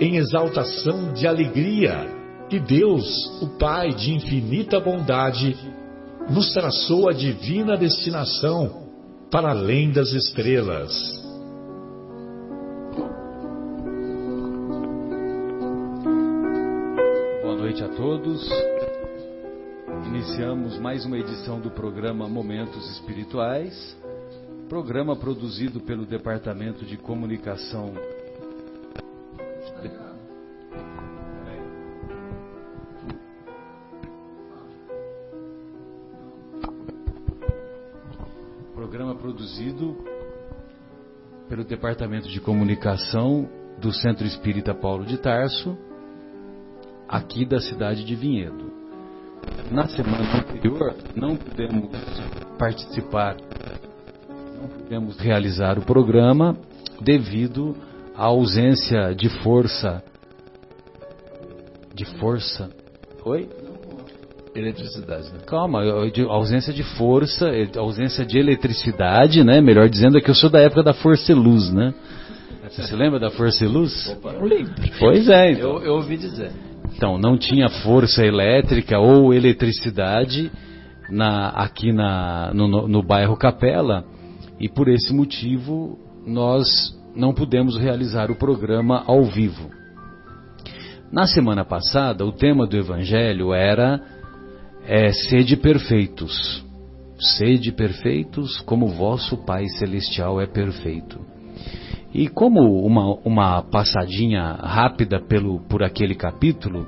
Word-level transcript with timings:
em 0.00 0.16
exaltação 0.16 1.12
de 1.12 1.26
alegria 1.26 2.08
que 2.48 2.58
Deus, 2.58 3.06
o 3.42 3.58
Pai 3.58 3.90
de 3.90 4.14
infinita 4.14 4.80
bondade, 4.80 5.54
nos 6.28 6.52
traçou 6.54 7.08
a 7.08 7.12
divina 7.12 7.76
destinação 7.76 8.88
para 9.30 9.50
além 9.50 9.92
das 9.92 10.10
estrelas. 10.12 10.90
Boa 17.42 17.56
noite 17.56 17.84
a 17.84 17.88
todos. 17.90 18.48
Iniciamos 20.06 20.78
mais 20.78 21.04
uma 21.04 21.18
edição 21.18 21.60
do 21.60 21.70
programa 21.70 22.26
Momentos 22.26 22.90
Espirituais, 22.92 23.96
programa 24.66 25.14
produzido 25.14 25.78
pelo 25.78 26.06
Departamento 26.06 26.86
de 26.86 26.96
Comunicação 26.96 27.92
produzido 39.20 39.96
pelo 41.48 41.62
Departamento 41.62 42.28
de 42.28 42.40
Comunicação 42.40 43.48
do 43.78 43.92
Centro 43.92 44.26
Espírita 44.26 44.74
Paulo 44.74 45.04
de 45.04 45.18
Tarso, 45.18 45.76
aqui 47.08 47.44
da 47.44 47.60
cidade 47.60 48.04
de 48.04 48.14
Vinhedo. 48.14 48.72
Na 49.70 49.86
semana 49.88 50.38
anterior 50.38 50.94
não 51.14 51.36
pudemos 51.36 51.90
participar, 52.58 53.36
não 54.60 54.68
pudemos 54.68 55.18
realizar 55.18 55.78
o 55.78 55.82
programa 55.82 56.56
devido 57.00 57.76
à 58.14 58.24
ausência 58.24 59.14
de 59.14 59.28
força. 59.42 60.02
De 61.94 62.04
força. 62.18 62.70
Oi? 63.24 63.48
Eletricidade, 64.54 65.32
né? 65.32 65.40
Calma, 65.46 65.80
ausência 66.28 66.72
de 66.72 66.82
força, 66.82 67.48
ausência 67.76 68.26
de 68.26 68.38
eletricidade, 68.38 69.44
né? 69.44 69.60
Melhor 69.60 69.88
dizendo 69.88 70.18
é 70.18 70.20
que 70.20 70.28
eu 70.28 70.34
sou 70.34 70.50
da 70.50 70.60
época 70.60 70.82
da 70.82 70.92
força 70.92 71.30
e 71.30 71.34
luz, 71.34 71.72
né? 71.72 71.94
Você 72.68 72.82
se 72.82 72.94
lembra 72.94 73.18
da 73.18 73.30
força 73.30 73.64
e 73.64 73.68
luz? 73.68 74.08
Opa, 74.08 74.32
não 74.32 74.44
lembro. 74.44 74.72
Pois 74.98 75.28
é, 75.28 75.52
então. 75.52 75.78
Eu, 75.78 75.82
eu 75.82 75.94
ouvi 75.94 76.16
dizer. 76.16 76.52
Então, 76.94 77.18
não 77.18 77.36
tinha 77.36 77.68
força 77.68 78.24
elétrica 78.24 78.98
ou 78.98 79.32
eletricidade 79.32 80.50
na, 81.08 81.48
aqui 81.48 81.92
na, 81.92 82.52
no, 82.54 82.68
no, 82.68 82.88
no 82.88 83.02
bairro 83.02 83.36
Capela 83.36 84.04
e 84.58 84.68
por 84.68 84.88
esse 84.88 85.12
motivo 85.12 85.98
nós 86.26 86.94
não 87.14 87.32
pudemos 87.32 87.76
realizar 87.78 88.30
o 88.30 88.36
programa 88.36 89.02
ao 89.06 89.24
vivo. 89.24 89.70
Na 91.10 91.26
semana 91.26 91.64
passada, 91.64 92.24
o 92.24 92.32
tema 92.32 92.66
do 92.66 92.76
Evangelho 92.76 93.52
era 93.52 94.00
é, 94.86 95.12
sede 95.12 95.56
perfeitos. 95.56 96.64
Sede 97.18 97.72
perfeitos 97.72 98.60
como 98.62 98.88
vosso 98.88 99.36
Pai 99.36 99.66
Celestial 99.68 100.40
é 100.40 100.46
perfeito. 100.46 101.20
E 102.12 102.28
como 102.28 102.84
uma, 102.84 103.14
uma 103.24 103.62
passadinha 103.62 104.54
rápida 104.54 105.20
pelo, 105.20 105.60
por 105.68 105.82
aquele 105.82 106.14
capítulo, 106.14 106.86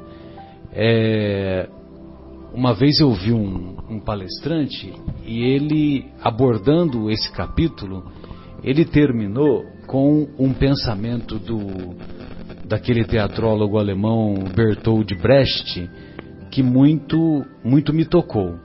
é, 0.72 1.68
uma 2.52 2.74
vez 2.74 2.98
eu 3.00 3.12
vi 3.12 3.32
um, 3.32 3.76
um 3.88 4.00
palestrante 4.00 4.92
e 5.24 5.42
ele, 5.42 6.06
abordando 6.22 7.10
esse 7.10 7.30
capítulo, 7.30 8.04
ele 8.64 8.84
terminou 8.84 9.64
com 9.86 10.28
um 10.38 10.52
pensamento 10.52 11.38
do, 11.38 11.94
daquele 12.64 13.04
teatrólogo 13.04 13.78
alemão 13.78 14.34
Bertold 14.54 15.14
Brecht, 15.16 15.88
que 16.52 16.62
muito, 16.62 17.44
muito 17.64 17.94
me 17.94 18.04
tocou. 18.04 18.56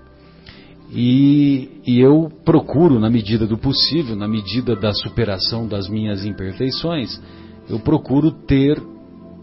E, 0.92 1.82
e, 1.86 2.00
eu 2.00 2.30
procuro, 2.46 3.00
na 3.00 3.10
medida 3.10 3.48
do 3.48 3.58
possível, 3.58 4.16
na 4.16 4.28
medida 4.28 4.76
da 4.76 4.94
superação 4.94 5.68
das 5.68 5.90
minhas 5.90 6.26
imperfeições, 6.26 7.20
eu 7.70 7.80
procuro 7.80 8.32
ter 8.32 8.82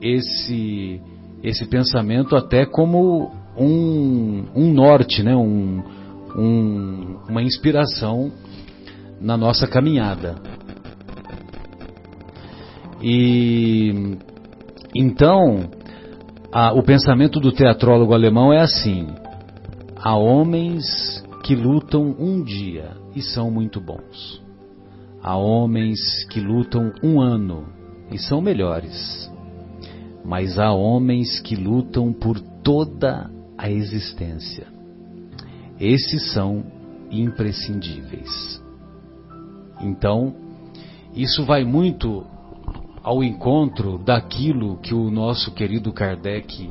esse, 0.00 1.00
esse 1.42 1.66
pensamento 1.66 2.36
até 2.36 2.66
como 2.66 3.32
um, 3.58 4.44
um 4.54 4.72
norte, 4.72 5.22
né? 5.22 5.34
um, 5.34 5.82
um, 6.36 7.18
uma 7.28 7.42
inspiração 7.42 8.30
na 9.20 9.36
nossa 9.36 9.66
caminhada. 9.66 10.36
E 13.02 14.16
então, 14.94 15.70
a, 16.54 16.72
o 16.72 16.84
pensamento 16.84 17.40
do 17.40 17.50
teatrólogo 17.50 18.14
alemão 18.14 18.52
é 18.52 18.60
assim: 18.60 19.08
há 19.96 20.16
homens 20.16 20.84
que 21.42 21.56
lutam 21.56 22.14
um 22.16 22.44
dia 22.44 22.92
e 23.12 23.20
são 23.20 23.50
muito 23.50 23.80
bons. 23.80 24.40
Há 25.20 25.36
homens 25.36 26.24
que 26.30 26.38
lutam 26.38 26.92
um 27.02 27.20
ano 27.20 27.66
e 28.12 28.18
são 28.18 28.40
melhores. 28.40 29.28
Mas 30.24 30.56
há 30.56 30.72
homens 30.72 31.40
que 31.40 31.56
lutam 31.56 32.12
por 32.12 32.38
toda 32.62 33.28
a 33.58 33.68
existência. 33.68 34.68
Esses 35.80 36.32
são 36.32 36.64
imprescindíveis. 37.10 38.62
Então, 39.80 40.34
isso 41.14 41.44
vai 41.44 41.64
muito 41.64 42.24
ao 43.04 43.22
encontro 43.22 43.98
daquilo 43.98 44.78
que 44.78 44.94
o 44.94 45.10
nosso 45.10 45.52
querido 45.52 45.92
Kardec 45.92 46.70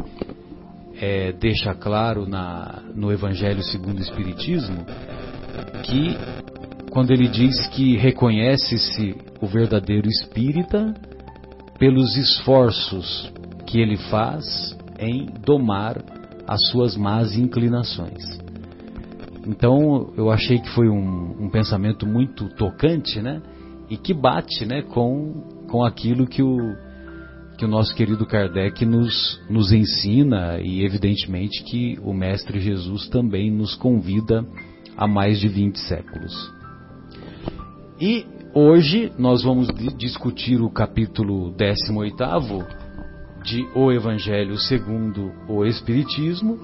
é, 0.99 1.31
deixa 1.31 1.75
claro 1.75 2.27
na, 2.27 2.81
no 2.95 3.11
Evangelho 3.11 3.61
segundo 3.61 3.99
o 3.99 4.01
Espiritismo, 4.01 4.83
que 5.83 6.17
quando 6.89 7.11
ele 7.11 7.27
diz 7.27 7.67
que 7.67 7.95
reconhece-se 7.97 9.15
o 9.39 9.45
verdadeiro 9.45 10.09
espírita 10.09 10.95
pelos 11.77 12.17
esforços 12.17 13.31
que 13.67 13.79
ele 13.79 13.97
faz 13.97 14.75
em 14.97 15.27
domar 15.45 16.03
as 16.47 16.67
suas 16.69 16.97
más 16.97 17.35
inclinações. 17.35 18.39
Então 19.45 20.11
eu 20.17 20.31
achei 20.31 20.57
que 20.57 20.69
foi 20.69 20.89
um, 20.89 21.45
um 21.45 21.49
pensamento 21.49 22.07
muito 22.07 22.49
tocante, 22.55 23.21
né? 23.21 23.41
E 23.89 23.97
que 23.97 24.13
bate, 24.13 24.65
né, 24.65 24.81
com 24.81 25.52
com 25.73 25.83
aquilo 25.83 26.27
que 26.27 26.43
o, 26.43 26.75
que 27.57 27.65
o 27.65 27.67
nosso 27.67 27.95
querido 27.95 28.27
Kardec 28.27 28.85
nos, 28.85 29.41
nos 29.49 29.71
ensina 29.71 30.59
e, 30.59 30.85
evidentemente, 30.85 31.63
que 31.63 31.97
o 32.03 32.13
Mestre 32.13 32.59
Jesus 32.59 33.09
também 33.09 33.49
nos 33.49 33.73
convida 33.73 34.45
há 34.95 35.07
mais 35.07 35.39
de 35.39 35.47
20 35.47 35.79
séculos. 35.79 36.53
E 37.99 38.23
hoje 38.53 39.11
nós 39.17 39.41
vamos 39.41 39.67
discutir 39.97 40.61
o 40.61 40.69
capítulo 40.69 41.51
18 41.57 42.17
de 43.43 43.67
O 43.73 43.91
Evangelho 43.91 44.59
segundo 44.59 45.31
o 45.49 45.65
Espiritismo, 45.65 46.59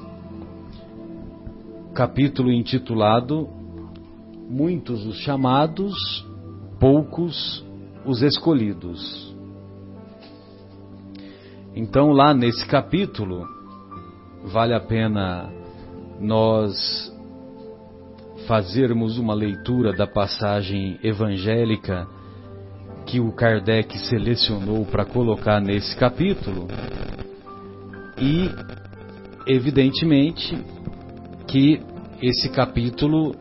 capítulo 1.95 2.51
intitulado 2.51 3.50
Muitos 4.47 5.03
os 5.03 5.17
chamados, 5.17 5.95
poucos 6.79 7.67
os 8.06 8.22
escolhidos. 8.22 9.36
Então, 11.75 12.12
lá 12.12 12.34
nesse 12.34 12.66
capítulo, 12.68 13.46
vale 14.46 14.74
a 14.74 14.80
pena 14.80 15.50
nós 16.19 17.13
fazermos 18.48 19.18
uma 19.18 19.34
leitura 19.34 19.94
da 19.94 20.07
passagem 20.07 21.00
evangélica 21.04 22.07
que 23.06 23.19
o 23.19 23.31
Kardec 23.31 23.98
selecionou 23.98 24.86
para 24.86 25.06
colocar 25.06 25.60
nesse 25.62 25.96
capítulo 25.96 26.68
e, 28.18 28.50
evidentemente, 29.48 30.57
que 31.48 31.81
esse 32.22 32.50
capítulo 32.50 33.36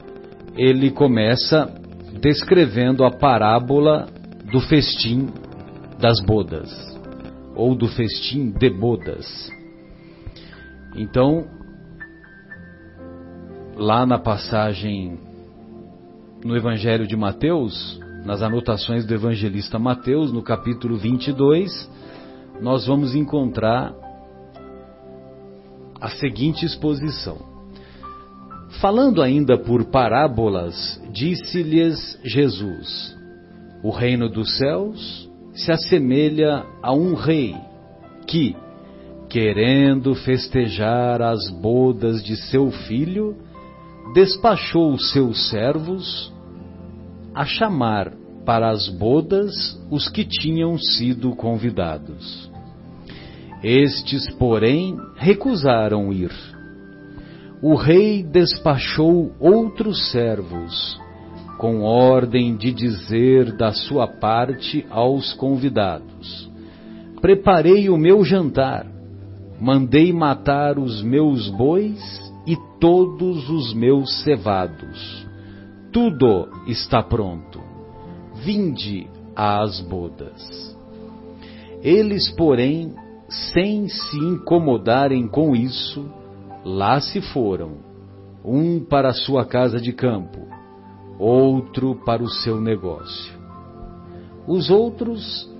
ele 0.57 0.91
começa 0.91 1.73
descrevendo 2.21 3.05
a 3.05 3.11
parábola 3.11 4.07
do 4.50 4.61
festim 4.61 5.29
das 5.99 6.21
bodas 6.21 6.71
ou 7.55 7.75
do 7.75 7.89
festim 7.89 8.50
de 8.50 8.71
bodas. 8.71 9.53
Então, 10.97 11.47
lá 13.77 14.06
na 14.06 14.19
passagem 14.19 15.19
no 16.45 16.56
Evangelho 16.56 17.06
de 17.06 17.17
Mateus, 17.17 18.00
nas 18.25 18.43
anotações 18.43 19.05
do 19.05 19.15
evangelista 19.15 19.79
Mateus, 19.79 20.33
no 20.33 20.43
capítulo 20.43 20.97
22, 20.97 21.91
nós 22.61 22.87
vamos 22.87 23.15
encontrar 23.15 23.95
a 26.00 26.09
seguinte 26.11 26.65
exposição. 26.65 27.39
Falando 28.81 29.23
ainda 29.23 29.59
por 29.59 29.87
parábolas, 29.87 31.00
disse-lhes 31.11 32.21
Jesus: 32.23 33.18
O 33.83 33.91
reino 33.91 34.29
dos 34.29 34.57
céus 34.57 35.31
se 35.53 35.71
assemelha 35.71 36.65
a 36.83 36.93
um 36.93 37.15
rei 37.15 37.55
que, 38.27 38.57
querendo 39.29 40.15
festejar 40.15 41.23
as 41.23 41.51
bodas 41.51 42.23
de 42.23 42.37
seu 42.37 42.71
filho, 42.71 43.37
despachou 44.15 44.93
os 44.93 45.13
seus 45.13 45.49
servos 45.51 46.33
a 47.35 47.45
chamar 47.45 48.13
para 48.45 48.71
as 48.71 48.89
bodas 48.89 49.79
os 49.91 50.09
que 50.09 50.25
tinham 50.25 50.79
sido 50.79 51.37
convidados. 51.37 52.51
Estes, 53.63 54.31
porém, 54.35 54.97
recusaram 55.17 56.13
ir. 56.13 56.33
O 57.61 57.75
rei 57.75 58.23
despachou 58.23 59.33
outros 59.39 60.11
servos, 60.11 60.99
com 61.59 61.83
ordem 61.83 62.57
de 62.57 62.73
dizer 62.73 63.57
da 63.57 63.73
sua 63.73 64.07
parte 64.07 64.87
aos 64.89 65.35
convidados: 65.35 66.51
Preparei 67.21 67.91
o 67.91 67.99
meu 67.99 68.25
jantar, 68.25 68.87
mandei 69.61 70.13
matar 70.13 70.79
os 70.79 71.03
meus 71.03 71.51
bois 71.51 71.99
e 72.47 72.57
todos 72.81 73.51
os 73.51 73.75
meus 73.75 74.23
cevados. 74.23 75.27
Tudo 75.93 76.49
está 76.67 77.03
pronto. 77.03 77.61
Vinde 78.45 79.09
às 79.35 79.81
bodas. 79.81 80.77
Eles, 81.83 82.31
porém, 82.31 82.95
sem 83.29 83.89
se 83.89 84.17
incomodarem 84.17 85.27
com 85.27 85.57
isso, 85.57 86.09
lá 86.65 87.01
se 87.01 87.21
foram, 87.21 87.79
um 88.45 88.81
para 88.81 89.13
sua 89.13 89.45
casa 89.45 89.81
de 89.81 89.93
campo, 89.93 90.58
outro 91.19 91.94
para 92.05 92.23
o 92.23 92.29
seu 92.29 92.61
negócio. 92.61 93.37
Os 94.47 94.70
outros 94.70 95.50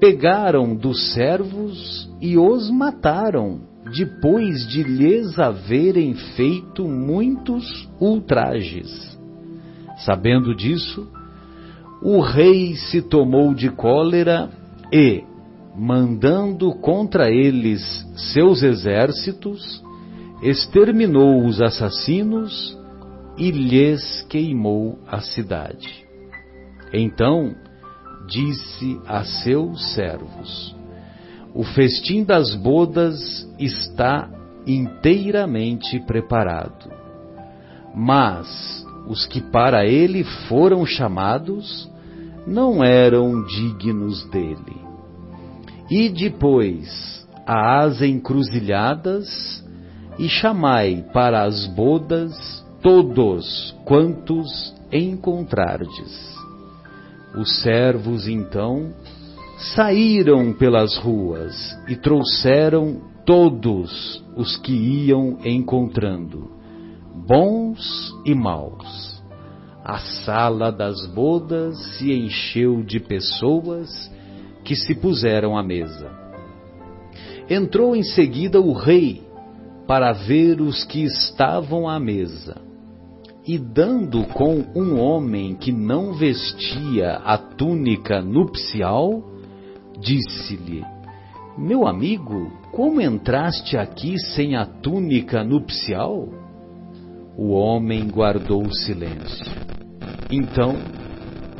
pegaram 0.00 0.74
dos 0.74 1.12
servos 1.12 2.10
e 2.20 2.38
os 2.38 2.70
mataram 2.70 3.60
depois 3.94 4.66
de 4.68 4.82
lhes 4.82 5.38
haverem 5.38 6.14
feito 6.14 6.86
muitos 6.88 7.88
ultrajes. 8.00 9.18
Sabendo 9.98 10.54
disso, 10.54 11.06
o 12.02 12.20
rei 12.20 12.74
se 12.74 13.02
tomou 13.02 13.54
de 13.54 13.70
cólera 13.70 14.50
e, 14.92 15.22
mandando 15.76 16.72
contra 16.76 17.30
eles 17.30 17.82
seus 18.32 18.62
exércitos, 18.62 19.82
exterminou 20.42 21.44
os 21.44 21.60
assassinos 21.60 22.76
e 23.36 23.50
lhes 23.50 24.22
queimou 24.28 24.98
a 25.06 25.20
cidade. 25.20 26.06
Então 26.92 27.54
disse 28.26 29.00
a 29.06 29.24
seus 29.24 29.94
servos: 29.94 30.76
o 31.54 31.64
festim 31.64 32.24
das 32.24 32.54
bodas 32.54 33.48
está 33.58 34.28
inteiramente 34.66 35.98
preparado. 36.00 36.90
Mas 37.94 38.86
os 39.06 39.26
que 39.26 39.40
para 39.40 39.84
ele 39.84 40.24
foram 40.48 40.86
chamados 40.86 41.90
não 42.46 42.82
eram 42.82 43.44
dignos 43.44 44.24
dele. 44.30 44.80
E 45.90 46.08
depois 46.08 47.26
às 47.46 48.00
encruzilhadas 48.00 49.62
e 50.18 50.28
chamai 50.28 51.04
para 51.12 51.42
as 51.42 51.66
bodas 51.66 52.61
todos 52.82 53.72
quantos 53.84 54.74
encontrardes. 54.90 56.36
Os 57.34 57.62
servos 57.62 58.26
então 58.26 58.92
saíram 59.74 60.52
pelas 60.52 60.98
ruas 60.98 61.78
e 61.88 61.94
trouxeram 61.94 63.00
todos 63.24 64.22
os 64.36 64.56
que 64.56 64.72
iam 64.72 65.38
encontrando, 65.44 66.50
bons 67.24 68.12
e 68.26 68.34
maus. 68.34 69.22
A 69.84 69.98
sala 69.98 70.72
das 70.72 71.06
bodas 71.06 71.78
se 71.96 72.12
encheu 72.12 72.82
de 72.82 72.98
pessoas 72.98 74.10
que 74.64 74.74
se 74.74 74.94
puseram 74.96 75.56
à 75.56 75.62
mesa. 75.62 76.10
Entrou 77.48 77.94
em 77.94 78.02
seguida 78.02 78.60
o 78.60 78.72
rei 78.72 79.22
para 79.86 80.12
ver 80.12 80.60
os 80.60 80.84
que 80.84 81.04
estavam 81.04 81.88
à 81.88 81.98
mesa. 82.00 82.71
E 83.44 83.58
dando 83.58 84.24
com 84.28 84.64
um 84.76 85.00
homem 85.00 85.56
que 85.56 85.72
não 85.72 86.12
vestia 86.12 87.14
a 87.24 87.36
túnica 87.36 88.22
nupcial, 88.22 89.20
disse-lhe: 89.98 90.84
Meu 91.58 91.84
amigo, 91.84 92.52
como 92.70 93.00
entraste 93.00 93.76
aqui 93.76 94.16
sem 94.16 94.54
a 94.54 94.64
túnica 94.64 95.42
nupcial? 95.42 96.28
O 97.36 97.50
homem 97.50 98.08
guardou 98.08 98.72
silêncio. 98.72 99.50
Então 100.30 100.76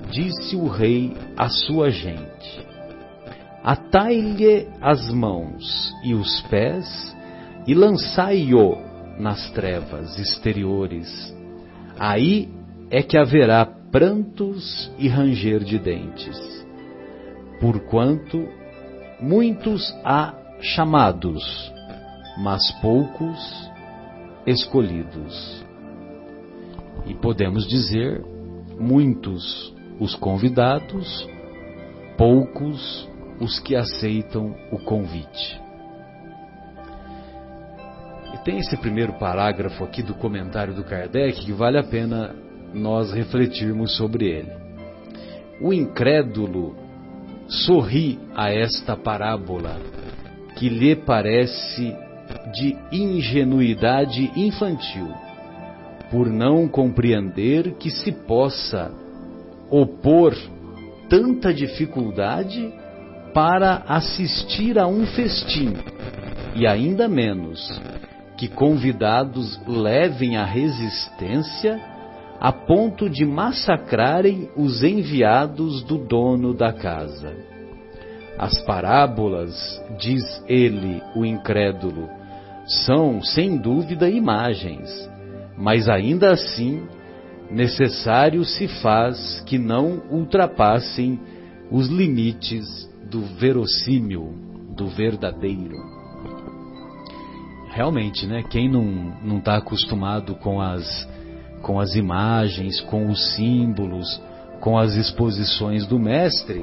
disse 0.09 0.55
o 0.55 0.69
rei 0.69 1.13
à 1.37 1.49
sua 1.49 1.91
gente: 1.91 2.65
Atai-lhe 3.65 4.69
as 4.81 5.11
mãos 5.11 5.93
e 6.05 6.15
os 6.15 6.43
pés 6.43 7.17
e 7.67 7.75
lançai-o 7.75 8.77
nas 9.19 9.51
trevas 9.51 10.17
exteriores. 10.17 11.42
Aí 11.99 12.49
é 12.91 13.03
que 13.03 13.17
haverá 13.17 13.65
prantos 13.65 14.91
e 14.99 15.09
ranger 15.09 15.61
de 15.65 15.79
dentes 15.79 16.63
porquanto 17.63 18.49
muitos 19.21 19.95
há 20.05 20.35
chamados, 20.61 21.73
mas 22.39 22.61
poucos 22.81 23.71
escolhidos. 24.45 25.65
E 27.07 27.15
podemos 27.15 27.69
dizer, 27.69 28.21
muitos 28.81 29.73
os 30.01 30.17
convidados, 30.17 31.29
poucos 32.19 33.09
os 33.41 33.61
que 33.61 33.77
aceitam 33.77 34.57
o 34.73 34.79
convite. 34.81 35.63
Tem 38.45 38.59
esse 38.59 38.77
primeiro 38.77 39.13
parágrafo 39.15 39.85
aqui 39.85 40.03
do 40.03 40.15
comentário 40.15 40.75
do 40.75 40.83
Kardec 40.83 41.45
que 41.45 41.53
vale 41.53 41.79
a 41.79 41.85
pena 41.85 42.35
nós 42.75 43.13
refletirmos 43.13 43.97
sobre 43.97 44.27
ele. 44.27 44.51
O 45.61 45.73
incrédulo 45.73 46.75
sorri 47.47 48.19
a 48.35 48.51
esta 48.51 48.97
parábola 48.97 49.77
que 50.57 50.69
lhe 50.69 50.97
parece 50.97 51.97
de 52.53 52.77
ingenuidade 52.91 54.33
infantil, 54.35 55.09
por 56.11 56.29
não 56.29 56.67
compreender 56.67 57.75
que 57.75 57.91
se 57.91 58.11
possa 58.11 58.91
opor 59.71 60.35
tanta 61.09 61.55
dificuldade 61.55 62.73
para 63.33 63.85
assistir 63.87 64.79
a 64.79 64.87
um 64.87 65.07
festim, 65.07 65.75
e 66.55 66.67
ainda 66.67 67.09
menos 67.09 67.81
que 68.43 68.49
convidados 68.49 69.61
levem 69.69 70.37
a 70.37 70.45
resistência 70.45 71.81
a 72.41 72.51
ponto 72.51 73.09
de 73.09 73.25
massacrarem 73.25 74.51
os 74.57 74.83
enviados 74.83 75.81
do 75.85 75.97
dono 75.97 76.53
da 76.53 76.73
casa. 76.73 77.37
As 78.37 78.61
parábolas, 78.63 79.81
diz 79.97 80.25
ele, 80.49 81.01
o 81.15 81.25
incrédulo, 81.25 82.09
são, 82.67 83.23
sem 83.23 83.59
dúvida, 83.59 84.11
imagens, 84.11 84.91
mas 85.57 85.89
ainda 85.89 86.33
assim 86.33 86.83
necessário 87.49 88.45
se 88.45 88.67
faz 88.67 89.41
que 89.47 89.57
não 89.57 90.03
ultrapassem 90.11 91.21
os 91.71 91.87
limites 91.87 92.91
do 93.09 93.21
verossímil, 93.21 94.35
do 94.77 94.89
verdadeiro. 94.89 95.92
Realmente, 97.73 98.27
né? 98.27 98.43
Quem 98.43 98.69
não 98.69 99.39
está 99.39 99.57
acostumado 99.57 100.35
com 100.35 100.61
as, 100.61 101.09
com 101.63 101.81
as 101.81 101.95
imagens, 101.95 102.81
com 102.83 103.09
os 103.09 103.35
símbolos, 103.35 104.21
com 104.61 104.79
as 104.79 104.95
exposições 104.95 105.87
do 105.87 105.99
mestre, 105.99 106.63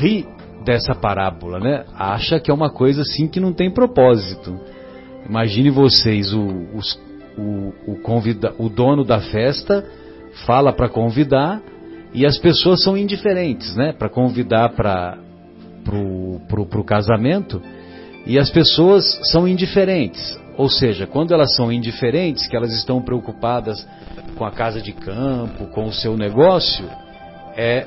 ri 0.00 0.26
dessa 0.64 0.94
parábola, 0.94 1.60
né? 1.60 1.84
Acha 1.94 2.40
que 2.40 2.50
é 2.50 2.54
uma 2.54 2.70
coisa 2.70 3.02
assim 3.02 3.28
que 3.28 3.38
não 3.38 3.52
tem 3.52 3.70
propósito. 3.70 4.58
Imagine 5.28 5.68
vocês, 5.68 6.32
o, 6.32 6.46
os, 6.74 6.98
o, 7.36 7.92
o, 7.92 7.96
convida, 8.02 8.54
o 8.58 8.70
dono 8.70 9.04
da 9.04 9.20
festa 9.20 9.84
fala 10.46 10.72
para 10.72 10.88
convidar 10.88 11.60
e 12.14 12.24
as 12.24 12.38
pessoas 12.38 12.82
são 12.82 12.96
indiferentes, 12.96 13.76
né? 13.76 13.92
Para 13.92 14.08
convidar 14.08 14.70
para 14.70 15.18
pro, 15.84 16.40
pro, 16.48 16.66
pro 16.66 16.84
casamento 16.84 17.60
e 18.26 18.38
as 18.38 18.50
pessoas 18.50 19.04
são 19.30 19.46
indiferentes. 19.46 20.38
Ou 20.56 20.68
seja, 20.68 21.06
quando 21.06 21.32
elas 21.32 21.54
são 21.54 21.70
indiferentes, 21.70 22.46
que 22.48 22.56
elas 22.56 22.72
estão 22.72 23.00
preocupadas 23.00 23.86
com 24.36 24.44
a 24.44 24.50
casa 24.50 24.80
de 24.80 24.92
campo, 24.92 25.66
com 25.68 25.86
o 25.86 25.92
seu 25.92 26.16
negócio, 26.16 26.88
é 27.56 27.86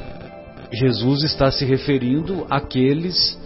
Jesus 0.71 1.23
está 1.23 1.51
se 1.51 1.65
referindo 1.65 2.45
àqueles 2.49 3.37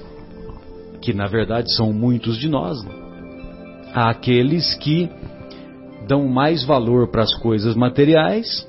que 1.01 1.13
na 1.13 1.27
verdade 1.27 1.73
são 1.73 1.91
muitos 1.91 2.37
de 2.37 2.47
nós, 2.47 2.81
né? 2.83 2.91
àqueles 3.93 4.73
que 4.75 5.09
dão 6.07 6.27
mais 6.27 6.63
valor 6.63 7.09
para 7.09 7.23
as 7.23 7.33
coisas 7.35 7.75
materiais 7.75 8.67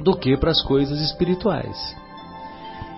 do 0.00 0.16
que 0.16 0.36
para 0.36 0.50
as 0.50 0.62
coisas 0.62 1.00
espirituais. 1.00 1.76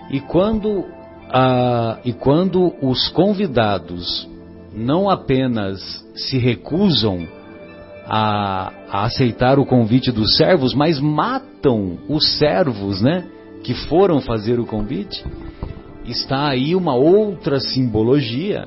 E 0.09 0.19
quando, 0.21 0.85
ah, 1.29 1.99
e 2.05 2.13
quando 2.13 2.73
os 2.81 3.09
convidados 3.09 4.27
não 4.73 5.09
apenas 5.09 6.05
se 6.15 6.37
recusam 6.37 7.27
a, 8.05 8.71
a, 8.89 9.05
aceitar 9.05 9.59
o 9.59 9.65
convite 9.65 10.11
dos 10.11 10.37
servos, 10.37 10.73
mas 10.73 10.99
matam 10.99 11.97
os 12.07 12.37
servos, 12.37 13.01
né, 13.01 13.27
que 13.63 13.73
foram 13.73 14.21
fazer 14.21 14.59
o 14.59 14.65
convite, 14.65 15.25
está 16.05 16.47
aí 16.47 16.75
uma 16.75 16.95
outra 16.95 17.59
simbologia 17.59 18.65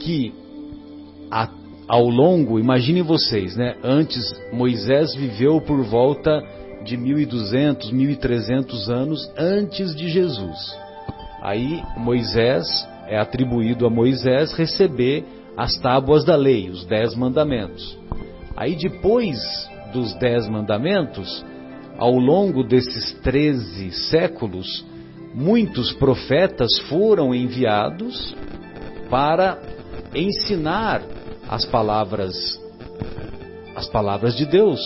que 0.00 0.32
a, 1.30 1.48
ao 1.86 2.08
longo, 2.08 2.58
imaginem 2.58 3.02
vocês, 3.02 3.56
né, 3.56 3.76
antes 3.84 4.34
Moisés 4.52 5.14
viveu 5.14 5.60
por 5.60 5.82
volta 5.84 6.42
de 6.84 6.96
1200, 6.96 7.92
1300 7.92 8.90
anos 8.90 9.30
antes 9.36 9.94
de 9.94 10.08
Jesus. 10.08 10.87
Aí 11.42 11.82
Moisés 11.96 12.66
é 13.06 13.18
atribuído 13.18 13.86
a 13.86 13.90
Moisés 13.90 14.52
receber 14.52 15.24
as 15.56 15.76
tábuas 15.78 16.24
da 16.24 16.36
lei, 16.36 16.68
os 16.68 16.84
dez 16.84 17.14
mandamentos. 17.14 17.98
Aí 18.56 18.76
depois 18.76 19.38
dos 19.92 20.14
dez 20.14 20.48
mandamentos, 20.48 21.44
ao 21.96 22.12
longo 22.12 22.62
desses 22.62 23.12
treze 23.20 23.90
séculos, 23.90 24.84
muitos 25.34 25.92
profetas 25.92 26.78
foram 26.88 27.34
enviados 27.34 28.36
para 29.10 29.58
ensinar 30.14 31.02
as 31.48 31.64
palavras 31.64 32.60
as 33.74 33.88
palavras 33.88 34.34
de 34.36 34.44
Deus 34.44 34.80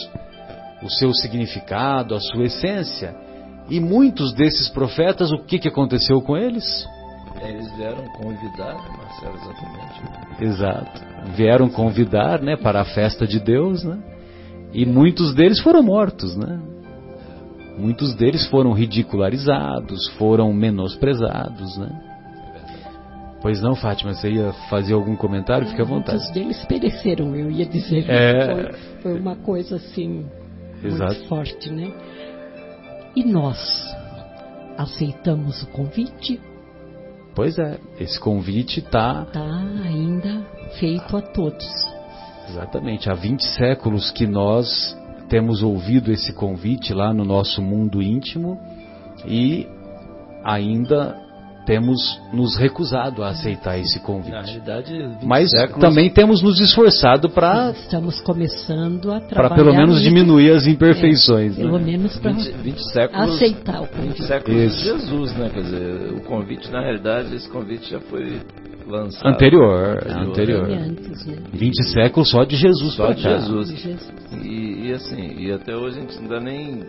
o 0.82 0.90
seu 0.90 1.14
significado, 1.14 2.14
a 2.14 2.20
sua 2.20 2.44
essência. 2.44 3.14
E 3.72 3.80
muitos 3.80 4.34
desses 4.34 4.68
profetas, 4.68 5.32
o 5.32 5.38
que, 5.38 5.58
que 5.58 5.66
aconteceu 5.66 6.20
com 6.20 6.36
eles? 6.36 6.86
Eles 7.40 7.74
vieram 7.74 8.04
convidar, 8.18 8.74
Marcelo, 8.74 9.34
exatamente. 9.34 10.44
Exato. 10.44 11.02
Vieram 11.34 11.70
convidar 11.70 12.42
né, 12.42 12.54
para 12.54 12.82
a 12.82 12.84
festa 12.84 13.26
de 13.26 13.40
Deus, 13.40 13.82
né? 13.82 13.98
E 14.74 14.84
muitos 14.84 15.34
deles 15.34 15.58
foram 15.58 15.82
mortos, 15.82 16.36
né? 16.36 16.60
Muitos 17.78 18.14
deles 18.14 18.46
foram 18.48 18.72
ridicularizados, 18.72 20.06
foram 20.18 20.52
menosprezados, 20.52 21.78
né? 21.78 21.88
Pois 23.40 23.62
não, 23.62 23.74
Fátima, 23.74 24.12
você 24.12 24.32
ia 24.32 24.52
fazer 24.68 24.92
algum 24.92 25.16
comentário? 25.16 25.66
Fique 25.66 25.80
à 25.80 25.84
vontade. 25.86 26.18
Muitos 26.18 26.34
deles 26.34 26.62
pereceram, 26.66 27.34
eu 27.34 27.50
ia 27.50 27.64
dizer. 27.64 28.04
É... 28.06 28.54
Foi, 28.54 28.72
foi 29.00 29.18
uma 29.18 29.36
coisa 29.36 29.76
assim 29.76 30.26
Exato. 30.84 31.14
muito 31.14 31.28
forte, 31.28 31.72
né? 31.72 31.90
E 33.14 33.24
nós 33.24 33.58
aceitamos 34.76 35.62
o 35.62 35.66
convite? 35.68 36.40
Pois 37.34 37.58
é, 37.58 37.78
esse 37.98 38.18
convite 38.18 38.80
está. 38.80 39.24
Está 39.26 39.58
ainda 39.84 40.46
feito 40.78 41.16
a 41.16 41.22
todos. 41.22 41.66
Exatamente, 42.48 43.10
há 43.10 43.14
20 43.14 43.42
séculos 43.42 44.10
que 44.10 44.26
nós 44.26 44.96
temos 45.28 45.62
ouvido 45.62 46.12
esse 46.12 46.32
convite 46.32 46.92
lá 46.92 47.14
no 47.14 47.24
nosso 47.24 47.62
mundo 47.62 48.02
íntimo 48.02 48.60
e 49.26 49.66
ainda 50.44 51.16
temos 51.64 52.20
nos 52.32 52.56
recusado 52.56 53.22
a 53.22 53.28
aceitar 53.28 53.78
esse 53.78 54.00
convite. 54.00 54.32
Na 54.32 54.42
realidade, 54.42 55.16
Mas 55.22 55.50
séculos... 55.50 55.80
também 55.80 56.10
temos 56.10 56.42
nos 56.42 56.60
esforçado 56.60 57.30
para. 57.30 57.70
Estamos 57.70 58.20
começando 58.20 59.12
a 59.12 59.20
trabalhar. 59.20 59.48
Para 59.48 59.56
pelo 59.56 59.74
menos 59.74 60.02
diminuir 60.02 60.52
as 60.52 60.66
imperfeições. 60.66 61.58
É, 61.58 61.62
pelo 61.62 61.78
né? 61.78 61.84
menos 61.84 62.18
para 62.18 62.32
aceitar 63.22 63.82
o 63.82 63.86
convite. 63.86 64.18
20 64.18 64.26
séculos 64.26 64.76
de 64.76 64.84
Jesus, 64.84 65.36
né? 65.36 65.50
Quer 65.50 65.62
dizer, 65.62 66.12
o 66.14 66.20
convite, 66.22 66.70
na 66.70 66.80
realidade, 66.80 67.34
esse 67.34 67.48
convite 67.48 67.90
já 67.90 68.00
foi 68.00 68.40
lançado. 68.86 69.28
Anterior. 69.28 69.98
Anterior. 70.08 70.70
Antes, 70.70 71.26
né? 71.26 71.36
20 71.52 71.84
séculos 71.90 72.30
só 72.30 72.44
de 72.44 72.56
Jesus 72.56 72.94
Só 72.94 73.12
de 73.12 73.22
Jesus. 73.22 73.68
de 73.68 73.76
Jesus. 73.76 74.12
E, 74.42 74.88
e, 74.88 74.92
assim, 74.92 75.34
e 75.38 75.52
até 75.52 75.76
hoje 75.76 75.98
a 75.98 76.00
gente 76.00 76.18
ainda 76.18 76.40
nem 76.40 76.80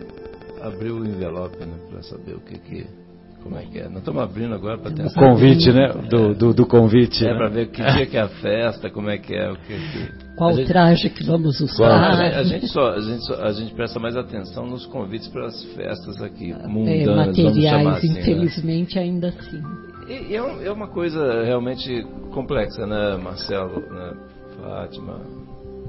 abriu 0.60 0.96
o 0.96 1.06
envelope 1.06 1.58
né, 1.58 1.76
para 1.90 2.02
saber 2.02 2.34
o 2.34 2.40
que 2.40 2.58
que 2.58 3.03
como 3.44 3.58
é 3.58 3.62
que 3.66 3.78
é? 3.78 3.88
Nós 3.90 3.98
estamos 3.98 4.22
abrindo 4.22 4.54
agora 4.54 4.78
para 4.78 4.90
ter 4.90 5.04
O 5.04 5.12
convite, 5.12 5.70
né? 5.70 5.92
Do, 6.08 6.34
do, 6.34 6.54
do 6.54 6.66
convite. 6.66 7.26
É, 7.26 7.30
né? 7.30 7.36
para 7.36 7.48
ver 7.50 7.70
que 7.70 7.82
dia 7.82 8.06
que 8.06 8.16
é 8.16 8.22
a 8.22 8.28
festa, 8.28 8.88
como 8.88 9.10
é 9.10 9.18
que 9.18 9.34
é. 9.34 9.52
O 9.52 9.56
que, 9.56 9.74
que... 9.74 10.34
Qual 10.34 10.54
gente... 10.54 10.66
traje 10.66 11.10
que 11.10 11.22
vamos 11.24 11.60
usar. 11.60 12.38
A 12.38 12.42
gente, 12.42 12.66
só, 12.68 12.92
a, 12.94 13.00
gente 13.00 13.26
só, 13.26 13.34
a 13.44 13.52
gente 13.52 13.74
presta 13.74 14.00
mais 14.00 14.16
atenção 14.16 14.66
nos 14.66 14.86
convites 14.86 15.28
para 15.28 15.46
as 15.46 15.62
festas 15.74 16.22
aqui, 16.22 16.54
mundanas, 16.66 17.38
é, 17.38 17.42
materiais, 17.42 17.86
assim, 17.86 18.12
né? 18.14 18.20
infelizmente, 18.20 18.96
né? 18.96 19.02
ainda 19.02 19.28
assim. 19.28 19.62
E, 20.08 20.34
é, 20.34 20.66
é, 20.66 20.72
uma 20.72 20.88
coisa 20.88 21.44
realmente 21.44 22.02
complexa, 22.32 22.86
né, 22.86 23.18
Marcelo, 23.22 23.80
né, 23.80 24.14
Fátima, 24.58 25.20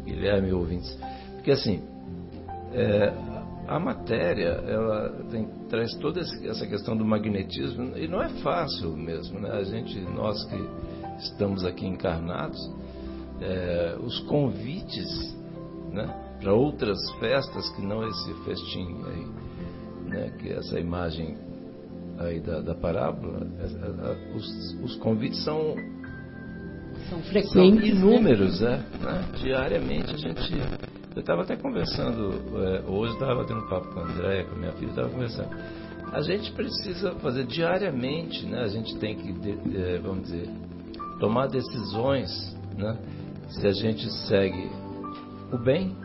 Guilherme 0.04 0.52
ouvintes? 0.52 1.00
Porque 1.38 1.52
assim, 1.52 1.82
é, 2.74 3.14
a 3.68 3.80
matéria 3.80 4.62
ela 4.68 5.10
tem, 5.30 5.48
traz 5.70 5.94
toda 5.96 6.20
essa 6.20 6.68
questão 6.68 6.96
do 6.96 7.04
magnetismo 7.04 7.98
e 7.98 8.08
não 8.08 8.22
é 8.22 8.30
fácil 8.42 8.96
mesmo, 8.96 9.40
né? 9.40 9.52
A 9.52 9.64
gente, 9.64 10.00
nós 10.02 10.44
que 10.46 10.70
estamos 11.20 11.66
aqui 11.66 11.86
encarnados, 11.86 12.60
é, 13.42 13.98
os 14.00 14.20
convites, 14.22 15.36
né, 15.92 16.08
para 16.40 16.54
outras 16.54 16.98
festas 17.20 17.70
que 17.76 17.82
não 17.82 18.08
esse 18.08 18.34
festim 18.44 19.02
aí, 19.08 19.28
né, 20.10 20.30
que 20.40 20.50
é 20.50 20.58
essa 20.58 20.80
imagem 20.80 21.38
aí 22.20 22.40
da, 22.40 22.62
da 22.62 22.76
parábola, 22.76 23.48
é, 23.60 23.64
é, 23.64 24.36
os, 24.36 24.78
os 24.84 24.96
convites 24.98 25.44
são 25.44 25.76
são 27.10 27.22
frequentes, 27.24 28.00
são 28.00 28.10
inúmeros, 28.10 28.62
né? 28.62 28.84
né? 29.02 29.26
Diariamente 29.38 30.14
a 30.14 30.18
gente 30.18 30.54
eu 31.16 31.22
estava 31.22 31.44
até 31.44 31.56
conversando, 31.56 32.34
é, 32.62 32.84
hoje 32.90 33.14
estava 33.14 33.36
batendo 33.36 33.68
papo 33.70 33.88
com 33.94 34.02
a 34.02 34.04
Andréia, 34.04 34.44
com 34.44 34.56
a 34.56 34.58
minha 34.58 34.72
filha, 34.74 34.90
estava 34.90 35.10
conversando. 35.10 35.50
A 36.12 36.22
gente 36.22 36.52
precisa 36.52 37.14
fazer 37.16 37.46
diariamente, 37.46 38.46
né? 38.46 38.62
A 38.62 38.68
gente 38.68 38.98
tem 38.98 39.16
que, 39.16 39.30
é, 39.78 39.98
vamos 40.00 40.24
dizer, 40.24 40.50
tomar 41.20 41.48
decisões, 41.48 42.30
né? 42.78 42.98
Se 43.50 43.66
a 43.66 43.72
gente 43.72 44.10
segue 44.28 44.70
o 45.54 45.58
bem 45.58 45.96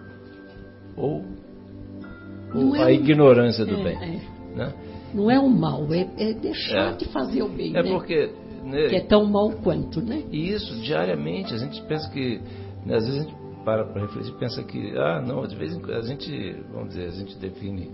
ou, 0.97 1.25
ou 2.55 2.75
a 2.77 2.87
um, 2.87 2.91
ignorância 2.91 3.67
do 3.67 3.81
é, 3.81 3.83
bem, 3.83 3.97
é. 3.97 4.57
né? 4.57 4.75
Não 5.13 5.29
é 5.29 5.41
o 5.41 5.49
mal, 5.49 5.93
é, 5.93 6.09
é 6.19 6.33
deixar 6.35 6.93
é. 6.93 6.97
de 6.97 7.07
fazer 7.07 7.43
o 7.43 7.49
bem, 7.49 7.77
É 7.77 7.83
né? 7.83 7.91
porque... 7.91 8.33
Né, 8.63 8.89
que 8.89 8.97
é 8.97 9.01
tão 9.01 9.25
mal 9.25 9.51
quanto, 9.53 10.03
né? 10.03 10.23
E 10.31 10.51
isso, 10.51 10.75
diariamente, 10.83 11.53
a 11.55 11.57
gente 11.57 11.83
pensa 11.83 12.09
que... 12.11 12.41
Né, 12.85 12.95
às 12.95 13.07
vezes 13.07 13.21
a 13.21 13.23
gente 13.25 13.40
para 13.65 13.85
para 13.85 14.03
refletir, 14.03 14.33
pensa 14.35 14.63
que, 14.63 14.97
ah, 14.97 15.21
não, 15.21 15.43
às 15.43 15.53
vezes 15.53 15.79
a 15.89 16.03
gente, 16.03 16.57
vamos 16.73 16.91
dizer, 16.91 17.07
a 17.07 17.11
gente 17.11 17.37
define, 17.39 17.91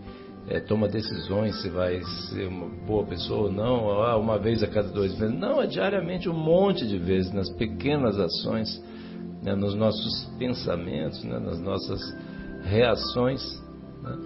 é, 0.48 0.60
toma 0.60 0.88
decisões 0.88 1.60
se 1.60 1.68
vai 1.68 2.00
ser 2.30 2.48
uma 2.48 2.68
boa 2.86 3.04
pessoa 3.04 3.48
ou 3.48 3.52
não, 3.52 3.90
ah, 4.02 4.16
uma 4.16 4.38
vez 4.38 4.62
a 4.62 4.66
cada 4.66 4.88
dois 4.88 5.18
meses. 5.18 5.38
Não, 5.38 5.60
é 5.60 5.66
diariamente 5.66 6.28
um 6.28 6.34
monte 6.34 6.86
de 6.86 6.98
vezes, 6.98 7.32
nas 7.32 7.50
pequenas 7.50 8.18
ações, 8.18 8.82
né, 9.42 9.54
nos 9.54 9.74
nossos 9.74 10.24
pensamentos, 10.38 11.22
né, 11.24 11.38
nas 11.38 11.60
nossas 11.60 12.00
reações. 12.64 13.42
Né? 14.02 14.18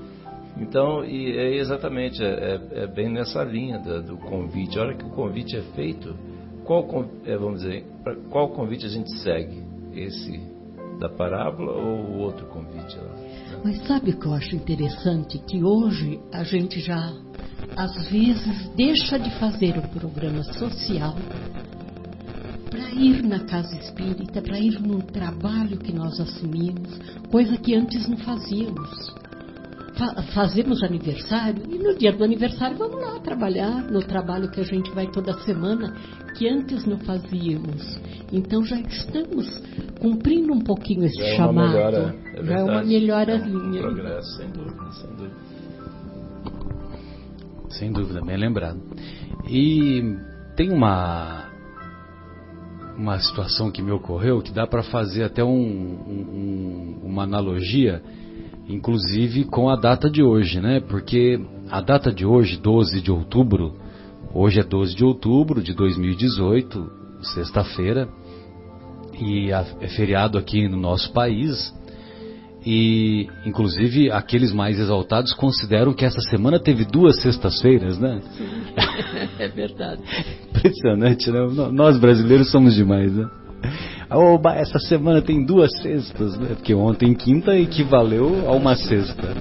Então, 0.58 1.04
e 1.04 1.36
é 1.36 1.56
exatamente, 1.56 2.22
é, 2.22 2.26
é, 2.26 2.82
é 2.82 2.86
bem 2.86 3.08
nessa 3.08 3.42
linha 3.42 3.78
da, 3.78 4.00
do 4.00 4.16
convite. 4.18 4.78
A 4.78 4.82
hora 4.82 4.94
que 4.94 5.04
o 5.04 5.10
convite 5.10 5.56
é 5.56 5.62
feito, 5.74 6.14
qual, 6.64 6.86
é, 7.24 7.36
vamos 7.36 7.62
dizer, 7.62 7.84
qual 8.30 8.50
convite 8.50 8.84
a 8.84 8.88
gente 8.88 9.10
segue? 9.18 9.62
Esse 9.94 10.59
da 11.00 11.08
parábola 11.08 11.72
ou 11.72 12.04
o 12.04 12.18
outro 12.18 12.46
convite 12.46 12.96
lá? 12.98 13.16
Mas 13.64 13.84
sabe 13.86 14.10
o 14.10 14.20
que 14.20 14.26
eu 14.26 14.34
acho 14.34 14.54
interessante? 14.54 15.38
Que 15.38 15.64
hoje 15.64 16.20
a 16.32 16.44
gente 16.44 16.78
já, 16.78 17.12
às 17.76 18.10
vezes, 18.10 18.68
deixa 18.76 19.18
de 19.18 19.30
fazer 19.38 19.78
o 19.78 19.88
programa 19.88 20.42
social 20.44 21.16
para 22.70 22.90
ir 22.90 23.22
na 23.22 23.40
casa 23.40 23.74
espírita, 23.76 24.40
para 24.40 24.60
ir 24.60 24.78
no 24.80 25.02
trabalho 25.02 25.78
que 25.78 25.92
nós 25.92 26.20
assumimos, 26.20 26.98
coisa 27.30 27.56
que 27.56 27.74
antes 27.74 28.06
não 28.06 28.18
fazíamos 28.18 29.19
fazemos 30.34 30.82
aniversário 30.82 31.62
e 31.68 31.78
no 31.78 31.96
dia 31.96 32.12
do 32.12 32.24
aniversário 32.24 32.76
vamos 32.76 33.00
lá 33.00 33.18
trabalhar 33.20 33.82
no 33.90 34.00
trabalho 34.00 34.50
que 34.50 34.60
a 34.60 34.64
gente 34.64 34.90
vai 34.92 35.06
toda 35.06 35.32
semana, 35.40 35.94
que 36.36 36.48
antes 36.48 36.84
não 36.86 36.98
fazíamos. 36.98 38.00
Então 38.32 38.64
já 38.64 38.80
estamos 38.80 39.46
cumprindo 40.00 40.52
um 40.52 40.60
pouquinho 40.60 41.04
esse 41.04 41.20
é 41.20 41.36
chamado. 41.36 41.72
Melhora, 41.72 42.16
é 42.34 42.44
já 42.44 42.58
é 42.58 42.64
uma 42.64 42.82
melhorazinha. 42.84 43.80
É 43.80 43.86
um 43.86 43.94
progresso, 43.94 44.36
sem 44.36 44.50
dúvida, 44.50 44.92
sem 44.92 45.10
dúvida. 45.10 45.36
Sem 47.68 47.92
dúvida, 47.92 48.20
bem 48.22 48.36
lembrado. 48.36 48.80
E 49.48 50.16
tem 50.56 50.72
uma 50.72 51.48
uma 52.96 53.18
situação 53.18 53.70
que 53.70 53.80
me 53.80 53.90
ocorreu 53.90 54.42
que 54.42 54.52
dá 54.52 54.66
para 54.66 54.82
fazer 54.82 55.24
até 55.24 55.42
um, 55.42 55.48
um, 55.48 57.00
uma 57.02 57.22
analogia 57.22 58.02
inclusive 58.74 59.44
com 59.44 59.68
a 59.68 59.76
data 59.76 60.08
de 60.08 60.22
hoje, 60.22 60.60
né? 60.60 60.80
Porque 60.80 61.40
a 61.70 61.80
data 61.80 62.12
de 62.12 62.24
hoje, 62.24 62.56
12 62.56 63.00
de 63.00 63.10
outubro, 63.10 63.74
hoje 64.32 64.60
é 64.60 64.64
12 64.64 64.94
de 64.94 65.04
outubro 65.04 65.62
de 65.62 65.74
2018, 65.74 66.90
sexta-feira, 67.34 68.08
e 69.20 69.50
é 69.50 69.88
feriado 69.88 70.38
aqui 70.38 70.68
no 70.68 70.76
nosso 70.76 71.12
país. 71.12 71.74
E, 72.64 73.26
inclusive, 73.46 74.10
aqueles 74.10 74.52
mais 74.52 74.78
exaltados 74.78 75.32
consideram 75.32 75.94
que 75.94 76.04
essa 76.04 76.20
semana 76.20 76.58
teve 76.58 76.84
duas 76.84 77.20
sextas-feiras, 77.22 77.98
né? 77.98 78.20
Sim, 78.36 78.44
é 79.38 79.48
verdade. 79.48 80.02
Impressionante, 80.50 81.30
né? 81.30 81.38
Nós 81.72 81.98
brasileiros 81.98 82.50
somos 82.50 82.74
demais, 82.74 83.12
né? 83.14 83.26
Oba, 84.10 84.54
essa 84.56 84.78
semana 84.78 85.22
tem 85.22 85.44
duas 85.44 85.70
sextas, 85.80 86.36
né? 86.36 86.54
Porque 86.54 86.74
ontem, 86.74 87.14
quinta, 87.14 87.56
equivaleu 87.56 88.48
a 88.48 88.52
uma 88.52 88.74
sexta. 88.74 89.34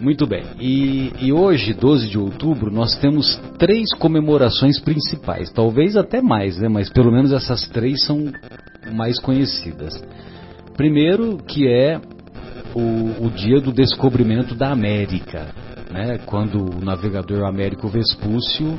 Muito 0.00 0.26
bem. 0.26 0.44
E, 0.60 1.12
e, 1.20 1.32
hoje, 1.32 1.74
12 1.74 2.08
de 2.08 2.18
outubro, 2.18 2.70
nós 2.70 2.96
temos 2.98 3.36
três 3.58 3.92
comemorações 3.94 4.78
principais. 4.78 5.50
Talvez 5.50 5.96
até 5.96 6.22
mais, 6.22 6.58
né? 6.58 6.68
Mas 6.68 6.88
pelo 6.88 7.10
menos 7.10 7.32
essas 7.32 7.68
três 7.68 8.04
são 8.04 8.32
mais 8.92 9.18
conhecidas. 9.18 10.00
Primeiro, 10.76 11.38
que 11.38 11.66
é 11.66 12.00
o, 12.72 13.26
o 13.26 13.30
dia 13.30 13.60
do 13.60 13.72
descobrimento 13.72 14.54
da 14.54 14.70
América, 14.70 15.48
né? 15.90 16.18
Quando 16.24 16.76
o 16.76 16.84
navegador 16.84 17.44
Américo 17.44 17.88
Vespúcio 17.88 18.78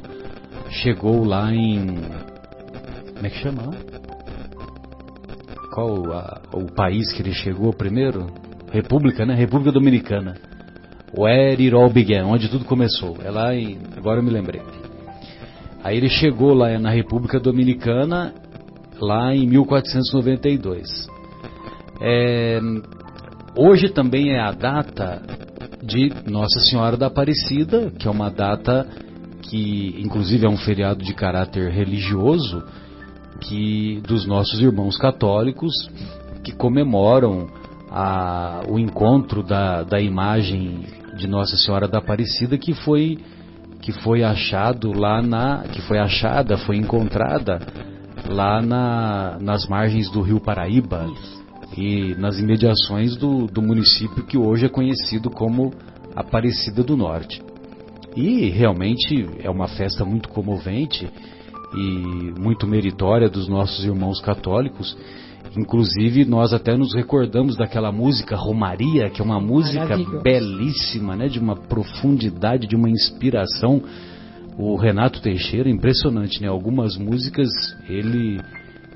chegou 0.69 1.25
lá 1.25 1.53
em 1.53 1.97
como 3.19 3.27
é 3.27 3.29
que 3.29 3.39
chama? 3.39 3.98
Qual 5.71 6.11
a, 6.11 6.41
o 6.53 6.71
país 6.71 7.11
que 7.13 7.21
ele 7.21 7.33
chegou 7.33 7.71
primeiro? 7.73 8.27
República, 8.71 9.25
né? 9.25 9.35
República 9.35 9.71
Dominicana. 9.71 10.35
Where 11.17 11.61
it 11.61 11.73
all 11.73 11.89
began, 11.89 12.25
onde 12.25 12.49
tudo 12.49 12.65
começou. 12.65 13.17
É 13.23 13.31
lá 13.31 13.55
em. 13.55 13.79
Agora 13.97 14.19
eu 14.19 14.23
me 14.23 14.29
lembrei. 14.29 14.61
Aí 15.83 15.97
ele 15.97 16.09
chegou 16.09 16.53
lá 16.53 16.77
na 16.77 16.89
República 16.89 17.39
Dominicana, 17.39 18.33
lá 18.99 19.33
em 19.33 19.47
1492. 19.47 21.07
É, 22.01 22.59
hoje 23.55 23.89
também 23.89 24.31
é 24.31 24.39
a 24.39 24.51
data 24.51 25.21
de 25.81 26.11
Nossa 26.29 26.59
Senhora 26.59 26.97
da 26.97 27.07
Aparecida, 27.07 27.91
que 27.97 28.07
é 28.07 28.11
uma 28.11 28.29
data 28.29 28.85
que, 29.41 29.95
inclusive, 29.99 30.45
é 30.45 30.49
um 30.49 30.57
feriado 30.57 31.03
de 31.03 31.13
caráter 31.13 31.71
religioso 31.71 32.63
que 33.41 34.01
dos 34.07 34.25
nossos 34.25 34.59
irmãos 34.59 34.97
católicos 34.97 35.73
que 36.43 36.51
comemoram 36.51 37.47
a, 37.89 38.61
o 38.67 38.77
encontro 38.77 39.43
da, 39.43 39.83
da 39.83 39.99
imagem 39.99 40.85
de 41.17 41.27
Nossa 41.27 41.57
Senhora 41.57 41.87
da 41.87 41.99
Aparecida 41.99 42.57
que 42.57 42.73
foi 42.73 43.17
que 43.81 43.91
foi 43.91 44.23
achado 44.23 44.91
lá 44.91 45.21
na 45.21 45.63
que 45.71 45.81
foi 45.81 45.97
achada 45.99 46.57
foi 46.57 46.77
encontrada 46.77 47.59
lá 48.27 48.61
na, 48.61 49.37
nas 49.39 49.67
margens 49.67 50.09
do 50.11 50.21
Rio 50.21 50.39
Paraíba 50.39 51.07
e 51.77 52.15
nas 52.15 52.39
imediações 52.39 53.15
do, 53.15 53.47
do 53.47 53.61
município 53.61 54.23
que 54.25 54.37
hoje 54.37 54.65
é 54.65 54.69
conhecido 54.69 55.29
como 55.29 55.71
Aparecida 56.15 56.83
do 56.83 56.97
Norte. 56.97 57.41
E 58.15 58.49
realmente 58.49 59.27
é 59.39 59.49
uma 59.49 59.67
festa 59.67 60.03
muito 60.03 60.29
comovente 60.29 61.09
e 61.73 62.33
muito 62.39 62.67
meritória 62.67 63.29
dos 63.29 63.47
nossos 63.47 63.83
irmãos 63.83 64.19
católicos. 64.19 64.97
Inclusive, 65.57 66.25
nós 66.25 66.53
até 66.53 66.75
nos 66.77 66.93
recordamos 66.93 67.55
daquela 67.55 67.91
música 67.91 68.35
Romaria, 68.35 69.09
que 69.09 69.21
é 69.21 69.25
uma 69.25 69.39
música 69.39 69.97
belíssima, 70.21 71.15
né, 71.15 71.27
de 71.27 71.39
uma 71.39 71.55
profundidade, 71.55 72.67
de 72.67 72.75
uma 72.75 72.89
inspiração. 72.89 73.81
O 74.57 74.75
Renato 74.75 75.21
Teixeira, 75.21 75.69
impressionante, 75.69 76.41
né? 76.41 76.47
Algumas 76.47 76.97
músicas 76.97 77.49
ele 77.87 78.39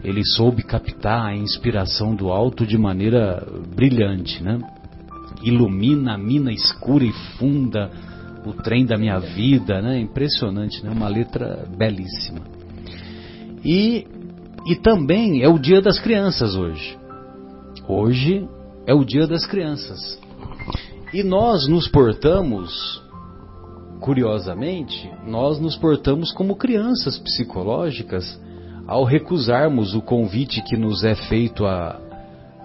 ele 0.03 0.21
soube 0.25 0.63
captar 0.63 1.27
a 1.27 1.35
inspiração 1.35 2.13
do 2.13 2.29
alto 2.29 2.67
de 2.67 2.77
maneira 2.77 3.47
brilhante, 3.73 4.43
né? 4.43 4.59
Ilumina 5.41 6.15
a 6.15 6.17
mina 6.17 6.51
escura 6.51 7.05
e 7.05 7.13
funda 7.37 7.89
o 8.45 8.51
trem 8.51 8.85
da 8.85 8.97
minha 8.97 9.17
vida, 9.19 9.81
né? 9.81 9.99
Impressionante, 9.99 10.83
né? 10.83 10.91
Uma 10.91 11.07
letra 11.07 11.65
belíssima. 11.77 12.52
E, 13.63 14.05
e 14.65 14.75
também 14.75 15.41
é 15.41 15.47
o 15.47 15.57
dia 15.57 15.81
das 15.81 15.99
crianças 15.99 16.55
hoje. 16.55 16.97
Hoje 17.87 18.47
é 18.85 18.93
o 18.93 19.05
dia 19.05 19.25
das 19.25 19.45
crianças. 19.45 20.19
E 21.13 21.23
nós 21.23 21.67
nos 21.67 21.87
portamos, 21.87 23.01
curiosamente, 24.01 25.09
nós 25.25 25.59
nos 25.59 25.77
portamos 25.77 26.31
como 26.33 26.55
crianças 26.55 27.17
psicológicas 27.19 28.39
ao 28.85 29.05
recusarmos 29.05 29.95
o 29.95 30.01
convite 30.01 30.61
que 30.61 30.75
nos 30.75 31.03
é 31.05 31.15
feito 31.15 31.65
há, 31.65 31.99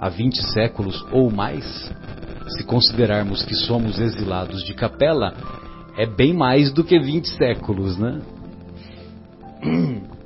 há 0.00 0.08
20 0.08 0.42
séculos 0.52 1.04
ou 1.12 1.30
mais. 1.30 1.64
Se 2.56 2.64
considerarmos 2.64 3.44
que 3.44 3.54
somos 3.54 4.00
exilados 4.00 4.64
de 4.64 4.74
capela, 4.74 5.32
é 5.96 6.06
bem 6.06 6.32
mais 6.32 6.72
do 6.72 6.82
que 6.82 6.98
20 6.98 7.28
séculos, 7.36 7.96
né? 7.98 8.20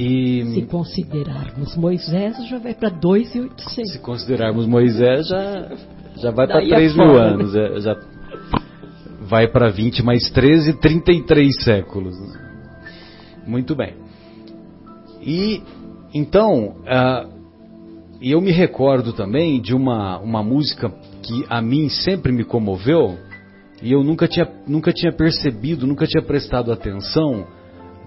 E, 0.00 0.44
se 0.54 0.62
considerarmos 0.62 1.76
Moisés, 1.76 2.36
já 2.48 2.58
vai 2.58 2.72
para 2.72 2.88
2,800. 2.88 3.92
Se 3.92 3.98
considerarmos 3.98 4.64
Moisés, 4.64 5.26
já, 5.26 5.72
já 6.18 6.30
vai 6.30 6.46
para 6.46 6.60
3 6.60 6.94
mil 6.94 7.16
anos. 7.16 7.56
É, 7.56 7.80
já 7.80 7.96
vai 9.22 9.48
para 9.48 9.68
20 9.70 10.04
mais 10.04 10.30
13, 10.30 10.74
33 10.74 11.64
séculos. 11.64 12.14
Muito 13.44 13.74
bem. 13.74 13.96
E 15.20 15.64
então, 16.14 16.76
uh, 16.86 17.28
eu 18.22 18.40
me 18.40 18.52
recordo 18.52 19.12
também 19.12 19.60
de 19.60 19.74
uma, 19.74 20.20
uma 20.20 20.44
música 20.44 20.90
que 21.24 21.44
a 21.48 21.60
mim 21.60 21.88
sempre 21.88 22.30
me 22.30 22.44
comoveu 22.44 23.18
e 23.82 23.90
eu 23.90 24.04
nunca 24.04 24.28
tinha, 24.28 24.48
nunca 24.64 24.92
tinha 24.92 25.12
percebido, 25.12 25.88
nunca 25.88 26.06
tinha 26.06 26.22
prestado 26.22 26.70
atenção 26.70 27.57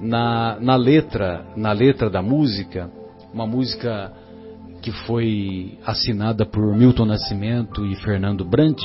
na, 0.01 0.59
na 0.59 0.75
letra, 0.75 1.45
na 1.55 1.71
letra 1.71 2.09
da 2.09 2.21
música, 2.21 2.89
uma 3.33 3.45
música 3.45 4.11
que 4.81 4.91
foi 4.91 5.77
assinada 5.85 6.45
por 6.45 6.75
Milton 6.75 7.05
Nascimento 7.05 7.85
e 7.85 7.95
Fernando 7.95 8.43
Brant, 8.43 8.81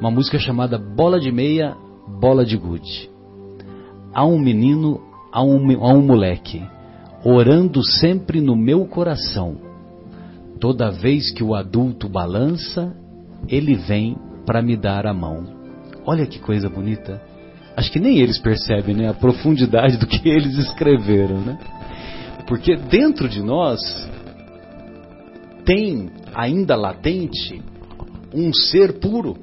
uma 0.00 0.10
música 0.10 0.38
chamada 0.38 0.78
Bola 0.78 1.20
de 1.20 1.30
Meia, 1.30 1.76
Bola 2.20 2.44
de 2.44 2.56
Gude. 2.56 3.10
Há 4.14 4.24
um 4.24 4.38
menino, 4.38 5.00
há 5.30 5.42
um, 5.42 5.84
há 5.84 5.92
um 5.92 6.02
moleque, 6.02 6.66
orando 7.22 7.84
sempre 7.84 8.40
no 8.40 8.56
meu 8.56 8.86
coração. 8.86 9.58
Toda 10.58 10.90
vez 10.90 11.30
que 11.32 11.44
o 11.44 11.54
adulto 11.54 12.08
balança, 12.08 12.94
ele 13.46 13.74
vem 13.74 14.16
para 14.46 14.62
me 14.62 14.76
dar 14.76 15.06
a 15.06 15.12
mão. 15.12 15.44
Olha 16.06 16.26
que 16.26 16.38
coisa 16.38 16.68
bonita 16.68 17.29
acho 17.80 17.90
que 17.90 17.98
nem 17.98 18.18
eles 18.18 18.38
percebem 18.38 18.94
né, 18.94 19.08
a 19.08 19.14
profundidade 19.14 19.96
do 19.96 20.06
que 20.06 20.20
eles 20.28 20.56
escreveram. 20.56 21.40
Né? 21.40 21.58
Porque 22.46 22.76
dentro 22.76 23.28
de 23.28 23.42
nós 23.42 23.80
tem 25.64 26.10
ainda 26.34 26.76
latente 26.76 27.60
um 28.34 28.52
ser 28.52 29.00
puro, 29.00 29.36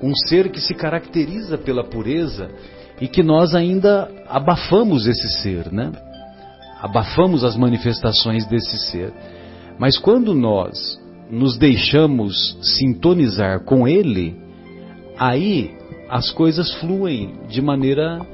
um 0.00 0.12
ser 0.28 0.50
que 0.50 0.60
se 0.60 0.74
caracteriza 0.74 1.58
pela 1.58 1.84
pureza 1.84 2.48
e 3.00 3.08
que 3.08 3.22
nós 3.22 3.54
ainda 3.54 4.08
abafamos 4.28 5.06
esse 5.06 5.42
ser, 5.42 5.70
né? 5.70 5.92
Abafamos 6.80 7.44
as 7.44 7.56
manifestações 7.56 8.46
desse 8.46 8.78
ser. 8.90 9.12
Mas 9.78 9.98
quando 9.98 10.34
nós 10.34 10.98
nos 11.30 11.58
deixamos 11.58 12.56
sintonizar 12.62 13.64
com 13.64 13.86
ele, 13.86 14.36
aí 15.18 15.75
as 16.08 16.30
coisas 16.30 16.72
fluem 16.74 17.34
de 17.48 17.60
maneira, 17.60 18.24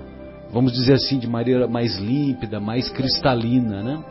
vamos 0.52 0.72
dizer 0.72 0.94
assim, 0.94 1.18
de 1.18 1.26
maneira 1.26 1.66
mais 1.66 1.98
límpida, 1.98 2.60
mais 2.60 2.88
cristalina, 2.90 3.82
né? 3.82 4.04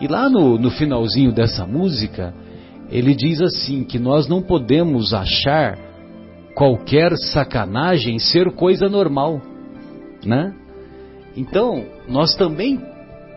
E 0.00 0.06
lá 0.06 0.28
no, 0.28 0.58
no 0.58 0.70
finalzinho 0.70 1.32
dessa 1.32 1.66
música, 1.66 2.34
ele 2.90 3.14
diz 3.14 3.40
assim 3.40 3.82
que 3.84 3.98
nós 3.98 4.28
não 4.28 4.42
podemos 4.42 5.14
achar 5.14 5.78
qualquer 6.54 7.16
sacanagem 7.16 8.18
ser 8.18 8.50
coisa 8.52 8.88
normal, 8.88 9.40
né? 10.24 10.54
Então, 11.36 11.84
nós 12.08 12.34
também 12.34 12.80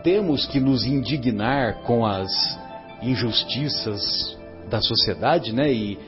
temos 0.02 0.46
que 0.46 0.58
nos 0.58 0.84
indignar 0.84 1.82
com 1.82 2.06
as 2.06 2.30
injustiças 3.02 4.38
da 4.70 4.80
sociedade, 4.80 5.54
né? 5.54 5.72
E, 5.72 5.98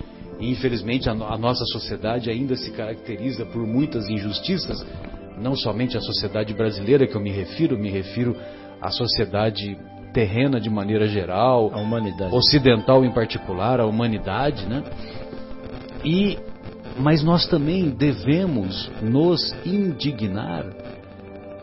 e 0.43 0.51
infelizmente 0.51 1.09
a, 1.09 1.13
a 1.13 1.39
nossa 1.39 1.65
sociedade 1.67 2.29
ainda 2.29 2.57
se 2.57 2.73
caracteriza 2.73 3.47
por 3.47 3.65
muitas 3.65 4.09
injustiças, 4.09 4.85
não 5.41 5.55
somente 5.55 5.97
a 5.97 6.01
sociedade 6.01 6.53
brasileira 6.53 7.07
que 7.07 7.15
eu 7.15 7.21
me 7.21 7.31
refiro, 7.31 7.79
me 7.79 7.89
refiro 7.89 8.37
à 8.81 8.91
sociedade 8.91 9.79
terrena 10.13 10.61
de 10.61 10.69
maneira 10.69 11.07
geral, 11.07 11.71
a 11.73 11.79
humanidade. 11.79 12.35
ocidental 12.35 13.05
em 13.05 13.13
particular, 13.13 13.79
a 13.79 13.87
humanidade, 13.87 14.67
né? 14.67 14.83
E 16.05 16.37
mas 16.99 17.23
nós 17.23 17.47
também 17.47 17.89
devemos 17.91 18.91
nos 19.01 19.55
indignar 19.65 20.67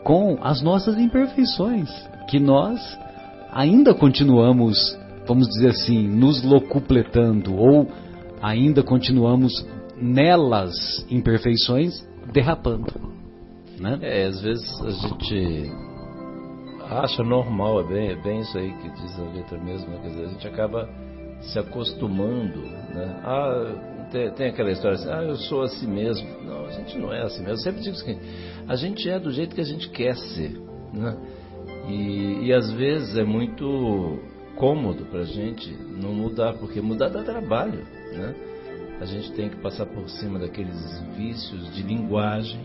com 0.02 0.38
as 0.40 0.62
nossas 0.62 0.98
imperfeições, 0.98 1.88
que 2.28 2.40
nós 2.40 2.80
ainda 3.52 3.94
continuamos, 3.94 4.98
vamos 5.28 5.46
dizer 5.48 5.68
assim, 5.68 6.08
nos 6.08 6.42
locupletando 6.42 7.54
ou 7.54 7.86
ainda 8.40 8.82
continuamos 8.82 9.52
nelas 9.96 10.74
imperfeições 11.10 12.06
derrapando, 12.32 12.92
né? 13.78 13.98
É, 14.02 14.26
às 14.26 14.40
vezes 14.40 14.80
a 14.82 14.90
gente 14.90 15.70
acha 16.90 17.22
normal, 17.22 17.80
é 17.80 17.84
bem, 17.84 18.10
é 18.10 18.16
bem 18.16 18.40
isso 18.40 18.56
aí 18.58 18.72
que 18.72 18.90
diz 18.90 19.18
a 19.18 19.24
letra 19.32 19.58
mesmo, 19.58 19.88
né? 19.90 19.98
quer 20.02 20.08
dizer, 20.08 20.24
a 20.24 20.28
gente 20.28 20.48
acaba 20.48 20.88
se 21.40 21.58
acostumando, 21.58 22.60
né? 22.60 23.20
Ah, 23.24 24.08
tem, 24.10 24.30
tem, 24.32 24.48
aquela 24.48 24.70
história 24.72 24.96
assim, 24.96 25.10
ah, 25.10 25.22
eu 25.22 25.36
sou 25.36 25.62
assim 25.62 25.86
mesmo. 25.86 26.28
Não, 26.44 26.66
a 26.66 26.70
gente 26.72 26.98
não 26.98 27.12
é 27.12 27.22
assim 27.22 27.40
mesmo. 27.40 27.52
Eu 27.52 27.58
sempre 27.58 27.80
digo 27.80 27.94
o 27.94 27.98
seguinte, 27.98 28.20
a 28.68 28.76
gente 28.76 29.08
é 29.08 29.18
do 29.18 29.30
jeito 29.30 29.54
que 29.54 29.60
a 29.60 29.64
gente 29.64 29.88
quer 29.90 30.16
ser, 30.16 30.60
né? 30.92 31.16
E, 31.88 32.46
e 32.46 32.52
às 32.52 32.70
vezes 32.72 33.16
é 33.16 33.24
muito 33.24 34.18
cômodo 34.56 35.04
para 35.06 35.20
a 35.20 35.24
gente 35.24 35.72
não 35.72 36.12
mudar, 36.12 36.54
porque 36.54 36.80
mudar 36.80 37.08
dá 37.08 37.22
trabalho, 37.22 37.86
né? 38.12 38.34
A 39.00 39.04
gente 39.04 39.32
tem 39.32 39.48
que 39.48 39.56
passar 39.56 39.86
por 39.86 40.08
cima 40.10 40.38
daqueles 40.38 41.00
vícios 41.16 41.74
de 41.74 41.82
linguagem, 41.82 42.60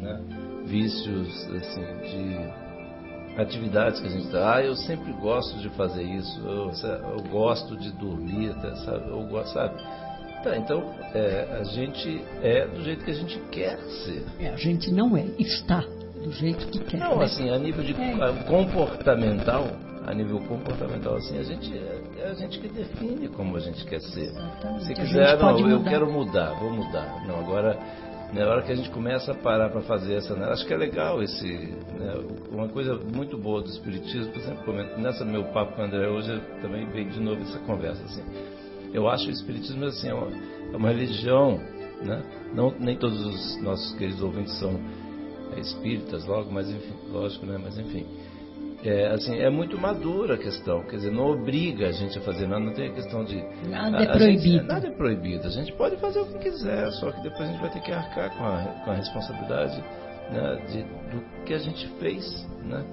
né? 0.00 0.20
vícios 0.66 1.48
assim 1.50 1.84
de 2.02 3.40
atividades 3.40 4.00
que 4.00 4.06
a 4.06 4.10
gente 4.10 4.28
dá. 4.28 4.56
Ah, 4.56 4.62
eu 4.62 4.76
sempre 4.76 5.12
gosto 5.12 5.58
de 5.58 5.70
fazer 5.70 6.02
isso. 6.02 6.40
Eu, 6.40 6.70
eu 7.16 7.22
gosto 7.30 7.76
de 7.76 7.90
dormir, 7.92 8.52
sabe? 8.84 9.08
Eu 9.08 9.22
gosto, 9.28 9.54
sabe? 9.54 9.74
Tá, 10.42 10.56
então 10.56 10.94
é, 11.14 11.58
a 11.60 11.64
gente 11.64 12.24
é 12.42 12.66
do 12.66 12.82
jeito 12.82 13.04
que 13.04 13.10
a 13.10 13.14
gente 13.14 13.38
quer 13.50 13.78
ser. 13.78 14.24
É, 14.38 14.48
a 14.50 14.56
gente 14.56 14.90
não 14.92 15.16
é, 15.16 15.24
está 15.38 15.80
do 16.22 16.30
jeito 16.32 16.66
que 16.68 16.78
quer. 16.80 16.98
Não, 16.98 17.20
assim, 17.20 17.50
a 17.50 17.58
nível 17.58 17.82
de 17.82 17.92
é. 17.92 18.44
comportamental, 18.46 19.68
a 20.08 20.14
nível 20.14 20.40
comportamental, 20.40 21.16
assim, 21.16 21.38
a 21.38 21.42
gente 21.42 21.76
é, 21.76 22.02
é, 22.16 22.30
a 22.30 22.34
gente 22.34 22.58
que 22.58 22.68
define 22.68 23.28
como 23.28 23.56
a 23.56 23.60
gente 23.60 23.84
quer 23.84 24.00
ser. 24.00 24.24
Exatamente. 24.24 24.84
Se 24.86 24.94
quiser, 24.94 25.38
não, 25.38 25.68
eu 25.68 25.84
quero 25.84 26.10
mudar, 26.10 26.54
vou 26.58 26.70
mudar. 26.70 27.26
Não, 27.26 27.38
agora 27.40 27.78
na 28.32 28.46
hora 28.46 28.62
que 28.62 28.72
a 28.72 28.74
gente 28.74 28.90
começa 28.90 29.32
a 29.32 29.34
parar 29.34 29.70
para 29.70 29.82
fazer 29.82 30.14
essa, 30.14 30.34
né? 30.34 30.46
acho 30.46 30.66
que 30.66 30.72
é 30.72 30.76
legal 30.76 31.22
esse, 31.22 31.46
né? 31.46 32.14
uma 32.50 32.68
coisa 32.68 32.98
muito 33.14 33.38
boa 33.38 33.62
do 33.62 33.68
espiritismo, 33.68 34.32
por 34.32 34.40
exemplo, 34.40 34.64
comento, 34.64 34.98
nessa 34.98 35.24
meu 35.24 35.44
papo 35.44 35.74
com 35.74 35.82
o 35.82 35.84
André 35.84 36.08
hoje 36.08 36.40
também 36.62 36.86
veio 36.90 37.10
de 37.10 37.20
novo 37.20 37.42
essa 37.42 37.58
conversa 37.60 38.02
assim. 38.04 38.22
Eu 38.92 39.08
acho 39.08 39.28
o 39.28 39.30
espiritismo 39.30 39.84
assim 39.84 40.08
é 40.08 40.14
uma, 40.14 40.28
é 40.72 40.76
uma 40.76 40.88
religião, 40.88 41.58
né? 42.02 42.22
Não 42.54 42.70
nem 42.78 42.96
todos 42.96 43.20
os 43.26 43.62
nossos 43.62 43.92
queridos 43.98 44.22
ouvintes 44.22 44.58
são 44.58 44.78
é, 45.54 45.60
espíritas, 45.60 46.24
logo, 46.26 46.50
mas 46.50 46.70
enfim, 46.70 46.94
lógico, 47.10 47.44
né? 47.44 47.58
Mas 47.62 47.78
enfim, 47.78 48.06
é, 48.84 49.08
assim, 49.08 49.36
é 49.38 49.50
muito 49.50 49.76
madura 49.76 50.34
a 50.34 50.38
questão, 50.38 50.84
quer 50.84 50.96
dizer, 50.96 51.10
não 51.10 51.26
obriga 51.26 51.88
a 51.88 51.92
gente 51.92 52.16
a 52.16 52.20
fazer 52.22 52.46
nada, 52.46 52.64
não 52.64 52.72
tem 52.72 52.88
a 52.88 52.92
questão 52.92 53.24
de. 53.24 53.42
Nada 53.68 53.98
a, 53.98 54.02
é 54.02 54.06
proibido. 54.06 54.40
Gente, 54.40 54.66
nada 54.66 54.86
é 54.86 54.90
proibido, 54.90 55.46
a 55.46 55.50
gente 55.50 55.72
pode 55.72 55.96
fazer 55.96 56.20
o 56.20 56.26
que 56.26 56.38
quiser, 56.38 56.90
só 56.92 57.10
que 57.10 57.20
depois 57.22 57.48
a 57.48 57.52
gente 57.52 57.60
vai 57.60 57.70
ter 57.70 57.80
que 57.80 57.90
arcar 57.90 58.36
com 58.36 58.44
a, 58.44 58.62
com 58.84 58.90
a 58.92 58.94
responsabilidade 58.94 59.82
né, 60.30 60.62
de, 60.68 60.82
do 60.82 61.44
que 61.44 61.54
a 61.54 61.58
gente 61.58 61.88
fez. 61.98 62.46
Né? 62.62 62.84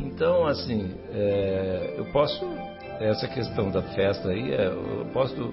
Então, 0.00 0.46
assim, 0.46 0.94
é, 1.12 1.94
eu 1.98 2.06
posso, 2.06 2.46
essa 2.98 3.28
questão 3.28 3.70
da 3.70 3.82
festa 3.82 4.30
aí, 4.30 4.50
é, 4.52 4.66
eu 4.68 5.06
posso 5.12 5.52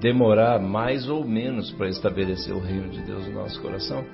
demorar 0.00 0.60
mais 0.60 1.08
ou 1.08 1.24
menos 1.24 1.72
para 1.72 1.88
estabelecer 1.88 2.54
o 2.54 2.60
reino 2.60 2.88
de 2.88 3.02
Deus 3.02 3.26
no 3.26 3.34
nosso 3.34 3.60
coração 3.60 4.04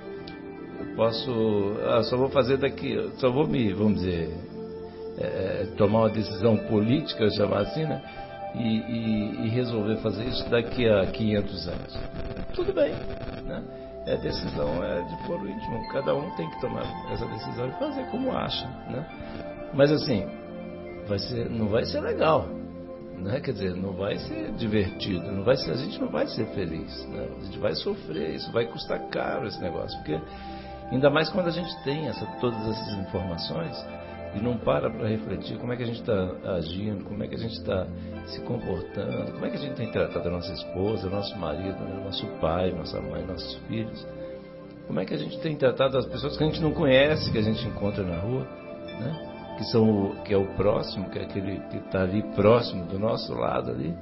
posso, 0.94 1.77
ah, 1.88 2.03
só 2.05 2.16
vou 2.16 2.29
fazer 2.29 2.57
daqui, 2.59 3.11
só 3.16 3.31
vou 3.31 3.46
me, 3.46 3.72
vamos 3.72 4.01
dizer, 4.01 4.33
é, 5.18 5.66
tomar 5.77 6.01
uma 6.01 6.11
decisão 6.11 6.57
política, 6.68 7.31
chamar 7.31 7.61
assim, 7.61 7.85
né? 7.85 8.03
E, 8.55 8.79
e, 8.79 9.46
e, 9.46 9.49
resolver 9.49 9.96
fazer 9.96 10.25
isso 10.25 10.49
daqui 10.49 10.88
a 10.88 11.07
500 11.07 11.68
anos. 11.68 11.99
Tudo 12.55 12.72
bem, 12.72 12.92
né? 13.44 13.62
É 14.07 14.16
decisão 14.16 14.83
é 14.83 15.03
de 15.03 15.27
foro 15.27 15.46
íntimo. 15.46 15.88
Cada 15.92 16.14
um 16.14 16.31
tem 16.37 16.49
que 16.49 16.61
tomar 16.61 16.85
essa 17.12 17.27
decisão 17.27 17.68
e 17.68 17.72
fazer 17.72 18.05
como 18.11 18.33
acha, 18.33 18.66
né? 18.88 19.05
Mas 19.75 19.92
assim, 19.92 20.27
vai 21.07 21.18
ser, 21.18 21.51
não 21.51 21.68
vai 21.68 21.85
ser 21.85 22.01
legal, 22.01 22.46
né? 23.18 23.40
Quer 23.40 23.53
dizer, 23.53 23.75
não 23.75 23.92
vai 23.92 24.16
ser 24.18 24.53
divertido, 24.53 25.31
não 25.33 25.44
vai 25.44 25.57
ser, 25.57 25.72
a 25.72 25.77
gente 25.77 26.01
não 26.01 26.09
vai 26.09 26.27
ser 26.27 26.46
feliz, 26.55 27.07
né? 27.09 27.29
A 27.38 27.44
gente 27.44 27.59
vai 27.59 27.75
sofrer, 27.75 28.37
isso 28.37 28.51
vai 28.53 28.66
custar 28.66 29.01
caro 29.09 29.46
esse 29.46 29.61
negócio, 29.61 29.99
porque 29.99 30.18
Ainda 30.90 31.11
mais 31.11 31.29
quando 31.29 31.49
a 31.49 31.51
gente 31.51 31.75
tem 31.83 32.07
essa, 32.07 32.25
todas 32.40 32.61
essas 32.68 32.94
informações 32.94 33.87
e 34.35 34.40
não 34.40 34.57
para 34.57 34.90
para 34.90 35.09
refletir 35.09 35.59
como 35.59 35.72
é 35.72 35.77
que 35.77 35.83
a 35.83 35.87
gente 35.87 36.01
está 36.01 36.31
agindo, 36.57 37.05
como 37.05 37.22
é 37.25 37.27
que 37.27 37.35
a 37.35 37.38
gente 37.38 37.55
está 37.55 37.87
se 38.27 38.40
comportando, 38.42 39.33
como 39.33 39.46
é 39.46 39.51
que 39.51 39.57
a 39.57 39.61
gente 39.61 39.75
tem 39.75 39.90
tratado 39.90 40.29
a 40.29 40.31
nossa 40.31 40.53
esposa, 40.53 41.09
nosso 41.09 41.37
marido, 41.38 41.79
né, 41.79 42.03
nosso 42.05 42.27
pai, 42.40 42.70
nossa 42.72 43.01
mãe, 43.01 43.25
nossos 43.25 43.55
filhos. 43.66 44.07
Como 44.87 45.01
é 45.01 45.05
que 45.05 45.14
a 45.14 45.18
gente 45.18 45.38
tem 45.40 45.57
tratado 45.57 45.99
as 45.99 46.07
pessoas 46.07 46.37
que 46.37 46.44
a 46.44 46.46
gente 46.46 46.61
não 46.61 46.72
conhece, 46.72 47.33
que 47.33 47.38
a 47.38 47.42
gente 47.42 47.66
encontra 47.66 48.05
na 48.05 48.18
rua, 48.18 48.46
né? 49.01 49.57
que, 49.57 49.64
são 49.64 49.90
o, 49.90 50.22
que 50.22 50.33
é 50.33 50.37
o 50.37 50.46
próximo, 50.55 51.11
que 51.11 51.18
é 51.18 51.22
aquele 51.22 51.61
que 51.70 51.79
está 51.79 52.03
ali 52.03 52.22
próximo 52.35 52.85
do 52.87 52.99
nosso 52.99 53.35
lado 53.35 53.70
ali. 53.70 53.96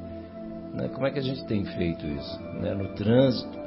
Né? 0.74 0.88
Como 0.92 1.06
é 1.06 1.10
que 1.10 1.18
a 1.18 1.22
gente 1.22 1.44
tem 1.46 1.64
feito 1.64 2.04
isso? 2.06 2.42
Né? 2.60 2.74
No 2.74 2.88
trânsito? 2.94 3.63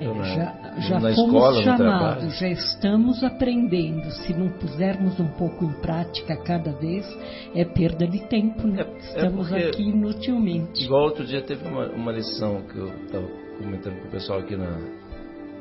Já, 0.00 0.54
já 0.78 1.00
fomos 1.00 1.18
escola, 1.18 1.62
chamados, 1.62 2.38
já 2.38 2.48
estamos 2.48 3.22
aprendendo. 3.22 4.10
Se 4.10 4.32
não 4.32 4.48
pusermos 4.48 5.18
um 5.20 5.28
pouco 5.28 5.64
em 5.64 5.72
prática 5.80 6.36
cada 6.36 6.72
vez, 6.72 7.06
é 7.54 7.64
perda 7.64 8.06
de 8.06 8.20
tempo. 8.28 8.66
Né? 8.66 8.82
É, 8.82 8.84
é 8.84 8.98
estamos 8.98 9.52
é 9.52 9.68
aqui 9.68 9.82
inutilmente. 9.82 10.84
Igual 10.84 11.04
outro 11.04 11.24
dia 11.24 11.42
teve 11.42 11.66
uma, 11.68 11.86
uma 11.90 12.12
lição 12.12 12.62
que 12.62 12.78
eu 12.78 12.88
estava 12.88 13.26
comentando 13.58 14.00
com 14.00 14.08
o 14.08 14.10
pessoal 14.10 14.40
aqui 14.40 14.56
na, 14.56 14.78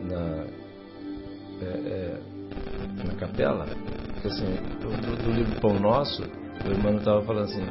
na, 0.10 0.46
é, 1.62 1.66
é 1.66 2.20
na 3.06 3.16
capela, 3.16 3.66
assim, 4.26 4.56
do, 4.80 5.24
do 5.24 5.32
livro 5.32 5.60
Pão 5.60 5.80
Nosso, 5.80 6.24
o 6.66 6.72
irmão 6.72 6.98
estava 6.98 7.22
falando 7.24 7.46
assim, 7.46 7.66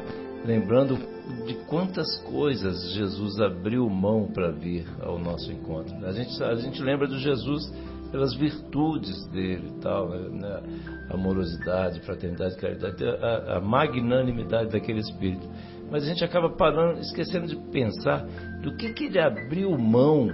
lembrando 0.45 0.97
de 1.45 1.53
quantas 1.65 2.17
coisas 2.23 2.93
Jesus 2.93 3.39
abriu 3.39 3.89
mão 3.89 4.27
para 4.27 4.51
vir 4.51 4.85
ao 5.01 5.19
nosso 5.19 5.51
encontro. 5.51 5.95
A 6.05 6.11
gente, 6.11 6.43
a 6.43 6.55
gente 6.55 6.81
lembra 6.81 7.07
do 7.07 7.17
Jesus 7.17 7.71
pelas 8.11 8.35
virtudes 8.35 9.25
dele 9.27 9.71
tal, 9.81 10.09
né? 10.09 10.61
amorosidade, 11.09 12.01
fraternidade, 12.01 12.57
caridade, 12.57 13.03
a, 13.05 13.57
a, 13.57 13.61
magnanimidade 13.61 14.71
daquele 14.71 14.99
espírito. 14.99 15.47
Mas 15.89 16.03
a 16.03 16.07
gente 16.07 16.23
acaba 16.23 16.49
parando, 16.49 16.99
esquecendo 16.99 17.47
de 17.47 17.55
pensar 17.71 18.25
do 18.61 18.75
que, 18.75 18.93
que 18.93 19.05
ele 19.05 19.19
abriu 19.19 19.77
mão 19.77 20.27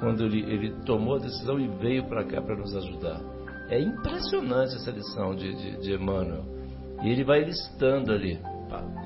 quando 0.00 0.24
ele, 0.24 0.40
ele 0.40 0.72
tomou 0.84 1.16
a 1.16 1.18
decisão 1.18 1.58
e 1.58 1.68
veio 1.78 2.04
para 2.08 2.24
cá 2.24 2.40
para 2.40 2.56
nos 2.56 2.74
ajudar. 2.76 3.20
É 3.68 3.78
impressionante 3.80 4.76
essa 4.76 4.90
lição 4.90 5.34
de, 5.34 5.54
de, 5.54 5.80
de 5.82 5.92
Emmanuel. 5.92 6.44
E 7.02 7.10
ele 7.10 7.24
vai 7.24 7.44
listando 7.44 8.12
ali. 8.12 8.38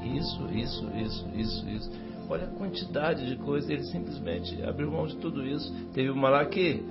Isso, 0.05 0.49
isso, 0.53 0.91
isso, 0.97 1.29
isso, 1.35 1.69
isso. 1.69 1.91
Olha 2.29 2.45
a 2.45 2.51
quantidade 2.51 3.27
de 3.27 3.37
coisas. 3.37 3.71
Ele 3.71 3.85
simplesmente 3.85 4.63
abriu 4.63 4.91
mão 4.91 5.07
de 5.07 5.17
tudo 5.17 5.47
isso. 5.47 5.73
Teve 5.93 6.11
uma 6.11 6.29
lá 6.29 6.45
que. 6.47 6.83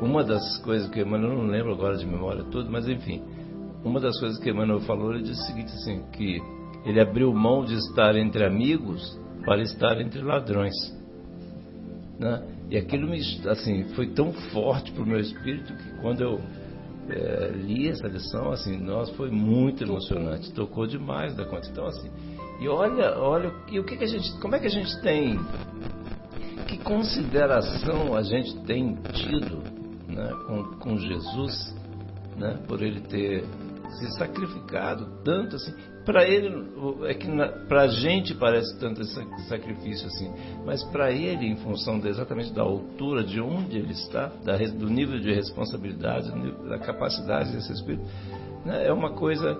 Uma 0.00 0.24
das 0.24 0.58
coisas 0.58 0.88
que 0.90 1.00
Emmanuel, 1.00 1.38
não 1.38 1.46
lembro 1.46 1.72
agora 1.72 1.96
de 1.96 2.04
memória 2.04 2.42
tudo, 2.44 2.70
mas 2.70 2.88
enfim. 2.88 3.22
Uma 3.84 4.00
das 4.00 4.18
coisas 4.18 4.38
que 4.40 4.50
Emmanuel 4.50 4.80
falou, 4.80 5.14
ele 5.14 5.22
disse 5.22 5.40
o 5.42 5.46
seguinte 5.46 5.72
assim, 5.72 6.02
que 6.12 6.42
ele 6.84 7.00
abriu 7.00 7.32
mão 7.32 7.64
de 7.64 7.74
estar 7.74 8.16
entre 8.16 8.44
amigos 8.44 9.18
para 9.44 9.62
estar 9.62 10.00
entre 10.00 10.20
ladrões. 10.20 10.74
Né? 12.18 12.42
E 12.70 12.76
aquilo 12.76 13.08
me, 13.08 13.20
assim, 13.46 13.84
foi 13.94 14.08
tão 14.08 14.32
forte 14.32 14.90
para 14.92 15.02
o 15.02 15.06
meu 15.06 15.20
espírito 15.20 15.72
que 15.74 16.00
quando 16.00 16.22
eu 16.22 16.40
é, 17.08 17.50
li 17.54 17.88
essa 17.88 18.06
lição, 18.06 18.50
assim, 18.50 18.78
nós 18.78 19.10
foi 19.10 19.30
muito 19.30 19.84
emocionante, 19.84 20.52
tocou 20.52 20.86
demais 20.86 21.34
da 21.34 21.44
conta. 21.44 21.68
Então, 21.68 21.86
assim, 21.86 22.10
e 22.60 22.68
olha, 22.68 23.18
olha, 23.18 23.52
e 23.70 23.78
o 23.78 23.84
que, 23.84 23.96
que 23.96 24.04
a 24.04 24.08
gente, 24.08 24.32
como 24.40 24.54
é 24.54 24.58
que 24.58 24.66
a 24.66 24.70
gente 24.70 25.00
tem, 25.00 25.38
que 26.66 26.78
consideração 26.78 28.16
a 28.16 28.22
gente 28.22 28.56
tem 28.64 28.94
tido, 29.12 29.58
né, 30.08 30.30
com, 30.46 30.64
com 30.78 30.98
Jesus, 30.98 31.74
né, 32.36 32.58
por 32.66 32.82
ele 32.82 33.00
ter 33.00 33.44
se 33.98 34.10
sacrificado 34.18 35.06
tanto 35.24 35.56
assim, 35.56 35.72
para 36.04 36.24
ele 36.28 36.68
é 37.06 37.14
que 37.14 37.28
para 37.68 37.82
a 37.82 37.86
gente 37.86 38.34
parece 38.34 38.78
tanto 38.78 39.00
esse 39.02 39.14
sacrifício 39.48 40.06
assim, 40.06 40.32
mas 40.64 40.82
para 40.84 41.10
ele 41.10 41.46
em 41.46 41.56
função 41.56 41.98
de, 41.98 42.08
exatamente 42.08 42.52
da 42.52 42.62
altura 42.62 43.24
de 43.24 43.40
onde 43.40 43.78
ele 43.78 43.92
está, 43.92 44.26
da, 44.44 44.56
do 44.56 44.88
nível 44.88 45.18
de 45.18 45.32
responsabilidade, 45.32 46.30
da 46.68 46.78
capacidade 46.78 47.52
desse 47.52 47.72
espírito, 47.72 48.04
né, 48.64 48.86
é 48.86 48.92
uma 48.92 49.12
coisa 49.12 49.58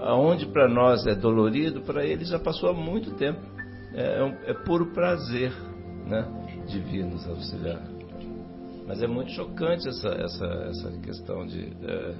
aonde 0.00 0.46
para 0.46 0.68
nós 0.68 1.06
é 1.06 1.14
dolorido, 1.14 1.82
para 1.82 2.04
ele 2.04 2.24
já 2.24 2.38
passou 2.38 2.70
há 2.70 2.74
muito 2.74 3.12
tempo. 3.12 3.40
É, 3.94 4.02
é, 4.02 4.50
é 4.50 4.54
puro 4.54 4.92
prazer, 4.92 5.52
né, 6.06 6.26
nos 7.10 7.26
auxiliar. 7.28 7.80
Mas 8.86 9.02
é 9.02 9.06
muito 9.06 9.32
chocante 9.32 9.88
essa 9.88 10.08
essa 10.08 10.46
essa 10.46 10.92
questão 11.00 11.46
de 11.46 11.72
é, 11.82 12.14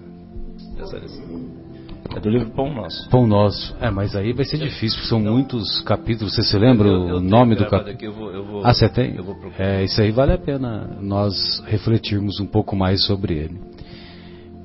dessa 0.76 0.98
lição. 0.98 1.65
É 2.14 2.20
do 2.20 2.30
livro 2.30 2.50
Pão 2.50 2.72
Nosso. 2.72 3.08
Pão 3.08 3.26
Nosso. 3.26 3.76
É, 3.80 3.90
mas 3.90 4.14
aí 4.14 4.32
vai 4.32 4.44
ser 4.44 4.58
difícil, 4.58 5.02
são 5.04 5.20
não. 5.20 5.32
muitos 5.32 5.80
capítulos. 5.82 6.34
Você 6.34 6.42
se 6.42 6.56
lembra 6.58 6.88
eu, 6.88 7.08
eu 7.08 7.16
o 7.16 7.20
nome 7.20 7.54
do 7.54 7.66
capítulo? 7.66 8.62
Ah, 8.64 8.72
você 8.72 8.88
tem? 8.88 9.16
É, 9.58 9.84
isso 9.84 10.00
aí 10.00 10.10
vale 10.10 10.32
a 10.32 10.38
pena 10.38 10.96
nós 11.00 11.62
refletirmos 11.66 12.40
um 12.40 12.46
pouco 12.46 12.76
mais 12.76 13.04
sobre 13.04 13.34
ele. 13.34 13.60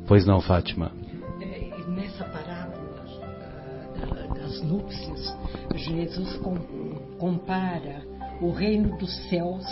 Pois 0.08 0.26
não, 0.26 0.42
Fátima? 0.42 0.92
É, 1.42 1.90
nessa 1.90 2.26
parábola 2.26 3.06
ah, 4.02 4.34
das 4.34 4.62
núpcias, 4.62 5.36
Jesus 5.76 6.40
compara 7.18 8.02
o 8.42 8.52
reino 8.52 8.98
dos 8.98 9.14
céus 9.30 9.66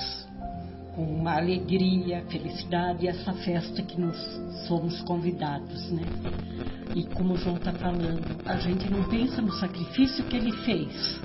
com 0.96 1.04
uma 1.04 1.38
alegria, 1.38 2.24
felicidade, 2.30 3.08
essa 3.08 3.34
festa 3.34 3.82
que 3.82 4.00
nós 4.00 4.18
somos 4.68 5.02
convidados, 5.02 5.92
né? 5.92 6.04
E 6.96 7.04
como 7.16 7.34
o 7.34 7.38
João 7.38 7.58
está 7.58 7.72
falando, 7.74 8.26
a 8.46 8.58
gente 8.58 8.90
não 8.92 9.04
pensa 9.04 9.42
no 9.42 9.52
sacrifício 9.54 10.26
que 10.26 10.36
ele 10.36 10.52
fez 10.64 11.20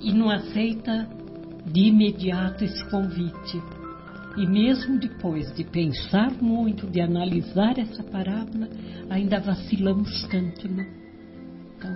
e 0.00 0.12
não 0.12 0.30
aceita 0.30 1.08
de 1.66 1.88
imediato 1.88 2.64
esse 2.64 2.84
convite. 2.90 3.62
E 4.36 4.46
mesmo 4.46 4.98
depois 4.98 5.52
de 5.54 5.64
pensar 5.64 6.30
muito, 6.40 6.86
de 6.86 7.00
analisar 7.00 7.78
essa 7.78 8.02
parábola, 8.02 8.68
ainda 9.10 9.40
vacilamos 9.40 10.22
tanto, 10.28 10.68
né? 10.68 10.86
Então, 11.76 11.90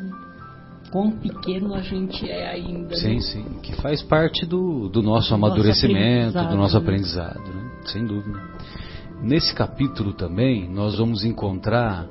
quão 0.90 1.10
pequeno 1.12 1.74
a 1.74 1.80
gente 1.80 2.28
é 2.28 2.48
ainda. 2.48 2.94
Sim, 2.96 3.14
né? 3.14 3.20
sim, 3.20 3.44
que 3.62 3.74
faz 3.80 4.02
parte 4.02 4.44
do, 4.46 4.88
do 4.88 5.02
nosso 5.02 5.34
amadurecimento, 5.34 6.34
nosso 6.34 6.50
do 6.50 6.56
nosso 6.56 6.76
aprendizado, 6.76 7.52
né? 7.52 7.70
sem 7.86 8.04
dúvida. 8.04 8.40
Nesse 9.22 9.54
capítulo 9.54 10.12
também 10.12 10.68
nós 10.68 10.98
vamos 10.98 11.24
encontrar, 11.24 12.06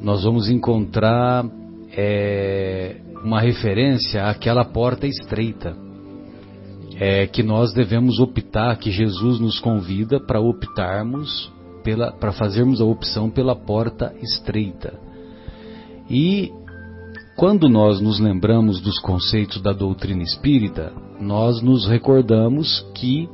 nós 0.00 0.24
vamos 0.24 0.48
encontrar 0.48 1.44
é, 1.96 2.96
uma 3.24 3.40
referência 3.40 4.24
àquela 4.24 4.64
porta 4.64 5.06
estreita. 5.06 5.76
É, 6.98 7.26
que 7.26 7.42
nós 7.42 7.74
devemos 7.74 8.18
optar, 8.18 8.74
que 8.78 8.90
Jesus 8.90 9.38
nos 9.38 9.60
convida 9.60 10.18
para 10.18 10.40
optarmos 10.40 11.54
para 12.18 12.32
fazermos 12.32 12.80
a 12.80 12.84
opção 12.84 13.30
pela 13.30 13.54
porta 13.54 14.12
estreita. 14.20 14.98
E 16.10 16.50
quando 17.36 17.68
nós 17.68 18.00
nos 18.00 18.18
lembramos 18.18 18.80
dos 18.80 18.98
conceitos 18.98 19.60
da 19.60 19.72
doutrina 19.72 20.22
espírita, 20.22 20.92
nós 21.20 21.62
nos 21.62 21.86
recordamos 21.86 22.80
que 22.94 23.28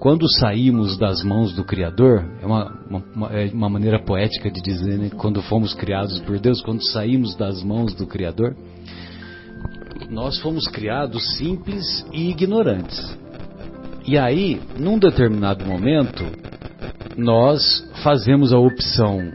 quando 0.00 0.26
saímos 0.26 0.96
das 0.96 1.22
mãos 1.22 1.52
do 1.52 1.62
Criador, 1.62 2.24
é 2.42 2.46
uma, 2.46 2.74
uma, 3.14 3.26
é 3.28 3.50
uma 3.52 3.68
maneira 3.68 4.02
poética 4.02 4.50
de 4.50 4.62
dizer, 4.62 4.98
né? 4.98 5.10
quando 5.10 5.42
fomos 5.42 5.74
criados 5.74 6.18
por 6.20 6.40
Deus, 6.40 6.62
quando 6.62 6.82
saímos 6.82 7.36
das 7.36 7.62
mãos 7.62 7.94
do 7.94 8.06
Criador, 8.06 8.56
nós 10.08 10.40
fomos 10.40 10.66
criados 10.66 11.36
simples 11.36 11.84
e 12.12 12.30
ignorantes. 12.30 13.14
E 14.06 14.16
aí, 14.16 14.58
num 14.78 14.98
determinado 14.98 15.66
momento, 15.66 16.24
nós 17.14 17.86
fazemos 18.02 18.54
a 18.54 18.58
opção 18.58 19.30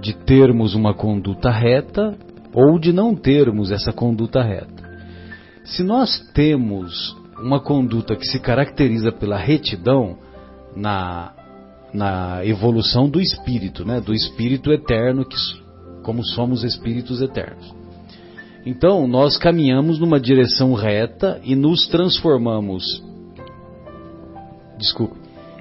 de 0.00 0.14
termos 0.14 0.76
uma 0.76 0.94
conduta 0.94 1.50
reta 1.50 2.16
ou 2.52 2.78
de 2.78 2.92
não 2.92 3.16
termos 3.16 3.72
essa 3.72 3.92
conduta 3.92 4.40
reta. 4.44 4.84
Se 5.64 5.82
nós 5.82 6.20
temos 6.32 7.16
uma 7.44 7.60
conduta 7.60 8.16
que 8.16 8.24
se 8.24 8.40
caracteriza 8.40 9.12
pela 9.12 9.36
retidão 9.36 10.16
na, 10.74 11.32
na 11.92 12.44
evolução 12.44 13.08
do 13.08 13.20
espírito, 13.20 13.84
né, 13.84 14.00
do 14.00 14.14
espírito 14.14 14.72
eterno, 14.72 15.26
que, 15.26 15.36
como 16.02 16.24
somos 16.24 16.64
espíritos 16.64 17.20
eternos. 17.20 17.74
Então, 18.64 19.06
nós 19.06 19.36
caminhamos 19.36 19.98
numa 19.98 20.18
direção 20.18 20.72
reta 20.72 21.38
e 21.44 21.54
nos 21.54 21.86
transformamos, 21.86 23.04
desculpe, 24.78 25.18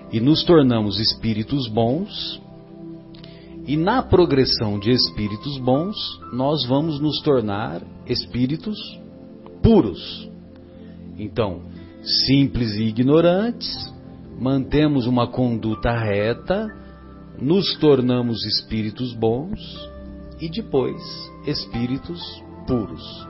e 0.09 0.21
nos 0.21 0.41
tornamos 0.45 1.01
espíritos 1.01 1.67
bons, 1.67 2.41
e 3.67 3.75
na 3.75 4.01
progressão 4.01 4.79
de 4.79 4.91
espíritos 4.91 5.57
bons, 5.57 5.97
nós 6.31 6.65
vamos 6.65 7.01
nos 7.01 7.21
tornar 7.21 7.81
espíritos 8.07 8.77
puros. 9.61 10.32
Então, 11.17 11.61
simples 12.03 12.73
e 12.73 12.83
ignorantes, 12.83 13.93
mantemos 14.39 15.05
uma 15.05 15.27
conduta 15.27 15.91
reta, 15.91 16.67
nos 17.39 17.75
tornamos 17.77 18.45
espíritos 18.45 19.13
bons 19.13 19.59
e 20.39 20.49
depois 20.49 21.01
espíritos 21.45 22.21
puros. 22.67 23.27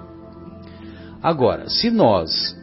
Agora, 1.22 1.70
se 1.70 1.90
nós 1.90 2.58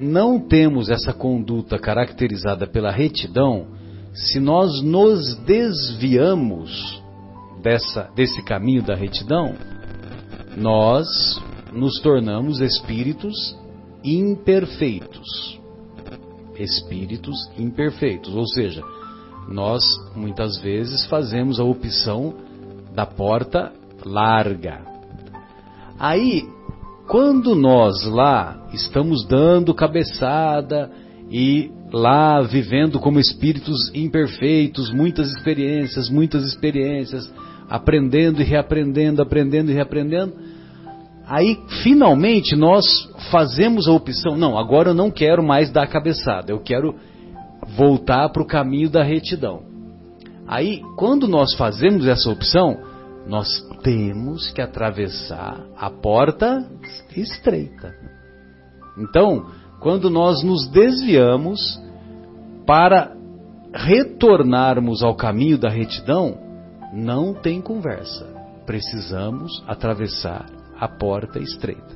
não 0.00 0.38
temos 0.38 0.88
essa 0.88 1.12
conduta 1.12 1.78
caracterizada 1.78 2.66
pela 2.66 2.90
retidão, 2.90 3.66
se 4.12 4.38
nós 4.38 4.82
nos 4.82 5.36
desviamos 5.44 7.02
dessa, 7.62 8.10
desse 8.14 8.42
caminho 8.42 8.82
da 8.82 8.94
retidão, 8.94 9.54
nós 10.56 11.08
nos 11.72 12.00
tornamos 12.00 12.60
espíritos 12.60 13.56
imperfeitos. 14.04 15.58
Espíritos 16.58 17.36
imperfeitos, 17.58 18.34
ou 18.34 18.46
seja, 18.46 18.82
nós 19.48 19.82
muitas 20.14 20.58
vezes 20.60 21.06
fazemos 21.06 21.58
a 21.58 21.64
opção 21.64 22.34
da 22.94 23.04
porta 23.04 23.72
larga. 24.04 24.82
Aí, 25.98 26.48
quando 27.08 27.54
nós 27.54 28.04
lá 28.04 28.68
estamos 28.72 29.26
dando 29.26 29.74
cabeçada 29.74 30.90
e 31.30 31.70
lá 31.92 32.40
vivendo 32.42 32.98
como 32.98 33.20
espíritos 33.20 33.90
imperfeitos, 33.94 34.92
muitas 34.92 35.30
experiências, 35.30 36.08
muitas 36.08 36.44
experiências, 36.44 37.32
aprendendo 37.68 38.40
e 38.40 38.44
reaprendendo, 38.44 39.22
aprendendo 39.22 39.70
e 39.70 39.74
reaprendendo. 39.74 40.34
Aí, 41.26 41.58
finalmente, 41.82 42.54
nós 42.54 42.84
fazemos 43.30 43.88
a 43.88 43.92
opção: 43.92 44.36
não, 44.36 44.58
agora 44.58 44.90
eu 44.90 44.94
não 44.94 45.10
quero 45.10 45.42
mais 45.42 45.70
dar 45.70 45.84
a 45.84 45.88
cabeçada, 45.88 46.52
eu 46.52 46.60
quero 46.60 46.94
voltar 47.76 48.28
para 48.28 48.42
o 48.42 48.46
caminho 48.46 48.90
da 48.90 49.02
retidão. 49.02 49.62
Aí, 50.46 50.82
quando 50.96 51.26
nós 51.26 51.54
fazemos 51.54 52.06
essa 52.06 52.30
opção, 52.30 52.76
nós 53.26 53.48
temos 53.82 54.50
que 54.50 54.60
atravessar 54.60 55.58
a 55.76 55.88
porta 55.88 56.68
estreita. 57.16 57.94
Então, 58.98 59.46
quando 59.80 60.10
nós 60.10 60.42
nos 60.42 60.68
desviamos 60.68 61.80
para 62.66 63.14
retornarmos 63.72 65.02
ao 65.02 65.14
caminho 65.16 65.58
da 65.58 65.68
retidão, 65.68 66.38
não 66.92 67.34
tem 67.34 67.60
conversa. 67.60 68.32
precisamos 68.66 69.62
atravessar 69.66 70.46
a 70.78 70.88
porta 70.88 71.38
estreita. 71.38 71.94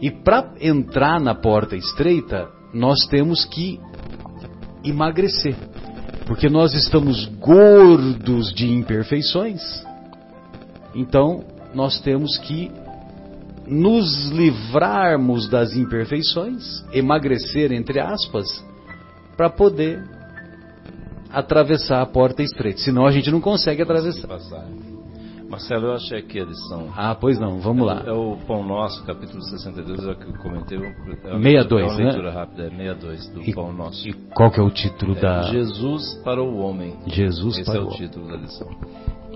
E 0.00 0.10
para 0.10 0.52
entrar 0.60 1.20
na 1.20 1.34
porta 1.34 1.76
estreita, 1.76 2.48
nós 2.72 3.06
temos 3.06 3.44
que 3.44 3.80
emagrecer. 4.84 5.56
Porque 6.26 6.48
nós 6.48 6.74
estamos 6.74 7.24
gordos 7.38 8.52
de 8.52 8.70
imperfeições. 8.70 9.62
Então, 10.94 11.44
nós 11.74 12.00
temos 12.00 12.36
que 12.38 12.70
nos 13.66 14.28
livrarmos 14.30 15.48
das 15.48 15.74
imperfeições, 15.74 16.84
emagrecer, 16.92 17.72
entre 17.72 18.00
aspas, 18.00 18.46
para 19.36 19.50
poder 19.50 20.02
atravessar 21.30 22.00
a 22.00 22.06
porta 22.06 22.42
estreita. 22.42 22.80
Senão 22.80 23.06
a 23.06 23.10
gente 23.10 23.30
não 23.30 23.40
consegue 23.40 23.82
atravessar. 23.82 24.28
Marcelo, 25.48 25.86
eu 25.86 25.94
achei 25.94 26.18
aqui 26.18 26.40
a 26.40 26.44
lição. 26.44 26.88
Ah, 26.96 27.14
pois 27.14 27.38
não, 27.38 27.60
vamos 27.60 27.86
lá. 27.86 28.02
É 28.04 28.12
o 28.12 28.36
Pão 28.46 28.64
Nosso, 28.66 29.04
capítulo 29.04 29.40
62, 29.42 30.04
é 30.04 30.10
o 30.10 30.16
que 30.16 30.26
eu 30.26 30.32
comentei. 30.42 30.76
É 30.78 31.38
62, 31.38 31.82
é 31.82 31.86
uma 31.86 31.96
né? 31.98 32.04
leitura 32.04 32.32
rápida, 32.32 32.62
é 32.64 32.70
62 32.70 33.28
do 33.30 33.42
E- 33.42 33.54
Pão 33.54 33.72
Nosso. 33.72 34.08
E 34.08 34.12
qual 34.34 34.50
que 34.50 34.58
é 34.58 34.62
o 34.62 34.70
título 34.70 35.16
É 35.16 35.20
da 35.20 35.42
Jesus 35.42 36.14
para 36.24 36.42
o 36.42 36.58
homem. 36.58 36.96
Jesus 37.06 37.58
Esse 37.58 37.64
para 37.70 37.78
é 37.80 37.82
o 37.82 37.86
o 37.86 37.90
título 37.90 38.26
da 38.28 38.36
lição. 38.36 38.68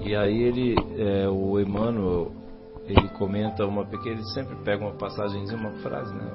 E 0.05 0.17
aí 0.17 0.43
ele, 0.43 0.75
é, 0.99 1.29
o 1.29 1.61
Emmanuel, 1.61 2.33
ele 2.87 3.09
comenta 3.11 3.65
uma 3.67 3.85
pequena, 3.85 4.17
ele 4.17 4.25
sempre 4.35 4.57
pega 4.65 4.85
uma 4.85 4.95
passagenzinha, 4.95 5.59
uma 5.59 5.73
frase, 5.83 6.13
né? 6.15 6.33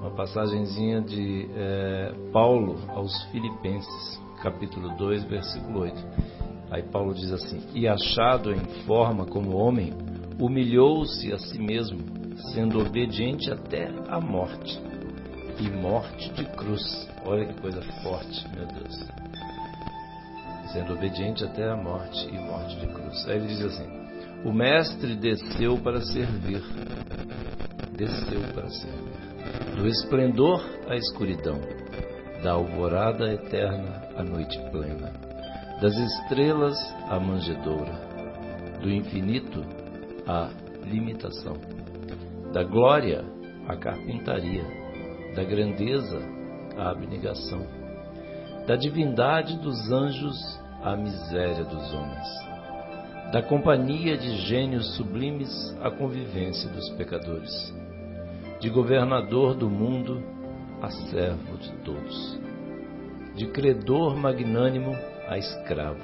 Uma 0.00 0.10
passagenzinha 0.10 1.00
de 1.00 1.48
é, 1.56 2.12
Paulo 2.32 2.76
aos 2.94 3.12
Filipenses, 3.32 4.20
capítulo 4.42 4.90
2, 4.96 5.24
versículo 5.24 5.80
8. 5.80 5.96
Aí 6.72 6.82
Paulo 6.82 7.14
diz 7.14 7.30
assim: 7.30 7.60
E 7.74 7.86
achado 7.86 8.52
em 8.52 8.64
forma 8.86 9.26
como 9.26 9.56
homem, 9.56 9.92
humilhou-se 10.40 11.32
a 11.32 11.38
si 11.38 11.58
mesmo, 11.58 11.98
sendo 12.52 12.80
obediente 12.80 13.52
até 13.52 13.88
a 14.08 14.18
morte 14.18 14.80
e 15.60 15.70
morte 15.70 16.32
de 16.32 16.44
cruz. 16.56 17.08
Olha 17.24 17.46
que 17.46 17.60
coisa 17.60 17.80
forte, 18.02 18.48
meu 18.56 18.66
Deus 18.66 19.22
sendo 20.72 20.94
obediente 20.94 21.44
até 21.44 21.68
a 21.68 21.76
morte 21.76 22.26
e 22.28 22.38
morte 22.38 22.76
de 22.80 22.86
cruz. 22.86 23.28
Aí 23.28 23.36
ele 23.36 23.46
diz 23.48 23.60
assim: 23.60 23.86
O 24.44 24.52
mestre 24.52 25.14
desceu 25.14 25.78
para 25.78 26.00
servir, 26.00 26.62
desceu 27.96 28.40
para 28.54 28.68
servir, 28.70 29.76
do 29.76 29.86
esplendor 29.86 30.64
à 30.88 30.96
escuridão, 30.96 31.60
da 32.42 32.52
alvorada 32.52 33.32
eterna 33.32 34.02
à 34.16 34.22
noite 34.22 34.58
plena, 34.70 35.12
das 35.82 35.94
estrelas 35.94 36.78
à 37.10 37.20
manjedoura, 37.20 37.92
do 38.80 38.90
infinito 38.90 39.62
à 40.26 40.48
limitação, 40.86 41.56
da 42.54 42.62
glória 42.62 43.22
à 43.68 43.76
carpintaria, 43.76 44.64
da 45.34 45.44
grandeza 45.44 46.18
à 46.78 46.90
abnegação 46.90 47.82
da 48.66 48.76
divindade 48.76 49.58
dos 49.58 49.90
anjos 49.90 50.36
à 50.82 50.96
miséria 50.96 51.64
dos 51.64 51.92
homens, 51.94 52.28
da 53.32 53.42
companhia 53.42 54.16
de 54.16 54.36
gênios 54.46 54.94
sublimes 54.96 55.76
à 55.80 55.90
convivência 55.90 56.70
dos 56.70 56.88
pecadores, 56.90 57.74
de 58.60 58.70
governador 58.70 59.54
do 59.54 59.68
mundo 59.68 60.22
a 60.80 60.90
servo 60.90 61.58
de 61.58 61.72
todos, 61.84 62.40
de 63.34 63.46
credor 63.48 64.16
magnânimo 64.16 64.96
a 65.28 65.38
escravo, 65.38 66.00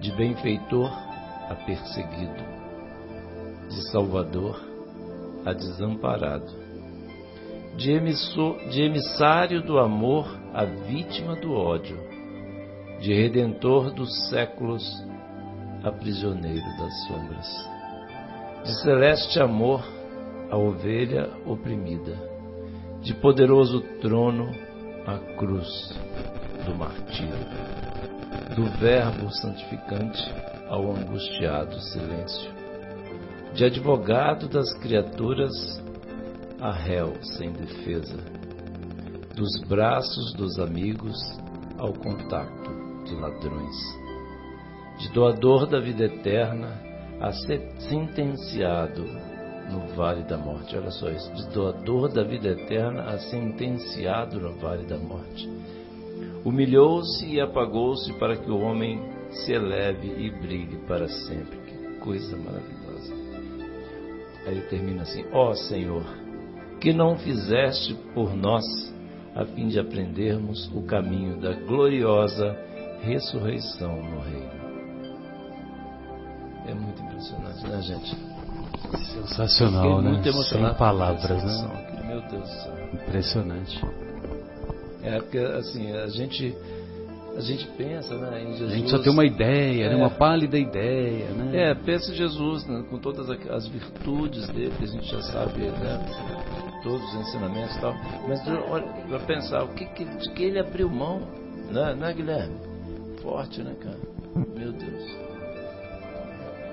de 0.00 0.12
benfeitor 0.12 0.90
a 1.48 1.54
perseguido, 1.54 2.44
de 3.68 3.90
salvador 3.90 4.60
a 5.44 5.52
desamparado, 5.52 6.52
de, 7.76 7.92
emissor, 7.92 8.58
de 8.68 8.82
emissário 8.82 9.62
do 9.62 9.78
amor 9.78 10.26
a 10.52 10.64
vítima 10.64 11.36
do 11.36 11.52
ódio, 11.52 11.98
de 13.00 13.14
redentor 13.14 13.92
dos 13.92 14.28
séculos 14.28 14.84
a 15.82 15.92
prisioneiro 15.92 16.66
das 16.78 17.06
sombras, 17.06 17.70
de 18.64 18.82
celeste 18.82 19.40
amor 19.40 19.82
a 20.50 20.56
ovelha 20.56 21.30
oprimida, 21.46 22.16
de 23.02 23.14
poderoso 23.14 23.80
trono 24.00 24.50
a 25.06 25.18
cruz 25.36 25.96
do 26.68 26.74
martírio, 26.74 27.32
do 28.54 28.66
Verbo 28.78 29.30
santificante 29.30 30.22
ao 30.68 30.90
angustiado 30.92 31.80
silêncio, 31.80 32.52
de 33.54 33.64
advogado 33.64 34.48
das 34.48 34.72
criaturas 34.78 35.50
a 36.60 36.70
réu 36.70 37.14
sem 37.22 37.52
defesa, 37.52 38.18
dos 39.34 39.60
braços 39.66 40.34
dos 40.34 40.58
amigos 40.58 41.16
ao 41.78 41.94
contato 41.94 42.70
de 43.04 43.14
ladrões, 43.14 43.76
de 44.98 45.08
doador 45.12 45.66
da 45.66 45.80
vida 45.80 46.04
eterna 46.04 46.82
a 47.20 47.32
sentenciado 47.32 49.04
no 49.70 49.86
vale 49.94 50.24
da 50.24 50.36
morte. 50.36 50.76
Olha 50.76 50.90
só 50.90 51.08
isso, 51.08 51.32
de 51.34 51.48
doador 51.50 52.12
da 52.12 52.24
vida 52.24 52.48
eterna 52.48 53.04
a 53.04 53.18
sentenciado 53.18 54.40
no 54.40 54.56
vale 54.58 54.86
da 54.86 54.98
morte. 54.98 55.57
Humilhou-se 56.44 57.26
e 57.26 57.40
apagou-se 57.40 58.12
para 58.14 58.36
que 58.36 58.50
o 58.50 58.60
homem 58.60 59.00
se 59.30 59.52
eleve 59.52 60.08
e 60.08 60.30
brilhe 60.30 60.76
para 60.86 61.08
sempre. 61.08 61.58
Que 61.66 61.98
coisa 62.00 62.36
maravilhosa. 62.36 63.14
Aí 64.46 64.52
ele 64.52 64.62
termina 64.62 65.02
assim: 65.02 65.24
Ó 65.32 65.52
Senhor, 65.54 66.04
que 66.80 66.92
não 66.92 67.18
fizeste 67.18 67.94
por 68.14 68.34
nós, 68.34 68.64
a 69.34 69.44
fim 69.44 69.68
de 69.68 69.78
aprendermos 69.78 70.70
o 70.74 70.82
caminho 70.82 71.40
da 71.40 71.52
gloriosa 71.52 72.56
ressurreição 73.00 73.96
no 73.96 74.20
reino. 74.20 74.58
É 76.66 76.74
muito 76.74 77.02
impressionante, 77.02 77.66
né, 77.66 77.82
gente? 77.82 78.16
Sensacional, 79.12 79.82
Fiquei 79.82 80.02
né? 80.02 80.10
muito 80.10 80.22
Sem 80.24 80.32
emocionado 80.32 80.78
palavras, 80.78 81.44
né? 81.44 81.70
aqui, 81.74 82.06
Meu 82.06 82.20
Deus 82.22 82.42
do 82.42 82.62
céu. 82.62 82.88
Impressionante. 82.94 84.07
É 85.02 85.18
porque 85.20 85.38
assim, 85.38 85.92
a 85.92 86.06
gente 86.08 86.56
a 87.38 87.40
gente 87.40 87.68
pensa, 87.76 88.16
né, 88.16 88.42
em 88.42 88.52
Jesus. 88.52 88.72
A 88.72 88.76
gente 88.76 88.90
só 88.90 88.98
tem 88.98 89.12
uma 89.12 89.24
ideia, 89.24 89.88
né? 89.88 89.94
É. 89.94 89.96
uma 89.96 90.10
pálida 90.10 90.58
ideia, 90.58 91.28
né? 91.30 91.70
É, 91.70 91.74
pensa 91.74 92.10
em 92.10 92.16
Jesus, 92.16 92.66
né, 92.66 92.84
com 92.90 92.98
todas 92.98 93.30
as 93.30 93.68
virtudes 93.68 94.48
dele, 94.48 94.72
que 94.76 94.82
a 94.84 94.88
gente 94.88 95.08
já 95.08 95.22
sabe, 95.22 95.60
né, 95.60 96.80
todos 96.82 97.00
os 97.00 97.14
ensinamentos 97.20 97.76
e 97.76 97.80
tal. 97.80 97.94
Mas 98.26 98.40
olha, 98.68 98.86
para 99.08 99.20
pensar, 99.20 99.62
o 99.62 99.68
que, 99.68 99.86
que, 99.86 100.04
de 100.04 100.30
que 100.32 100.42
ele 100.42 100.58
abriu 100.58 100.88
mão, 100.88 101.20
né, 101.70 101.94
né, 101.94 102.12
Guilherme? 102.12 102.56
Forte, 103.22 103.62
né, 103.62 103.76
cara? 103.80 103.98
Meu 104.34 104.72
Deus. 104.72 105.28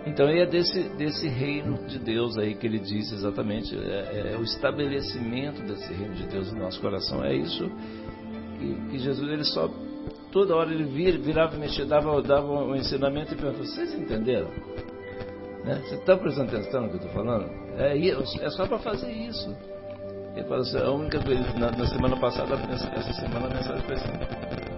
Então 0.07 0.27
é 0.27 0.45
desse, 0.45 0.83
desse 0.97 1.27
reino 1.27 1.79
de 1.87 1.99
Deus 1.99 2.37
aí 2.37 2.55
que 2.55 2.65
ele 2.65 2.79
diz 2.79 3.11
exatamente, 3.11 3.75
é, 3.75 4.33
é 4.33 4.37
o 4.37 4.43
estabelecimento 4.43 5.61
desse 5.63 5.91
reino 5.93 6.13
de 6.13 6.25
Deus 6.27 6.51
no 6.51 6.59
nosso 6.59 6.79
coração. 6.79 7.23
É 7.23 7.35
isso 7.35 7.69
que, 8.59 8.75
que 8.91 8.99
Jesus 8.99 9.29
ele 9.31 9.43
só 9.43 9.69
toda 10.31 10.55
hora 10.55 10.71
ele 10.71 10.83
vira, 10.83 11.17
virava 11.17 11.55
e 11.55 11.59
mexia, 11.59 11.85
dava, 11.85 12.21
dava 12.21 12.45
um 12.51 12.75
ensinamento 12.75 13.33
e 13.33 13.37
perguntava, 13.37 13.63
vocês 13.63 13.93
entenderam? 13.93 14.49
Né? 15.63 15.81
Você 15.85 15.95
está 15.95 16.17
prestando 16.17 16.55
atenção 16.55 16.81
no 16.83 16.89
que 16.89 16.95
eu 16.95 16.99
estou 16.99 17.13
falando? 17.13 17.49
É, 17.77 17.97
é 17.97 18.49
só 18.49 18.67
para 18.67 18.77
fazer 18.79 19.11
isso. 19.11 19.55
Ele 20.35 20.43
fala 20.47 20.61
assim, 20.61 20.77
a 20.77 20.91
única 20.91 21.19
vez, 21.19 21.39
na, 21.57 21.71
na 21.71 21.87
semana 21.87 22.17
passada, 22.17 22.55
essa 22.55 23.13
semana 23.13 23.47
a 23.47 23.53
mensagem 23.53 23.81
foi 23.83 23.95
assim, 23.95 24.11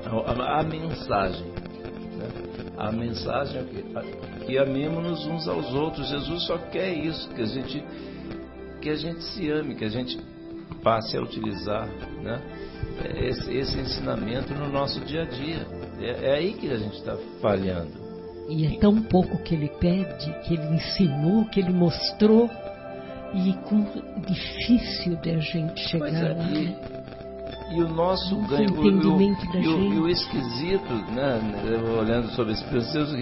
a, 0.06 0.32
a- 0.44 0.60
a 0.60 0.64
mensagem. 0.64 1.48
né? 1.48 2.30
A 2.78 2.92
mensagem 2.92 3.60
é 3.60 3.64
o 3.64 3.66
quê? 3.68 3.84
A- 3.96 4.46
que 4.46 4.58
amemos-nos 4.58 5.26
uns 5.26 5.48
aos 5.48 5.74
outros. 5.74 6.08
Jesus 6.10 6.44
só 6.44 6.58
quer 6.58 6.94
isso, 6.94 7.28
que 7.30 7.42
a 7.42 7.46
gente 7.46 7.84
que 8.80 8.90
a 8.92 8.96
gente 8.96 9.24
se 9.24 9.50
ame, 9.50 9.74
que 9.74 9.84
a 9.84 9.90
gente 9.90 10.18
passe 10.84 11.18
a 11.18 11.22
utilizar 11.22 11.88
né, 12.22 12.40
esse, 13.20 13.52
esse 13.56 13.80
ensinamento 13.80 14.54
no 14.54 14.70
nosso 14.70 15.00
dia 15.02 15.24
a 15.24 15.26
dia. 15.26 15.66
É, 16.00 16.30
é 16.30 16.34
aí 16.36 16.54
que 16.54 16.70
a 16.72 16.78
gente 16.78 16.96
está 16.98 17.16
falhando. 17.42 17.92
E 18.50 18.66
é 18.66 18.80
tão 18.80 19.02
pouco 19.04 19.38
que 19.44 19.54
ele 19.56 19.68
pede, 19.80 20.34
que 20.44 20.54
ele 20.54 20.76
ensinou, 20.76 21.46
que 21.46 21.60
ele 21.60 21.74
mostrou, 21.74 22.50
e 23.34 23.54
com 23.68 23.86
difícil 24.26 25.18
de 25.18 25.32
a 25.32 25.40
gente 25.40 25.80
chegar 25.90 26.06
Pois 26.10 26.16
é, 26.16 26.34
lá. 26.34 26.44
e, 26.50 26.66
né? 26.66 27.04
e 27.76 27.82
o 27.82 27.90
nosso 27.90 28.36
ganho, 28.48 28.74
o- 28.74 28.80
o- 28.80 29.52
da 29.52 29.60
e, 29.60 29.68
o, 29.68 29.94
e 29.94 30.00
o 30.00 30.08
gente. 30.08 30.22
esquisito, 30.22 30.94
né, 31.12 31.42
olhando 32.00 32.30
sobre 32.30 32.54
esse 32.54 32.64
processo, 32.66 33.14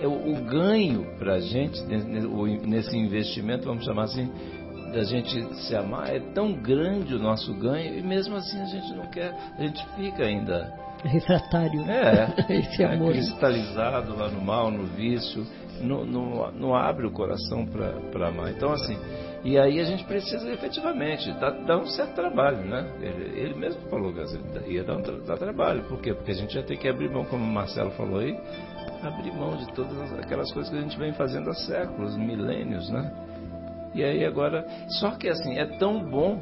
é 0.00 0.06
o 0.06 0.12
é 0.12 0.38
o, 0.38 0.44
ganho 0.44 1.06
para 1.18 1.34
a 1.36 1.40
gente 1.40 1.82
nesse 2.66 2.96
investimento, 2.96 3.64
vamos 3.64 3.84
chamar 3.84 4.04
assim, 4.04 4.30
da 4.92 5.04
gente 5.04 5.54
se 5.62 5.74
amar, 5.76 6.14
é 6.14 6.20
tão 6.34 6.52
grande 6.52 7.14
o 7.14 7.18
nosso 7.18 7.54
ganho 7.54 7.98
e 7.98 8.02
mesmo 8.02 8.36
assim 8.36 8.60
a 8.60 8.66
gente 8.66 8.92
não 8.94 9.06
quer, 9.06 9.34
a 9.58 9.62
gente 9.62 9.84
fica 9.96 10.24
ainda 10.24 10.72
Refratário. 11.04 11.82
é, 11.88 12.34
Esse 12.58 12.82
é 12.82 12.94
amor. 12.94 13.12
cristalizado 13.12 14.16
lá 14.16 14.28
no 14.28 14.40
mal, 14.40 14.70
no 14.70 14.84
vício, 14.84 15.46
não, 15.80 16.04
não, 16.04 16.50
não 16.52 16.74
abre 16.74 17.06
o 17.06 17.12
coração 17.12 17.64
para 17.66 18.28
amar. 18.28 18.50
Então, 18.50 18.72
assim, 18.72 18.98
e 19.44 19.56
aí 19.58 19.78
a 19.78 19.84
gente 19.84 20.04
precisa 20.04 20.50
efetivamente 20.52 21.32
dar, 21.34 21.50
dar 21.64 21.78
um 21.78 21.86
certo 21.86 22.14
trabalho, 22.14 22.64
né? 22.64 22.90
Ele, 23.00 23.40
ele 23.40 23.54
mesmo 23.54 23.80
falou 23.88 24.12
que 24.12 24.72
ia 24.72 24.82
dar, 24.82 24.96
um, 24.96 25.02
dar 25.24 25.36
trabalho. 25.38 25.84
Por 25.84 26.00
quê? 26.00 26.12
Porque 26.12 26.32
a 26.32 26.34
gente 26.34 26.52
já 26.52 26.62
tem 26.62 26.76
que 26.76 26.88
abrir 26.88 27.08
mão, 27.10 27.24
como 27.24 27.44
o 27.44 27.46
Marcelo 27.46 27.92
falou 27.92 28.18
aí, 28.18 28.36
abrir 29.02 29.32
mão 29.32 29.56
de 29.56 29.72
todas 29.74 30.12
aquelas 30.14 30.52
coisas 30.52 30.72
que 30.72 30.78
a 30.78 30.82
gente 30.82 30.98
vem 30.98 31.12
fazendo 31.12 31.48
há 31.50 31.54
séculos, 31.54 32.16
milênios, 32.16 32.90
né? 32.90 33.27
E 33.98 34.04
aí 34.04 34.24
agora, 34.24 34.64
só 35.00 35.10
que 35.10 35.28
assim, 35.28 35.58
é 35.58 35.66
tão 35.76 36.08
bom, 36.08 36.40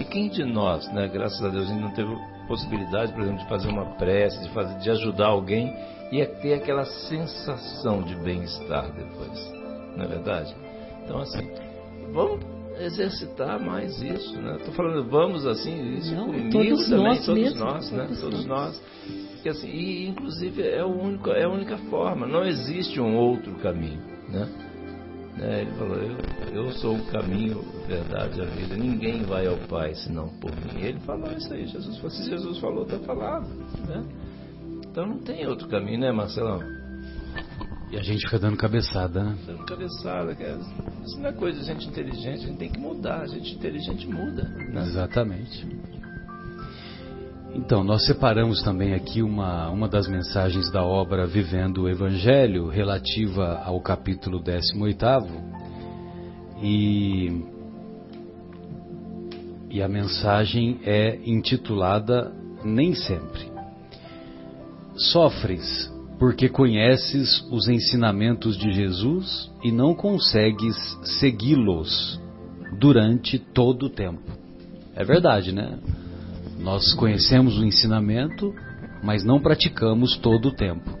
e 0.00 0.04
quem 0.04 0.28
de 0.28 0.44
nós, 0.44 0.92
né, 0.92 1.06
graças 1.06 1.40
a 1.40 1.48
Deus, 1.48 1.70
a 1.70 1.72
gente 1.72 1.80
não 1.80 1.94
teve 1.94 2.12
possibilidade, 2.48 3.12
por 3.12 3.22
exemplo, 3.22 3.38
de 3.38 3.48
fazer 3.48 3.68
uma 3.68 3.84
prece, 3.94 4.42
de, 4.42 4.48
fazer, 4.52 4.76
de 4.80 4.90
ajudar 4.90 5.28
alguém, 5.28 5.72
e 6.10 6.20
é 6.20 6.26
ter 6.26 6.54
aquela 6.54 6.84
sensação 6.84 8.02
de 8.02 8.16
bem-estar 8.16 8.90
depois, 8.96 9.52
não 9.96 10.06
é 10.06 10.08
verdade? 10.08 10.56
Então 11.04 11.20
assim, 11.20 11.48
vamos 12.12 12.40
exercitar 12.80 13.64
mais 13.64 14.02
isso, 14.02 14.42
né? 14.42 14.56
Estou 14.56 14.74
falando 14.74 15.08
vamos 15.08 15.46
assim, 15.46 15.94
isso 15.98 16.12
Não, 16.16 16.26
comigo 16.26 16.50
todos 16.50 16.88
também, 16.88 17.04
nós 17.04 17.26
todos 17.26 17.42
mesmo, 17.42 17.64
nós, 17.64 17.90
né? 17.92 18.04
todos 18.06 18.20
Todos 18.20 18.44
nós. 18.44 18.82
Que, 19.40 19.48
assim, 19.48 19.68
e 19.68 20.08
inclusive 20.08 20.68
é, 20.68 20.84
o 20.84 20.90
único, 20.90 21.30
é 21.30 21.44
a 21.44 21.48
única 21.48 21.76
forma, 21.76 22.26
não 22.26 22.44
existe 22.44 23.00
um 23.00 23.16
outro 23.16 23.52
caminho, 23.54 24.00
né? 24.28 24.71
Né, 25.36 25.62
Ele 25.62 25.70
falou, 25.72 25.96
eu, 25.96 26.16
eu 26.52 26.72
sou 26.72 26.96
o 26.96 27.06
caminho, 27.06 27.64
a 27.84 27.86
verdade, 27.86 28.40
a 28.40 28.44
vida. 28.44 28.76
Ninguém 28.76 29.22
vai 29.22 29.46
ao 29.46 29.56
Pai 29.68 29.94
senão 29.94 30.28
por 30.28 30.50
mim. 30.50 30.80
Ele 30.80 31.00
falou 31.00 31.30
isso 31.32 31.52
aí. 31.52 31.66
Jesus 31.66 31.96
falou, 31.96 32.10
se 32.10 32.28
Jesus 32.28 32.58
falou, 32.58 32.82
está 32.84 32.98
falado. 33.00 33.48
Né? 33.88 34.04
Então 34.90 35.06
não 35.06 35.18
tem 35.18 35.46
outro 35.46 35.68
caminho, 35.68 36.00
né, 36.00 36.12
Marcelão? 36.12 36.60
E 37.90 37.96
a 37.98 38.02
gente 38.02 38.24
fica 38.24 38.38
dando 38.38 38.56
cabeçada, 38.56 39.22
né? 39.22 39.38
Dando 39.46 39.64
cabeçada. 39.66 40.34
Que 40.34 40.42
é- 40.44 40.58
isso 41.04 41.20
não 41.20 41.28
é 41.28 41.32
coisa 41.32 41.60
de 41.60 41.66
gente 41.66 41.88
inteligente, 41.88 42.44
a 42.44 42.46
gente 42.48 42.58
tem 42.58 42.70
que 42.70 42.78
mudar. 42.78 43.20
A 43.20 43.26
gente 43.26 43.54
inteligente 43.54 44.06
muda. 44.06 44.44
Né? 44.44 44.82
Exatamente. 44.82 45.66
Então, 47.54 47.84
nós 47.84 48.06
separamos 48.06 48.62
também 48.62 48.94
aqui 48.94 49.22
uma, 49.22 49.68
uma 49.68 49.86
das 49.86 50.08
mensagens 50.08 50.70
da 50.70 50.82
obra 50.82 51.26
Vivendo 51.26 51.82
o 51.82 51.88
Evangelho, 51.88 52.68
relativa 52.68 53.62
ao 53.64 53.78
capítulo 53.80 54.40
18. 54.40 55.06
E, 56.62 57.44
e 59.68 59.82
a 59.82 59.88
mensagem 59.88 60.80
é 60.82 61.18
intitulada 61.26 62.32
Nem 62.64 62.94
Sempre. 62.94 63.52
Sofres 64.96 65.92
porque 66.18 66.48
conheces 66.48 67.44
os 67.50 67.68
ensinamentos 67.68 68.56
de 68.56 68.72
Jesus 68.72 69.50
e 69.62 69.72
não 69.72 69.92
consegues 69.92 70.76
segui-los 71.18 72.20
durante 72.78 73.38
todo 73.38 73.86
o 73.86 73.90
tempo. 73.90 74.22
É 74.94 75.04
verdade, 75.04 75.52
né? 75.52 75.78
Nós 76.62 76.94
conhecemos 76.94 77.58
o 77.58 77.64
ensinamento, 77.64 78.54
mas 79.02 79.24
não 79.24 79.40
praticamos 79.40 80.16
todo 80.16 80.48
o 80.48 80.54
tempo. 80.54 80.96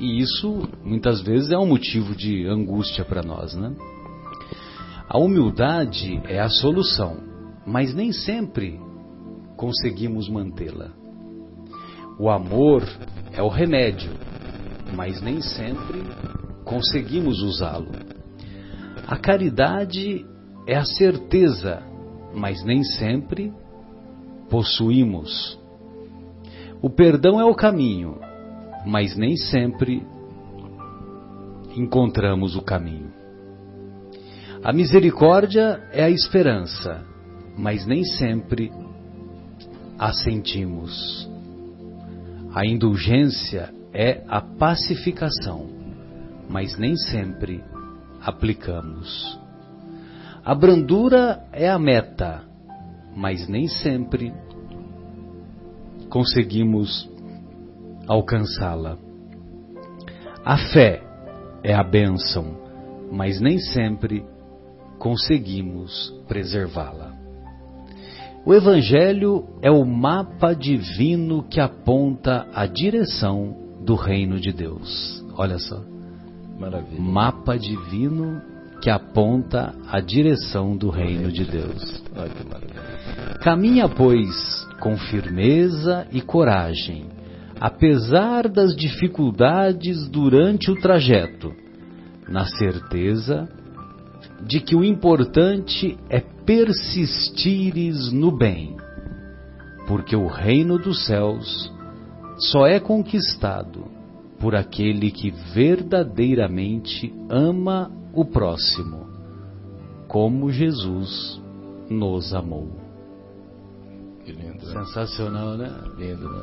E 0.00 0.20
isso 0.20 0.68
muitas 0.84 1.22
vezes 1.22 1.52
é 1.52 1.56
um 1.56 1.66
motivo 1.66 2.16
de 2.16 2.44
angústia 2.48 3.04
para 3.04 3.22
nós, 3.22 3.54
né? 3.54 3.72
A 5.08 5.18
humildade 5.18 6.20
é 6.24 6.40
a 6.40 6.48
solução, 6.48 7.16
mas 7.64 7.94
nem 7.94 8.10
sempre 8.12 8.80
conseguimos 9.56 10.28
mantê-la. 10.28 10.90
O 12.18 12.28
amor 12.28 12.82
é 13.32 13.40
o 13.40 13.48
remédio, 13.48 14.10
mas 14.96 15.22
nem 15.22 15.40
sempre 15.40 16.02
conseguimos 16.64 17.40
usá-lo. 17.40 17.92
A 19.06 19.16
caridade 19.16 20.26
é 20.66 20.76
a 20.76 20.84
certeza, 20.84 21.84
mas 22.34 22.64
nem 22.64 22.82
sempre 22.82 23.52
possuímos. 24.52 25.58
O 26.82 26.90
perdão 26.90 27.40
é 27.40 27.44
o 27.46 27.54
caminho, 27.54 28.18
mas 28.84 29.16
nem 29.16 29.34
sempre 29.34 30.06
encontramos 31.74 32.54
o 32.54 32.60
caminho. 32.60 33.10
A 34.62 34.70
misericórdia 34.70 35.82
é 35.90 36.04
a 36.04 36.10
esperança, 36.10 37.02
mas 37.56 37.86
nem 37.86 38.04
sempre 38.04 38.70
a 39.98 40.12
sentimos. 40.12 41.26
A 42.54 42.66
indulgência 42.66 43.72
é 43.90 44.22
a 44.28 44.42
pacificação, 44.42 45.66
mas 46.50 46.76
nem 46.76 46.94
sempre 46.94 47.64
aplicamos. 48.20 49.40
A 50.44 50.54
brandura 50.54 51.42
é 51.52 51.70
a 51.70 51.78
meta, 51.78 52.51
mas 53.14 53.48
nem 53.48 53.68
sempre 53.68 54.32
conseguimos 56.08 57.10
alcançá-la. 58.06 58.98
A 60.44 60.58
fé 60.72 61.02
é 61.62 61.74
a 61.74 61.82
bênção, 61.82 62.58
mas 63.10 63.40
nem 63.40 63.58
sempre 63.58 64.24
conseguimos 64.98 66.10
preservá-la. 66.26 67.12
O 68.44 68.52
Evangelho 68.52 69.46
é 69.62 69.70
o 69.70 69.84
mapa 69.84 70.52
divino 70.52 71.44
que 71.44 71.60
aponta 71.60 72.46
a 72.52 72.66
direção 72.66 73.56
do 73.84 73.94
reino 73.94 74.40
de 74.40 74.52
Deus. 74.52 75.24
Olha 75.36 75.58
só. 75.58 75.80
Maravilha. 76.58 77.00
Mapa 77.00 77.56
divino 77.56 78.42
que 78.82 78.90
aponta 78.90 79.74
a 79.88 80.00
direção 80.00 80.76
do 80.76 80.90
reino 80.90 81.30
de 81.30 81.44
Deus. 81.44 82.02
Olha 82.16 82.30
que 82.30 82.44
maravilha. 82.48 83.01
Caminha, 83.42 83.88
pois, 83.88 84.66
com 84.80 84.96
firmeza 84.96 86.06
e 86.12 86.20
coragem, 86.20 87.06
apesar 87.60 88.48
das 88.48 88.74
dificuldades 88.74 90.08
durante 90.08 90.70
o 90.70 90.80
trajeto, 90.80 91.52
na 92.28 92.46
certeza 92.46 93.48
de 94.44 94.60
que 94.60 94.74
o 94.74 94.84
importante 94.84 95.96
é 96.08 96.20
persistires 96.20 98.12
no 98.12 98.36
bem, 98.36 98.76
porque 99.86 100.16
o 100.16 100.26
reino 100.26 100.78
dos 100.78 101.04
céus 101.06 101.72
só 102.38 102.66
é 102.66 102.80
conquistado 102.80 103.84
por 104.40 104.56
aquele 104.56 105.12
que 105.12 105.30
verdadeiramente 105.54 107.12
ama 107.28 107.90
o 108.12 108.24
próximo, 108.24 109.06
como 110.08 110.50
Jesus 110.50 111.40
nos 111.88 112.34
amou. 112.34 112.81
Né? 114.66 114.72
Sensacional, 114.84 115.56
né? 115.56 115.70
Lindo, 115.96 116.28
né? 116.30 116.42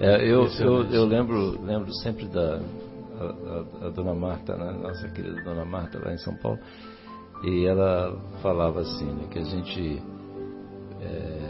É, 0.00 0.16
eu, 0.28 0.46
eu, 0.60 0.84
eu 0.90 1.04
lembro, 1.04 1.62
lembro 1.64 1.92
sempre 1.94 2.26
da 2.26 2.60
a, 3.20 3.24
a- 3.24 3.86
a 3.86 3.90
dona 3.90 4.12
Marta, 4.14 4.56
né? 4.56 4.72
nossa 4.82 5.08
querida 5.08 5.40
dona 5.42 5.64
Marta 5.64 6.00
lá 6.04 6.12
em 6.12 6.18
São 6.18 6.34
Paulo, 6.36 6.58
e 7.44 7.64
ela 7.64 8.16
falava 8.42 8.80
assim, 8.80 9.04
né, 9.04 9.26
que 9.30 9.38
a 9.38 9.44
gente 9.44 10.02
é, 11.00 11.43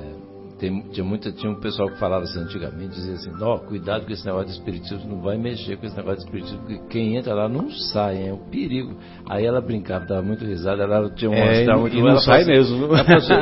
tem, 0.58 0.80
tinha, 0.92 1.04
muita, 1.04 1.32
tinha 1.32 1.50
um 1.50 1.60
pessoal 1.60 1.88
que 1.90 1.98
falava 1.98 2.24
assim 2.24 2.40
antigamente, 2.40 2.94
dizia 2.94 3.14
assim, 3.14 3.30
ó, 3.40 3.58
cuidado 3.58 4.06
com 4.06 4.12
esse 4.12 4.24
negócio 4.24 4.46
de 4.48 4.52
espiritismo, 4.52 5.08
não 5.16 5.20
vai 5.20 5.36
mexer 5.36 5.76
com 5.76 5.86
esse 5.86 5.96
negócio 5.96 6.18
de 6.20 6.24
espiritismo, 6.24 6.58
porque 6.60 6.78
quem 6.90 7.16
entra 7.16 7.34
lá 7.34 7.48
não 7.48 7.70
sai, 7.70 8.28
é 8.28 8.32
um 8.32 8.48
perigo. 8.50 8.96
Aí 9.28 9.44
ela 9.44 9.60
brincava, 9.60 10.04
dava 10.06 10.22
muito 10.22 10.44
risada, 10.44 10.82
ela 10.84 11.10
tinha 11.10 11.30
um 11.30 11.34
É, 11.34 11.64
e 11.64 11.76
muito 11.76 11.94
não 11.96 12.02
bom, 12.02 12.08
ela 12.10 12.20
sai 12.20 12.42
assim, 12.42 12.50
mesmo. 12.50 12.84
ela 12.94 13.04
falou 13.04 13.18
assim, 13.18 13.32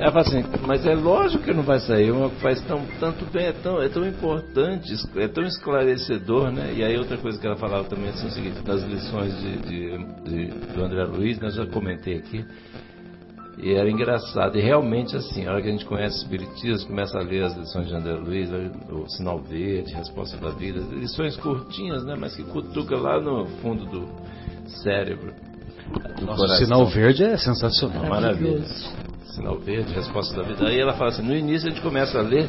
ela 0.00 0.12
fala 0.12 0.20
assim, 0.26 0.44
mas 0.66 0.86
é 0.86 0.94
lógico 0.94 1.44
que 1.44 1.52
não 1.54 1.62
vai 1.62 1.78
sair, 1.80 2.10
uma 2.10 2.28
que 2.30 2.40
faz 2.40 2.60
tão, 2.66 2.82
tanto 2.98 3.24
bem, 3.32 3.46
é 3.46 3.52
tão, 3.52 3.80
é 3.80 3.88
tão 3.88 4.06
importante, 4.06 4.92
é 5.16 5.28
tão 5.28 5.44
esclarecedor, 5.44 6.50
né? 6.50 6.72
E 6.76 6.82
aí 6.84 6.96
outra 6.98 7.16
coisa 7.18 7.38
que 7.40 7.46
ela 7.46 7.56
falava 7.56 7.84
também 7.88 8.08
assim, 8.10 8.26
é 8.26 8.28
o 8.28 8.32
seguinte, 8.32 8.60
das 8.62 8.82
lições 8.82 9.38
de, 9.40 9.58
de- 9.58 9.98
de- 10.24 10.74
do 10.74 10.82
André 10.84 11.04
Luiz, 11.04 11.38
né, 11.38 11.48
eu 11.48 11.52
já 11.52 11.66
comentei 11.66 12.16
aqui, 12.18 12.44
e 13.60 13.74
era 13.74 13.90
engraçado, 13.90 14.56
e 14.56 14.60
realmente 14.60 15.16
assim, 15.16 15.46
a 15.46 15.52
hora 15.52 15.62
que 15.62 15.68
a 15.68 15.72
gente 15.72 15.84
conhece 15.84 16.18
o 16.18 16.22
Espiritismo, 16.22 16.88
começa 16.88 17.18
a 17.18 17.22
ler 17.22 17.44
as 17.44 17.56
lições 17.56 17.88
de 17.88 17.94
André 17.94 18.14
Luiz, 18.14 18.48
o 18.90 19.08
Sinal 19.08 19.40
Verde, 19.40 19.94
Resposta 19.94 20.36
da 20.36 20.50
Vida, 20.50 20.80
lições 20.94 21.36
curtinhas, 21.36 22.04
né? 22.04 22.14
Mas 22.18 22.36
que 22.36 22.44
cutuca 22.44 22.96
lá 22.96 23.20
no 23.20 23.46
fundo 23.60 23.84
do 23.86 24.08
cérebro. 24.82 25.32
Do 26.18 26.26
Nossa, 26.26 26.32
o 26.32 26.36
coração. 26.36 26.66
sinal 26.66 26.86
verde 26.86 27.24
é 27.24 27.36
sensacional. 27.36 28.08
Maravilha. 28.08 28.62
Sinal 29.34 29.58
verde, 29.58 29.92
resposta 29.94 30.36
da 30.36 30.42
vida. 30.42 30.68
Aí 30.68 30.78
ela 30.78 30.92
fala 30.92 31.10
assim, 31.10 31.22
no 31.22 31.34
início 31.34 31.68
a 31.68 31.70
gente 31.70 31.82
começa 31.82 32.18
a 32.18 32.22
ler, 32.22 32.48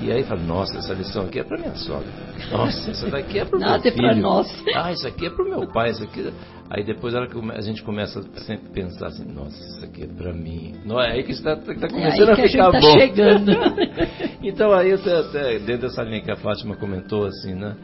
e 0.00 0.12
aí 0.12 0.22
fala, 0.24 0.40
nossa, 0.42 0.78
essa 0.78 0.92
lição 0.94 1.24
aqui 1.24 1.40
é 1.40 1.44
para 1.44 1.58
minha 1.58 1.74
sogra. 1.74 2.08
Nossa, 2.52 2.90
essa 2.90 3.10
daqui 3.10 3.38
é 3.38 3.44
para 3.44 3.56
o 3.56 3.60
meu 3.60 3.68
Nada 3.68 3.88
é 3.88 3.90
filho. 3.92 4.02
pra 4.02 4.14
nós. 4.16 4.64
Ah, 4.74 4.92
isso 4.92 5.06
aqui 5.06 5.26
é 5.26 5.30
para 5.30 5.44
o 5.44 5.48
meu 5.48 5.66
pai, 5.72 5.90
isso 5.90 6.04
aqui... 6.04 6.32
Aí 6.70 6.84
depois 6.84 7.14
ela 7.14 7.26
a 7.54 7.60
gente 7.62 7.82
começa 7.82 8.20
a 8.20 8.40
sempre 8.40 8.68
pensar 8.70 9.06
assim, 9.06 9.24
nossa, 9.24 9.56
isso 9.56 9.84
aqui 9.86 10.04
é 10.04 10.06
para 10.06 10.34
mim. 10.34 10.74
Não, 10.84 11.00
é 11.00 11.12
aí 11.12 11.22
que 11.24 11.32
está, 11.32 11.54
está 11.54 11.72
É 11.72 11.74
aí 11.76 11.88
começando 11.90 12.34
que 12.34 12.42
a 12.42 12.44
a 12.44 12.48
ficar 12.48 12.72
gente 12.72 12.72
tá 12.72 12.80
bom. 12.80 12.98
chegando. 12.98 13.52
então 14.42 14.72
aí 14.74 14.92
até, 14.92 15.16
até 15.18 15.58
dentro 15.60 15.88
dessa 15.88 16.02
linha 16.02 16.20
que 16.20 16.30
a 16.30 16.36
Fátima 16.36 16.76
comentou 16.76 17.24
assim, 17.24 17.54
né? 17.54 17.74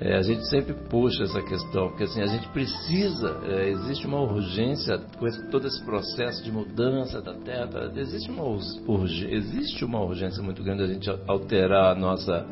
É, 0.00 0.16
a 0.16 0.22
gente 0.22 0.44
sempre 0.48 0.74
puxa 0.74 1.22
essa 1.22 1.40
questão, 1.42 1.88
porque 1.88 2.04
assim, 2.04 2.20
a 2.20 2.26
gente 2.26 2.48
precisa, 2.48 3.40
é, 3.44 3.70
existe 3.70 4.06
uma 4.06 4.20
urgência 4.20 4.98
com 5.18 5.26
esse, 5.26 5.48
todo 5.50 5.68
esse 5.68 5.84
processo 5.84 6.42
de 6.42 6.50
mudança 6.50 7.22
da 7.22 7.32
Terra, 7.34 7.68
tá? 7.68 7.92
existe 7.94 8.28
uma, 8.28 8.42
urgência, 8.42 9.32
existe 9.32 9.84
uma 9.84 10.00
urgência 10.00 10.42
muito 10.42 10.64
grande 10.64 10.82
a 10.82 10.86
gente 10.88 11.08
alterar 11.28 11.92
a 11.92 11.94
nossa, 11.94 12.44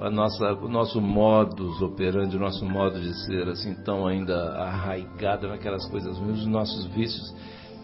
a 0.00 0.08
nossa, 0.08 0.54
o 0.54 0.68
nosso 0.68 0.98
modus 0.98 1.82
operandi, 1.82 2.36
o 2.36 2.40
nosso 2.40 2.64
modo 2.64 2.98
de 2.98 3.12
ser, 3.26 3.46
assim, 3.48 3.74
tão 3.84 4.06
ainda 4.06 4.54
arraigado 4.54 5.46
naquelas 5.46 5.86
coisas 5.90 6.16
ruins, 6.16 6.38
os 6.38 6.46
nossos 6.46 6.86
vícios. 6.86 7.34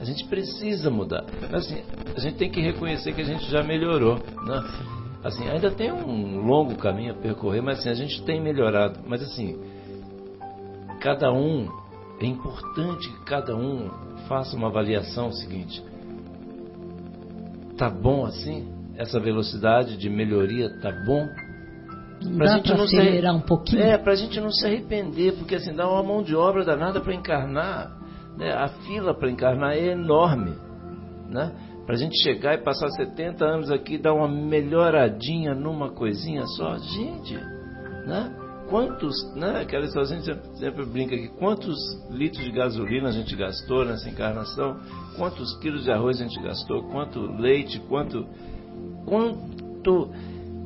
A 0.00 0.04
gente 0.04 0.24
precisa 0.26 0.90
mudar. 0.90 1.24
Assim, 1.52 1.82
a 2.14 2.20
gente 2.20 2.36
tem 2.36 2.50
que 2.50 2.60
reconhecer 2.60 3.14
que 3.14 3.20
a 3.20 3.24
gente 3.24 3.50
já 3.50 3.62
melhorou, 3.62 4.18
né? 4.46 4.95
Assim, 5.26 5.48
ainda 5.48 5.72
tem 5.72 5.90
um 5.90 6.46
longo 6.46 6.76
caminho 6.76 7.12
a 7.12 7.16
percorrer, 7.16 7.60
mas 7.60 7.80
assim, 7.80 7.88
a 7.88 7.94
gente 7.94 8.22
tem 8.22 8.40
melhorado. 8.40 9.00
Mas 9.04 9.20
assim, 9.22 9.58
cada 11.00 11.32
um, 11.32 11.68
é 12.20 12.26
importante 12.26 13.10
que 13.10 13.24
cada 13.24 13.56
um 13.56 13.90
faça 14.28 14.56
uma 14.56 14.68
avaliação 14.68 15.32
seguinte. 15.32 15.82
Tá 17.76 17.90
bom 17.90 18.24
assim? 18.24 18.72
Essa 18.96 19.18
velocidade 19.18 19.96
de 19.96 20.08
melhoria 20.08 20.70
tá 20.80 20.92
bom? 21.04 21.26
Pra 22.36 22.46
dá 22.46 22.62
para 22.62 22.84
acelerar 22.84 23.32
se... 23.32 23.38
um 23.38 23.42
pouquinho? 23.42 23.82
É, 23.82 23.98
pra 23.98 24.14
gente 24.14 24.40
não 24.40 24.52
se 24.52 24.64
arrepender, 24.64 25.32
porque 25.38 25.56
assim, 25.56 25.74
dá 25.74 25.90
uma 25.90 26.04
mão 26.04 26.22
de 26.22 26.36
obra 26.36 26.64
danada 26.64 27.00
para 27.00 27.12
encarnar. 27.12 27.90
Né? 28.38 28.52
A 28.52 28.68
fila 28.68 29.12
para 29.12 29.28
encarnar 29.28 29.72
é 29.72 29.88
enorme. 29.88 30.54
Né? 31.28 31.52
Para 31.86 31.94
a 31.94 31.98
gente 31.98 32.20
chegar 32.20 32.54
e 32.54 32.64
passar 32.64 32.88
70 32.90 33.44
anos 33.44 33.70
aqui, 33.70 33.96
dar 33.96 34.12
uma 34.12 34.26
melhoradinha 34.26 35.54
numa 35.54 35.90
coisinha 35.90 36.44
só, 36.44 36.76
gente, 36.76 37.34
né? 38.04 38.34
Quantos, 38.68 39.14
né? 39.36 39.60
Aquela 39.60 39.84
a 39.84 40.04
gente 40.04 40.58
sempre 40.58 40.84
brinca 40.84 41.14
aqui, 41.14 41.28
quantos 41.38 41.76
litros 42.10 42.44
de 42.44 42.50
gasolina 42.50 43.08
a 43.08 43.12
gente 43.12 43.36
gastou 43.36 43.84
nessa 43.84 44.10
encarnação? 44.10 44.80
Quantos 45.16 45.56
quilos 45.58 45.84
de 45.84 45.92
arroz 45.92 46.20
a 46.20 46.24
gente 46.24 46.42
gastou? 46.42 46.82
Quanto 46.90 47.20
leite? 47.20 47.78
Quanto, 47.88 48.26
quanto 49.04 50.10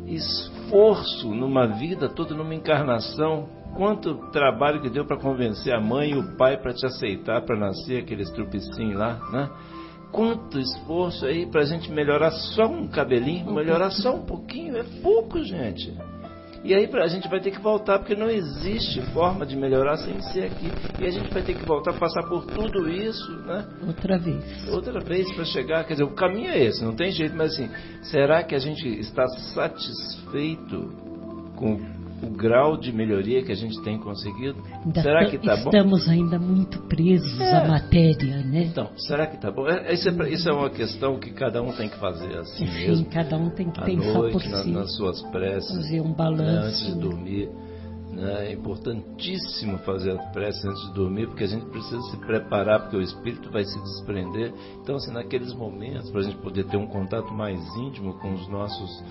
esforço 0.06 1.28
numa 1.34 1.66
vida 1.66 2.08
toda, 2.08 2.34
numa 2.34 2.54
encarnação? 2.54 3.46
Quanto 3.76 4.30
trabalho 4.30 4.80
que 4.80 4.88
deu 4.88 5.04
para 5.04 5.20
convencer 5.20 5.74
a 5.74 5.80
mãe 5.80 6.12
e 6.12 6.16
o 6.16 6.34
pai 6.38 6.56
para 6.56 6.72
te 6.72 6.86
aceitar, 6.86 7.42
para 7.42 7.58
nascer 7.58 8.02
aquele 8.02 8.22
estrupicinho 8.22 8.96
lá, 8.96 9.20
né? 9.30 9.50
Quanto 10.12 10.58
esforço 10.58 11.26
aí 11.26 11.46
para 11.46 11.62
a 11.62 11.64
gente 11.64 11.90
melhorar 11.90 12.30
só 12.30 12.66
um 12.66 12.88
cabelinho, 12.88 13.52
melhorar 13.52 13.90
só 13.90 14.14
um 14.14 14.22
pouquinho, 14.22 14.76
é 14.76 14.84
pouco, 15.02 15.42
gente. 15.42 15.96
E 16.62 16.74
aí 16.74 16.90
a 16.92 17.06
gente 17.06 17.26
vai 17.26 17.40
ter 17.40 17.52
que 17.52 17.60
voltar, 17.60 17.98
porque 17.98 18.14
não 18.14 18.28
existe 18.28 19.00
forma 19.12 19.46
de 19.46 19.56
melhorar 19.56 19.96
sem 19.96 20.20
ser 20.20 20.44
aqui. 20.44 20.70
E 21.00 21.06
a 21.06 21.10
gente 21.10 21.32
vai 21.32 21.42
ter 21.42 21.54
que 21.54 21.64
voltar 21.64 21.94
passar 21.94 22.22
por 22.28 22.44
tudo 22.44 22.88
isso, 22.90 23.32
né? 23.46 23.66
Outra 23.86 24.18
vez. 24.18 24.68
Outra 24.68 25.00
vez 25.00 25.32
para 25.32 25.44
chegar. 25.46 25.84
Quer 25.84 25.94
dizer, 25.94 26.04
o 26.04 26.14
caminho 26.14 26.50
é 26.50 26.62
esse, 26.62 26.84
não 26.84 26.94
tem 26.94 27.10
jeito, 27.12 27.34
mas 27.34 27.52
assim, 27.52 27.70
será 28.02 28.42
que 28.42 28.54
a 28.54 28.58
gente 28.58 28.86
está 28.86 29.26
satisfeito 29.26 30.92
com 31.56 31.99
o 32.22 32.30
grau 32.30 32.76
de 32.76 32.92
melhoria 32.92 33.42
que 33.42 33.52
a 33.52 33.54
gente 33.54 33.80
tem 33.82 33.98
conseguido? 33.98 34.62
Ainda 34.84 35.02
será 35.02 35.28
que 35.28 35.36
está 35.36 35.56
bom? 35.56 35.70
Estamos 35.70 36.08
ainda 36.08 36.38
muito 36.38 36.78
presos 36.82 37.40
é. 37.40 37.56
à 37.56 37.66
matéria, 37.66 38.38
né? 38.38 38.64
Então, 38.64 38.90
será 38.96 39.26
que 39.26 39.36
está 39.36 39.50
bom? 39.50 39.66
É, 39.68 39.92
isso 39.92 40.08
é, 40.08 40.30
isso 40.30 40.48
é, 40.48 40.52
uma 40.52 40.70
questão 40.70 41.18
que 41.18 41.30
cada 41.30 41.62
um 41.62 41.72
tem 41.72 41.88
que 41.88 41.98
fazer 41.98 42.36
assim 42.38 42.66
Sim, 42.66 42.86
mesmo. 42.86 43.06
cada 43.06 43.36
um 43.36 43.50
tem 43.50 43.70
que 43.70 43.80
pensar 43.80 44.12
noite, 44.12 44.32
por 44.32 44.50
na, 44.50 44.62
si. 44.62 44.70
nas 44.70 44.96
suas 44.96 45.22
preces. 45.30 45.76
Fazer 45.76 46.00
um 46.00 46.12
balanço. 46.12 46.42
Né, 46.42 46.58
antes 46.58 46.86
de 46.86 47.00
dormir. 47.00 47.50
Né? 48.12 48.48
É 48.48 48.52
importantíssimo 48.52 49.78
fazer 49.78 50.12
a 50.12 50.18
prece 50.30 50.66
antes 50.66 50.88
de 50.88 50.94
dormir, 50.94 51.26
porque 51.28 51.44
a 51.44 51.48
gente 51.48 51.64
precisa 51.66 52.00
se 52.10 52.16
preparar, 52.18 52.80
porque 52.80 52.96
o 52.96 53.02
espírito 53.02 53.50
vai 53.50 53.64
se 53.64 53.80
desprender. 53.80 54.52
Então, 54.82 54.96
assim, 54.96 55.12
naqueles 55.12 55.54
momentos, 55.54 56.10
para 56.10 56.20
a 56.20 56.24
gente 56.24 56.36
poder 56.38 56.64
ter 56.64 56.76
um 56.76 56.86
contato 56.86 57.32
mais 57.32 57.60
íntimo 57.76 58.14
com 58.14 58.34
os 58.34 58.48
nossos 58.48 59.04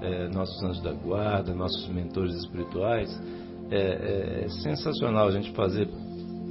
é, 0.00 0.28
nossos 0.28 0.62
anjos 0.62 0.82
da 0.82 0.92
guarda, 0.92 1.54
nossos 1.54 1.88
mentores 1.88 2.34
espirituais, 2.34 3.10
é, 3.70 4.44
é, 4.44 4.48
sensacional 4.48 5.28
a 5.28 5.30
gente 5.30 5.50
fazer 5.52 5.88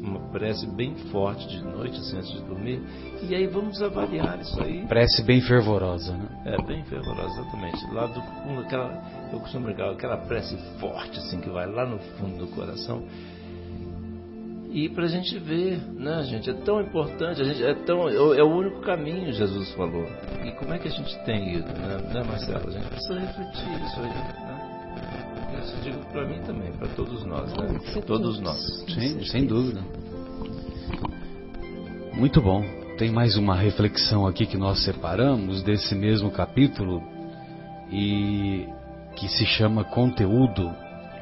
uma 0.07 0.19
prece 0.29 0.65
bem 0.67 0.95
forte 1.11 1.47
de 1.47 1.61
noite, 1.63 1.97
assim, 1.99 2.17
antes 2.17 2.31
de 2.31 2.41
dormir, 2.43 2.81
e 3.27 3.35
aí 3.35 3.47
vamos 3.47 3.81
avaliar 3.81 4.39
isso 4.39 4.61
aí. 4.61 4.85
Prece 4.87 5.23
bem 5.23 5.41
fervorosa, 5.41 6.13
né? 6.13 6.27
É, 6.45 6.61
bem 6.65 6.83
fervorosa, 6.85 7.41
exatamente. 7.41 7.93
Lá 7.93 8.05
do 8.07 8.21
fundo, 8.21 8.61
aquela, 8.61 9.29
eu 9.33 9.39
costumo 9.39 9.65
brincar, 9.65 9.91
aquela 9.91 10.17
prece 10.17 10.55
forte, 10.79 11.17
assim, 11.19 11.41
que 11.41 11.49
vai 11.49 11.65
lá 11.69 11.85
no 11.85 11.97
fundo 11.97 12.45
do 12.45 12.47
coração, 12.55 13.03
e 14.69 14.89
para 14.89 15.05
a 15.05 15.07
gente 15.07 15.39
ver, 15.39 15.79
né, 15.93 16.23
gente? 16.23 16.49
É 16.49 16.53
tão 16.53 16.81
importante, 16.81 17.41
a 17.41 17.45
gente, 17.45 17.63
é, 17.63 17.73
tão, 17.73 18.09
é 18.09 18.43
o 18.43 18.47
único 18.47 18.81
caminho, 18.81 19.31
Jesus 19.31 19.71
falou. 19.73 20.05
E 20.45 20.51
como 20.51 20.73
é 20.73 20.77
que 20.77 20.87
a 20.87 20.91
gente 20.91 21.17
tem 21.23 21.55
ido, 21.55 21.67
né, 21.67 21.97
né 22.13 22.23
Marcelo? 22.23 22.67
A 22.67 22.71
gente 22.71 22.87
precisa 22.87 23.19
refletir 23.19 23.85
isso 23.85 23.99
aí, 24.01 24.09
né? 24.09 24.57
Isso 25.61 25.75
eu 25.75 25.91
digo 25.91 26.05
para 26.11 26.27
mim 26.27 26.39
também, 26.41 26.71
para 26.73 26.87
todos 26.89 27.25
nós, 27.25 27.51
né? 27.53 27.79
Todos 28.05 28.39
nós. 28.39 28.61
Sim, 28.89 29.23
sem 29.25 29.45
dúvida. 29.45 29.81
Muito 32.13 32.41
bom. 32.41 32.63
Tem 32.97 33.11
mais 33.11 33.37
uma 33.37 33.55
reflexão 33.55 34.27
aqui 34.27 34.45
que 34.45 34.57
nós 34.57 34.83
separamos 34.83 35.63
desse 35.63 35.95
mesmo 35.95 36.31
capítulo 36.31 37.01
e 37.91 38.67
que 39.15 39.29
se 39.29 39.45
chama 39.45 39.83
Conteúdo 39.83 40.73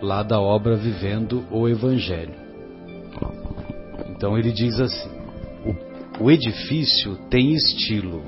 lá 0.01 0.23
da 0.23 0.39
obra 0.39 0.75
Vivendo 0.75 1.45
o 1.51 1.67
Evangelho. 1.67 2.44
Então 4.25 4.39
ele 4.39 4.51
diz 4.51 4.79
assim: 4.79 5.11
o, 6.19 6.23
o 6.23 6.31
edifício 6.31 7.15
tem 7.29 7.53
estilo. 7.53 8.23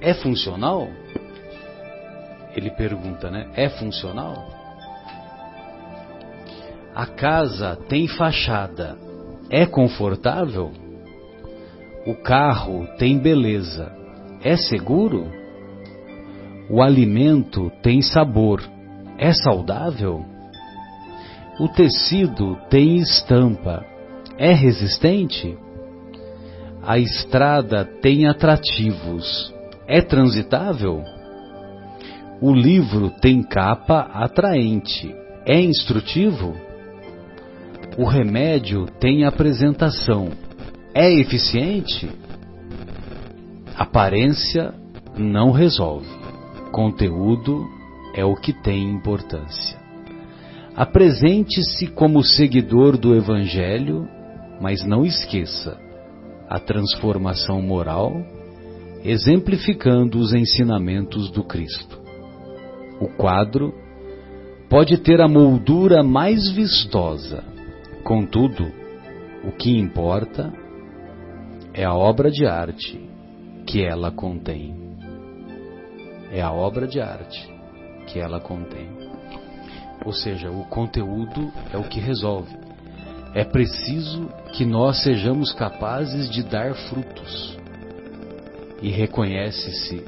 É 0.00 0.12
funcional? 0.14 0.88
Ele 2.56 2.68
pergunta, 2.70 3.30
né? 3.30 3.48
É 3.54 3.68
funcional? 3.68 4.34
A 6.92 7.06
casa 7.06 7.76
tem 7.88 8.08
fachada. 8.08 8.98
É 9.48 9.64
confortável? 9.64 10.72
O 12.04 12.16
carro 12.16 12.88
tem 12.98 13.20
beleza. 13.20 13.92
É 14.42 14.56
seguro? 14.56 15.30
O 16.68 16.82
alimento 16.82 17.70
tem 17.80 18.02
sabor. 18.02 18.60
É 19.16 19.32
saudável? 19.32 20.26
O 21.60 21.68
tecido 21.68 22.56
tem 22.68 22.96
estampa. 22.96 23.91
É 24.38 24.52
resistente? 24.52 25.56
A 26.82 26.98
estrada 26.98 27.84
tem 27.84 28.26
atrativos. 28.26 29.52
É 29.86 30.00
transitável? 30.00 31.02
O 32.40 32.52
livro 32.52 33.10
tem 33.20 33.42
capa 33.42 34.10
atraente. 34.12 35.14
É 35.46 35.60
instrutivo? 35.60 36.56
O 37.96 38.04
remédio 38.04 38.86
tem 38.98 39.24
apresentação. 39.24 40.30
É 40.94 41.12
eficiente? 41.12 42.10
Aparência 43.76 44.74
não 45.16 45.50
resolve. 45.50 46.08
Conteúdo 46.72 47.64
é 48.14 48.24
o 48.24 48.34
que 48.34 48.52
tem 48.52 48.90
importância. 48.90 49.78
Apresente-se 50.74 51.86
como 51.88 52.24
seguidor 52.24 52.96
do 52.96 53.14
Evangelho 53.14 54.08
mas 54.62 54.84
não 54.84 55.04
esqueça 55.04 55.76
a 56.48 56.60
transformação 56.60 57.60
moral, 57.60 58.12
exemplificando 59.02 60.20
os 60.20 60.32
ensinamentos 60.32 61.32
do 61.32 61.42
Cristo. 61.42 62.00
O 63.00 63.08
quadro 63.08 63.74
pode 64.70 64.98
ter 64.98 65.20
a 65.20 65.26
moldura 65.26 66.04
mais 66.04 66.48
vistosa, 66.52 67.42
contudo, 68.04 68.70
o 69.42 69.50
que 69.50 69.76
importa 69.76 70.52
é 71.74 71.84
a 71.84 71.92
obra 71.92 72.30
de 72.30 72.46
arte 72.46 73.00
que 73.66 73.82
ela 73.82 74.12
contém. 74.12 74.76
É 76.30 76.40
a 76.40 76.52
obra 76.52 76.86
de 76.86 77.00
arte 77.00 77.52
que 78.06 78.20
ela 78.20 78.38
contém. 78.38 78.88
Ou 80.04 80.12
seja, 80.12 80.52
o 80.52 80.64
conteúdo 80.66 81.50
é 81.72 81.76
o 81.76 81.88
que 81.88 81.98
resolve. 81.98 82.61
É 83.34 83.44
preciso 83.44 84.28
que 84.52 84.64
nós 84.64 85.02
sejamos 85.02 85.52
capazes 85.52 86.30
de 86.30 86.42
dar 86.42 86.74
frutos. 86.74 87.56
E 88.82 88.90
reconhece-se 88.90 90.04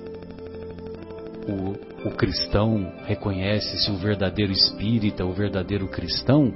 o, 1.48 2.08
o 2.08 2.10
cristão, 2.12 2.92
reconhece-se 3.06 3.90
o 3.90 3.96
verdadeiro 3.96 4.52
espírita, 4.52 5.24
o 5.24 5.32
verdadeiro 5.32 5.88
cristão, 5.88 6.52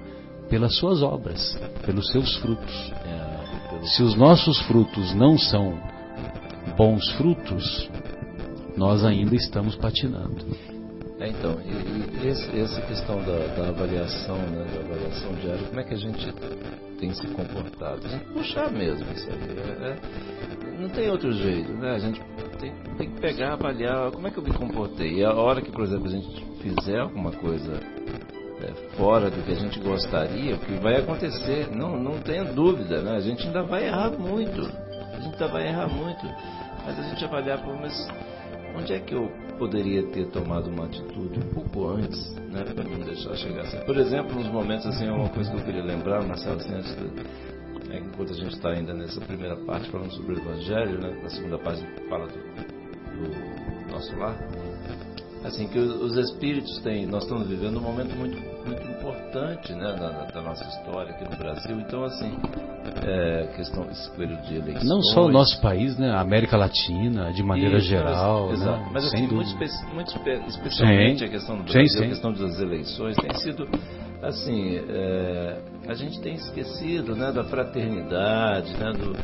pelas 0.49 0.77
suas 0.77 1.03
obras, 1.03 1.59
pelos 1.87 2.11
seus 2.11 2.37
frutos. 2.37 2.93
Se 3.95 4.03
os 4.03 4.15
nossos 4.15 4.61
frutos 4.63 5.15
não 5.15 5.39
são 5.39 5.79
bons 6.77 7.09
frutos, 7.13 7.89
nós 8.77 9.05
ainda 9.05 9.35
estamos 9.37 9.77
patinando. 9.77 10.45
É, 11.21 11.29
então, 11.29 11.59
e, 11.65 12.25
e 12.25 12.29
esse, 12.29 12.61
essa 12.61 12.81
questão 12.83 13.17
da, 13.25 13.39
da 13.57 13.69
avaliação, 13.71 14.37
né, 14.37 14.65
da 14.73 14.81
avaliação 14.81 15.35
diária, 15.35 15.67
como 15.67 15.81
é 15.81 15.83
que 15.83 15.95
a 15.95 15.97
gente 15.97 16.33
tem 17.01 17.13
se 17.13 17.27
comportado? 17.29 18.07
A 18.07 18.09
gente 18.09 18.25
puxar 18.27 18.71
mesmo 18.71 19.05
aí. 19.05 19.17
É, 19.29 19.91
é, 19.91 20.81
não 20.81 20.89
tem 20.91 21.11
outro 21.11 21.33
jeito, 21.33 21.73
né? 21.73 21.91
A 21.91 21.99
gente 21.99 22.21
tem, 22.61 22.73
tem, 22.97 23.11
que 23.11 23.21
pegar, 23.21 23.55
avaliar 23.55 24.13
como 24.13 24.29
é 24.29 24.31
que 24.31 24.39
eu 24.39 24.45
me 24.45 24.53
comportei. 24.53 25.15
E 25.15 25.25
a 25.25 25.33
hora 25.35 25.61
que, 25.61 25.73
por 25.73 25.83
exemplo, 25.83 26.07
a 26.07 26.11
gente 26.11 26.45
fizer 26.63 27.01
alguma 27.01 27.33
coisa 27.33 27.81
é, 28.63 28.97
fora 28.97 29.29
do 29.29 29.43
que 29.43 29.51
a 29.51 29.57
gente 29.57 29.81
gostaria, 29.81 30.55
o 30.55 30.59
que 30.59 30.75
vai 30.75 30.99
acontecer, 30.99 31.69
não, 31.75 32.01
não 32.01 32.21
tenha 32.21 32.45
dúvida, 32.45 33.03
né? 33.03 33.17
A 33.17 33.21
gente 33.21 33.45
ainda 33.45 33.65
vai 33.65 33.87
errar 33.87 34.11
muito. 34.11 34.61
A 34.61 35.21
gente 35.21 35.33
ainda 35.33 35.49
vai 35.49 35.67
errar 35.67 35.89
muito. 35.89 36.25
Mas 36.87 36.97
a 36.97 37.03
gente 37.03 37.25
avaliar, 37.25 37.61
pô, 37.63 37.75
mas 37.75 38.09
onde 38.77 38.93
é 38.93 39.01
que 39.01 39.15
eu 39.15 39.31
poderia 39.59 40.05
ter 40.09 40.27
tomado 40.29 40.71
uma 40.71 40.87
atitude 40.87 41.39
um 41.39 41.55
pouco 41.55 41.89
antes, 41.89 42.35
né, 42.51 42.65
para 42.65 42.85
não 42.85 43.01
deixar 43.01 43.35
chegar 43.37 43.63
assim. 43.63 43.79
Por 43.81 43.97
exemplo, 43.97 44.35
nos 44.35 44.49
momentos 44.49 44.87
assim, 44.87 45.07
é 45.07 45.13
uma 45.13 45.29
coisa 45.29 45.51
que 45.51 45.57
eu 45.57 45.65
queria 45.65 45.83
lembrar, 45.83 46.25
Marcelo, 46.25 46.57
assim, 46.57 46.75
antes 46.75 46.95
de, 46.97 47.93
é, 47.93 47.99
enquanto 47.99 48.33
a 48.33 48.37
gente 48.37 48.55
está 48.55 48.71
ainda 48.71 48.95
nessa 48.95 49.21
primeira 49.21 49.57
parte 49.65 49.91
falando 49.91 50.13
sobre 50.13 50.35
o 50.35 50.39
Evangelho, 50.39 51.01
né, 51.01 51.21
na 51.23 51.31
segunda 51.31 51.59
parte 51.59 51.85
fala 52.09 52.27
do, 52.27 52.39
do 52.39 53.93
nosso 53.93 54.17
lar, 54.17 54.37
assim 55.45 55.69
que 55.69 55.79
os 55.79 56.17
espíritos 56.17 56.79
têm, 56.79 57.07
nós 57.07 57.23
estamos 57.23 57.49
vivendo 57.49 57.79
um 57.79 57.83
momento 57.83 58.15
muito 58.17 58.39
muito 58.67 58.83
importante, 58.91 59.73
né, 59.73 59.97
da, 59.99 60.25
da 60.25 60.43
nossa 60.43 60.65
história 60.65 61.13
aqui 61.13 61.25
no 61.25 61.37
Brasil. 61.37 61.81
Então 61.81 62.05
assim, 62.05 62.37
é, 63.03 63.49
questão 63.57 63.89
esse 63.91 64.11
período 64.11 64.43
de 64.43 64.57
eleições. 64.57 64.89
Não 64.89 65.01
só 65.03 65.25
o 65.25 65.31
nosso 65.31 65.61
país, 65.61 65.97
né, 65.97 66.11
a 66.11 66.21
América 66.21 66.57
Latina, 66.57 67.33
de 67.33 67.43
maneira 67.43 67.79
geral, 67.79 68.49
mas, 68.51 68.61
né, 68.61 68.67
exato. 68.67 68.93
Mas 68.93 69.05
assim, 69.07 69.27
muito, 69.27 69.35
muito 69.95 70.13
especialmente 70.49 71.19
sim. 71.21 71.25
a 71.25 71.29
questão 71.29 71.57
do 71.57 71.63
Brasil, 71.63 71.89
sim, 71.89 71.99
sim. 71.99 72.05
a 72.05 72.09
questão 72.09 72.33
das 72.33 72.61
eleições 72.61 73.17
tem 73.17 73.35
sido 73.35 73.69
assim, 74.23 74.81
é, 74.89 75.61
a 75.87 75.95
gente 75.95 76.21
tem 76.21 76.35
esquecido, 76.35 77.15
né, 77.15 77.33
da 77.33 77.45
fraternidade, 77.45 78.73
né, 78.75 78.93
do 78.93 79.17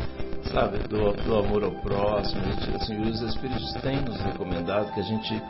sabe, 0.52 0.78
do, 0.88 1.12
do 1.12 1.36
amor 1.36 1.64
ao 1.64 1.72
próximo. 1.82 2.42
Gente, 2.44 2.76
assim, 2.76 3.00
os 3.00 3.20
Espíritos 3.22 3.72
têm 3.80 4.00
nos 4.02 4.20
recomendado 4.20 4.92
que 4.92 5.00
a 5.00 5.02
gente 5.02 5.42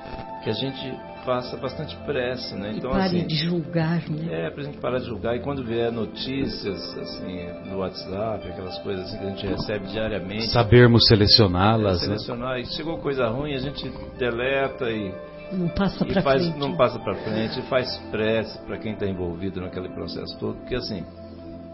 que 0.44 0.50
a 0.50 0.52
gente 0.52 0.94
faça 1.24 1.56
bastante 1.56 1.96
pressa, 2.04 2.54
né? 2.54 2.74
Então, 2.76 2.90
pare 2.90 3.04
assim, 3.04 3.26
de 3.26 3.34
julgar, 3.34 4.02
né? 4.10 4.46
É, 4.46 4.50
para 4.50 4.60
a 4.60 4.64
gente 4.66 4.76
parar 4.76 4.98
de 4.98 5.06
julgar. 5.06 5.34
E 5.34 5.40
quando 5.40 5.64
vier 5.64 5.90
notícias, 5.90 6.96
assim, 6.98 7.48
no 7.70 7.78
WhatsApp, 7.78 8.46
aquelas 8.46 8.78
coisas 8.80 9.06
assim 9.06 9.18
que 9.18 9.24
a 9.24 9.30
gente 9.30 9.46
recebe 9.46 9.86
diariamente... 9.86 10.50
Sabermos 10.50 11.06
selecioná-las, 11.08 12.02
é, 12.02 12.04
Selecionar. 12.04 12.56
Né? 12.56 12.60
E 12.60 12.66
chegou 12.66 12.98
coisa 12.98 13.26
ruim, 13.28 13.54
a 13.54 13.58
gente 13.58 13.90
deleta 14.18 14.90
e... 14.90 15.12
Não 15.50 15.68
passa 15.68 16.04
para 16.04 16.22
frente. 16.22 16.58
Não 16.58 16.76
passa 16.76 16.98
para 16.98 17.14
frente 17.14 17.58
e 17.58 17.62
faz 17.62 17.96
pressa 18.10 18.58
para 18.66 18.76
quem 18.76 18.92
está 18.92 19.06
envolvido 19.06 19.62
naquele 19.62 19.88
processo 19.88 20.38
todo. 20.38 20.58
Porque, 20.58 20.74
assim, 20.74 21.04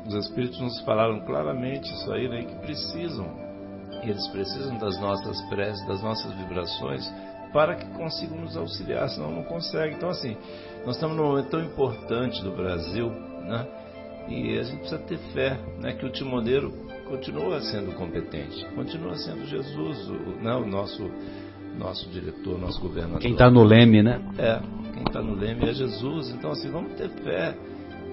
os 0.06 0.14
Espíritos 0.14 0.60
nos 0.60 0.80
falaram 0.82 1.20
claramente 1.24 1.92
isso 1.92 2.12
aí, 2.12 2.28
né? 2.28 2.44
Que 2.44 2.54
precisam, 2.66 3.26
eles 4.02 4.28
precisam 4.28 4.78
das 4.78 5.00
nossas 5.00 5.40
preces, 5.48 5.84
das 5.88 6.02
nossas 6.02 6.32
vibrações 6.34 7.10
para 7.52 7.74
que 7.74 7.86
consigam 7.92 8.38
nos 8.38 8.56
auxiliar, 8.56 9.08
senão 9.08 9.30
não 9.30 9.42
consegue. 9.42 9.94
Então, 9.94 10.10
assim, 10.10 10.36
nós 10.84 10.96
estamos 10.96 11.16
num 11.16 11.24
momento 11.24 11.50
tão 11.50 11.62
importante 11.62 12.42
do 12.42 12.52
Brasil, 12.52 13.10
né? 13.10 13.66
E 14.28 14.58
a 14.58 14.62
gente 14.62 14.78
precisa 14.78 15.00
ter 15.00 15.18
fé, 15.32 15.58
né? 15.80 15.94
Que 15.94 16.06
o 16.06 16.10
timoneiro 16.10 16.72
continua 17.08 17.60
sendo 17.60 17.92
competente, 17.96 18.64
continua 18.74 19.16
sendo 19.16 19.44
Jesus, 19.46 20.08
o, 20.08 20.14
né? 20.42 20.54
o 20.54 20.66
nosso 20.66 21.10
nosso 21.76 22.08
diretor, 22.10 22.58
nosso 22.58 22.80
governador. 22.80 23.20
Quem 23.20 23.32
está 23.32 23.50
no 23.50 23.62
leme, 23.62 24.02
né? 24.02 24.20
É, 24.38 24.60
quem 24.92 25.02
está 25.04 25.22
no 25.22 25.34
leme 25.34 25.68
é 25.68 25.72
Jesus. 25.72 26.30
Então, 26.30 26.50
assim, 26.50 26.70
vamos 26.70 26.94
ter 26.94 27.08
fé 27.08 27.54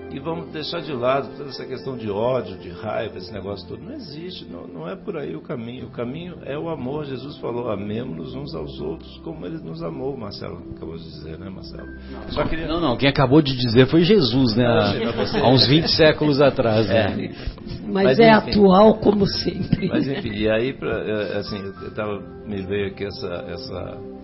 e 0.10 0.20
vamos 0.20 0.51
deixar 0.51 0.82
de 0.82 0.93
lado 0.93 1.30
toda 1.38 1.49
essa 1.49 1.66
questão 1.66 1.97
de 1.97 2.10
ódio, 2.10 2.58
de 2.58 2.70
raiva, 2.70 3.18
esse 3.18 3.32
negócio 3.32 3.68
todo. 3.68 3.84
Não 3.84 3.93
existe, 3.93 4.45
não, 4.45 4.68
não 4.68 4.88
é 4.88 4.95
por 4.95 5.18
aí 5.18 5.36
o 5.36 5.41
caminho. 5.41 5.88
O 5.88 5.91
caminho 5.91 6.38
é 6.45 6.58
o 6.58 6.70
amor. 6.70 7.05
Jesus 7.05 7.38
falou: 7.38 7.70
amemos-nos 7.70 8.34
uns 8.34 8.55
aos 8.55 8.80
outros 8.80 9.18
como 9.20 9.45
ele 9.45 9.58
nos 9.58 9.84
amou. 9.84 10.18
Marcelo 10.18 10.64
acabou 10.76 10.95
de 10.95 11.03
dizer, 11.03 11.38
né, 11.38 11.49
Marcelo? 11.49 11.88
Só 12.30 12.43
queria... 12.45 12.68
Não, 12.68 12.80
não, 12.80 12.95
quem 12.95 13.10
acabou 13.10 13.41
de 13.41 13.55
dizer 13.55 13.88
foi 13.88 14.01
Jesus, 14.03 14.55
né? 14.55 14.66
Há, 14.66 15.39
há 15.41 15.49
uns 15.49 15.68
20 15.68 15.88
séculos 15.89 16.41
atrás. 16.41 16.88
Né? 16.88 16.97
É. 16.97 17.58
Mas, 17.86 18.03
Mas, 18.03 18.20
é 18.20 18.32
enfim, 18.32 18.51
atual 18.51 18.95
como 18.99 19.26
sempre. 19.26 19.88
Mas 19.88 20.08
enfim, 20.08 20.34
e 20.34 20.49
aí, 20.49 20.74
pra, 20.74 20.99
é, 20.99 21.38
assim, 21.38 21.58
eu 21.58 21.93
tava, 21.93 22.20
me 22.45 22.62
veio 22.62 22.88
aqui 22.88 23.05
essa. 23.05 23.45
essa 23.47 24.16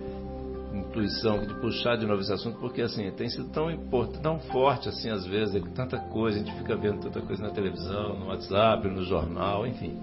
intuição 0.93 1.45
de 1.45 1.53
puxar 1.55 1.97
de 1.97 2.05
novo 2.05 2.21
esse 2.21 2.31
assunto, 2.31 2.59
porque 2.59 2.81
assim, 2.81 3.09
tem 3.11 3.27
sido 3.27 3.49
tão 3.49 3.71
importante, 3.71 4.21
tão 4.21 4.39
forte 4.39 4.87
assim 4.87 5.09
às 5.09 5.25
vezes, 5.25 5.55
é 5.55 5.59
tanta 5.73 5.97
coisa, 5.97 6.37
a 6.37 6.43
gente 6.43 6.55
fica 6.57 6.75
vendo 6.75 6.99
tanta 6.99 7.19
coisa 7.21 7.41
na 7.41 7.49
televisão, 7.49 8.19
no 8.19 8.27
WhatsApp, 8.27 8.87
no 8.87 9.03
jornal, 9.03 9.65
enfim. 9.65 9.97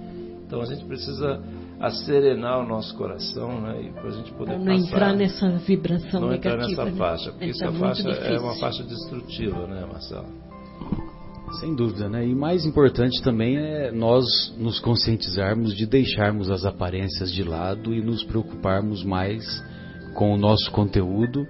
Então 0.45 0.61
a 0.61 0.65
gente 0.65 0.85
precisa 0.85 1.41
acerenar 1.79 2.59
o 2.59 2.67
nosso 2.67 2.95
coração, 2.97 3.61
né, 3.61 3.83
e 3.85 3.93
para 3.93 4.09
a 4.09 4.11
gente 4.11 4.33
poder 4.33 4.59
não 4.59 4.67
passar, 4.67 4.79
entrar 4.79 5.13
nessa 5.15 5.51
vibração 5.59 6.21
não 6.21 6.29
negativa, 6.31 6.67
entrar 6.67 6.85
nessa 6.85 6.85
né? 6.85 6.99
faixa, 6.99 7.31
porque 7.31 7.51
essa 7.51 7.73
faixa 7.73 8.09
é 8.11 8.39
uma 8.39 8.55
faixa 8.57 8.83
destrutiva, 8.83 9.67
né, 9.67 9.87
Marcelo? 9.91 10.51
Sem 11.59 11.75
dúvida, 11.75 12.09
né? 12.09 12.25
E 12.25 12.33
mais 12.33 12.65
importante 12.65 13.21
também 13.23 13.57
é 13.57 13.91
nós 13.91 14.55
nos 14.57 14.79
conscientizarmos 14.79 15.77
de 15.77 15.85
deixarmos 15.85 16.49
as 16.49 16.65
aparências 16.65 17.33
de 17.33 17.43
lado 17.43 17.93
e 17.93 18.01
nos 18.01 18.23
preocuparmos 18.23 19.03
mais 19.03 19.45
com 20.15 20.33
o 20.33 20.37
nosso 20.37 20.71
conteúdo 20.71 21.47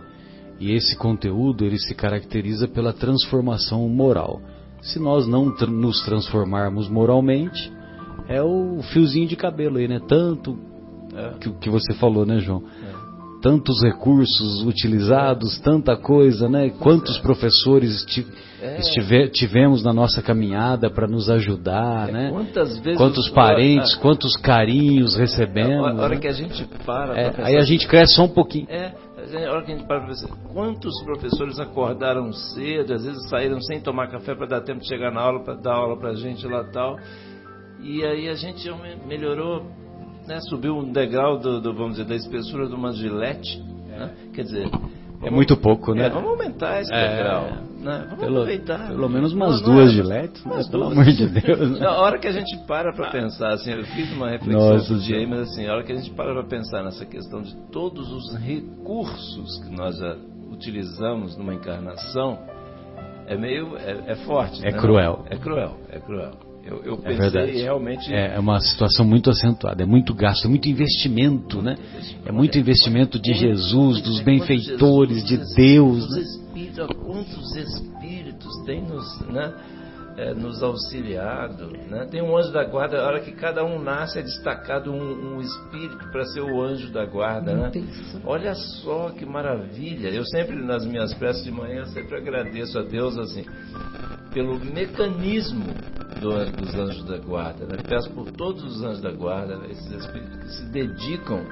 e 0.59 0.73
esse 0.73 0.97
conteúdo 0.97 1.65
ele 1.65 1.79
se 1.79 1.95
caracteriza 1.95 2.69
pela 2.69 2.93
transformação 2.93 3.89
moral. 3.89 4.41
Se 4.83 4.99
nós 4.99 5.27
não 5.27 5.47
nos 5.47 6.03
transformarmos 6.05 6.89
moralmente, 6.89 7.73
é 8.29 8.43
o 8.43 8.81
fiozinho 8.93 9.27
de 9.27 9.37
cabelo 9.37 9.79
aí, 9.79 9.89
né? 9.89 10.01
Tanto 10.07 10.59
é. 11.15 11.39
que, 11.39 11.51
que 11.53 11.71
você 11.71 11.95
falou, 11.95 12.25
né, 12.25 12.39
João? 12.39 12.63
É. 12.83 12.90
Tantos 13.41 13.83
recursos 13.83 14.63
utilizados, 14.63 15.59
tanta 15.61 15.97
coisa, 15.97 16.49
né? 16.49 16.71
Quantos 16.79 17.17
é. 17.17 17.21
professores 17.21 18.05
é. 18.61 19.29
tivemos 19.29 19.83
na 19.83 19.93
nossa 19.93 20.21
caminhada 20.21 20.91
para 20.91 21.07
nos 21.07 21.31
ajudar, 21.31 22.09
é, 22.09 22.13
né? 22.13 22.31
Quantas 22.31 22.79
vezes 22.79 22.99
quantos 22.99 23.29
parentes, 23.31 23.95
quantos 23.97 24.37
carinhos 24.37 25.17
recebemos. 25.17 25.99
A 25.99 26.03
hora 26.03 26.15
né? 26.15 26.21
que 26.21 26.29
a 26.29 26.33
gente 26.33 26.69
para. 26.85 27.19
É, 27.19 27.33
aí 27.39 27.57
a 27.57 27.65
gente 27.65 27.89
cresce 27.89 28.15
só 28.15 28.25
um 28.25 28.29
pouquinho. 28.29 28.67
É, 28.69 28.93
a 29.47 29.53
hora 29.53 29.63
que 29.63 29.73
a 29.73 29.77
gente 29.77 29.87
para 29.87 30.01
para 30.01 30.09
pensar, 30.09 30.29
quantos 30.53 31.03
professores 31.03 31.59
acordaram 31.61 32.33
cedo, 32.33 32.95
às 32.95 33.05
vezes 33.05 33.29
saíram 33.29 33.61
sem 33.61 33.81
tomar 33.81 34.09
café 34.09 34.35
para 34.35 34.47
dar 34.47 34.61
tempo 34.63 34.81
de 34.81 34.89
chegar 34.89 35.13
na 35.13 35.21
aula, 35.21 35.45
para 35.45 35.55
dar 35.55 35.75
aula 35.75 35.97
para 35.99 36.11
a 36.11 36.15
gente 36.15 36.47
lá 36.47 36.65
tal. 36.65 36.99
E 37.83 38.05
aí 38.05 38.29
a 38.29 38.35
gente 38.35 38.71
melhorou, 39.07 39.67
né, 40.31 40.41
subiu 40.43 40.77
um 40.77 40.93
degrau 40.93 41.39
do, 41.39 41.61
do, 41.61 41.75
vamos 41.75 41.97
dizer, 41.97 42.05
da 42.05 42.15
espessura 42.15 42.69
de 42.69 42.75
uma 42.75 42.93
gilete. 42.93 43.61
Né? 43.89 44.11
Quer 44.33 44.45
dizer, 44.45 44.71
é 45.23 45.31
muito 45.31 45.57
pouco, 45.57 45.93
né? 45.93 46.07
É, 46.07 46.09
vamos 46.09 46.31
aumentar 46.31 46.81
esse 46.81 46.93
é, 46.95 47.17
degrau. 47.17 47.45
Né? 47.81 48.05
Vamos 48.05 48.21
pelo, 48.21 48.37
aproveitar. 48.37 48.89
Pelo 48.89 49.09
menos 49.09 49.33
umas 49.33 49.61
não, 49.61 49.75
duas 49.75 49.93
giletes, 49.93 50.45
né? 50.45 50.63
pelo 50.71 50.85
amor 50.85 51.05
de 51.05 51.27
Deus. 51.27 51.71
Né? 51.73 51.81
Na 51.83 51.97
hora 51.99 52.19
que 52.19 52.29
a 52.29 52.33
gente 52.33 52.57
para 52.67 52.93
para 52.93 53.11
pensar, 53.11 53.55
assim, 53.55 53.73
eu 53.73 53.85
fiz 53.87 54.13
uma 54.13 54.31
reflexão 54.31 54.73
Nossa, 54.73 54.95
dia 54.99 55.17
aí, 55.17 55.27
mas 55.27 55.41
assim, 55.41 55.67
a 55.67 55.73
hora 55.73 55.83
que 55.83 55.93
a 55.93 55.97
gente 55.97 56.11
para 56.11 56.33
para 56.33 56.45
pensar 56.45 56.85
nessa 56.85 57.05
questão 57.05 57.43
de 57.43 57.55
todos 57.73 58.11
os 58.13 58.37
recursos 58.37 59.59
que 59.65 59.77
nós 59.77 59.99
já 59.99 60.17
utilizamos 60.53 61.37
numa 61.37 61.55
encarnação, 61.55 62.39
é 63.27 63.37
meio, 63.37 63.77
é, 63.77 64.13
é 64.13 64.15
forte. 64.25 64.65
É 64.65 64.71
né? 64.71 64.79
cruel. 64.79 65.25
É 65.29 65.37
cruel, 65.37 65.77
é 65.91 65.99
cruel. 65.99 66.50
Eu, 66.65 66.83
eu 66.85 66.95
é 66.95 66.97
pensei 66.97 67.17
verdade. 67.17 67.53
realmente. 67.63 68.13
É, 68.13 68.35
é 68.37 68.39
uma 68.39 68.61
situação 68.61 69.05
muito 69.05 69.31
acentuada, 69.31 69.83
é 69.83 69.87
muito 69.87 70.15
gasto, 70.15 70.45
é 70.45 70.49
muito 70.49 70.69
investimento, 70.69 71.63
né? 71.63 71.77
É 72.25 72.33
muito 72.33 72.59
investimento 72.59 73.19
de 73.19 73.33
Jesus, 73.33 74.03
dos 74.03 74.21
benfeitores, 74.21 75.25
de 75.25 75.39
Deus. 75.55 76.09
Né? 76.11 76.87
Quantos 77.03 77.57
espíritos 77.57 78.65
têm 78.67 78.83
nos, 78.83 79.21
né, 79.29 79.53
é, 80.21 80.35
nos 80.35 80.63
auxiliado? 80.63 81.71
Né? 81.89 82.07
Tem 82.11 82.21
um 82.21 82.37
anjo 82.37 82.53
da 82.53 82.63
guarda, 82.65 83.01
a 83.01 83.07
hora 83.07 83.21
que 83.21 83.33
cada 83.33 83.65
um 83.65 83.83
nasce 83.83 84.19
é 84.19 84.23
destacado 84.23 84.93
um, 84.93 85.37
um 85.37 85.41
espírito 85.41 86.11
para 86.13 86.25
ser 86.27 86.43
o 86.43 86.63
anjo 86.63 86.93
da 86.93 87.07
guarda. 87.07 87.55
Né? 87.55 87.71
Olha 88.25 88.55
só 88.55 89.11
que 89.11 89.25
maravilha! 89.25 90.09
Eu 90.09 90.25
sempre, 90.27 90.57
nas 90.57 90.85
minhas 90.85 91.15
preces 91.15 91.43
de 91.43 91.51
manhã, 91.51 91.87
sempre 91.87 92.17
agradeço 92.17 92.79
a 92.79 92.83
Deus 92.83 93.17
assim 93.17 93.45
pelo 94.33 94.59
mecanismo 94.61 95.65
do, 96.21 96.51
dos 96.53 96.75
anjos 96.75 97.05
da 97.05 97.17
guarda. 97.17 97.65
Né? 97.67 97.79
Peço 97.89 98.11
por 98.11 98.31
todos 98.31 98.63
os 98.63 98.83
anjos 98.83 99.01
da 99.01 99.11
guarda, 99.11 99.57
né? 99.57 99.69
esses 99.71 99.91
espíritos 99.91 100.39
que 100.39 100.49
se 100.51 100.71
dedicam 100.71 101.45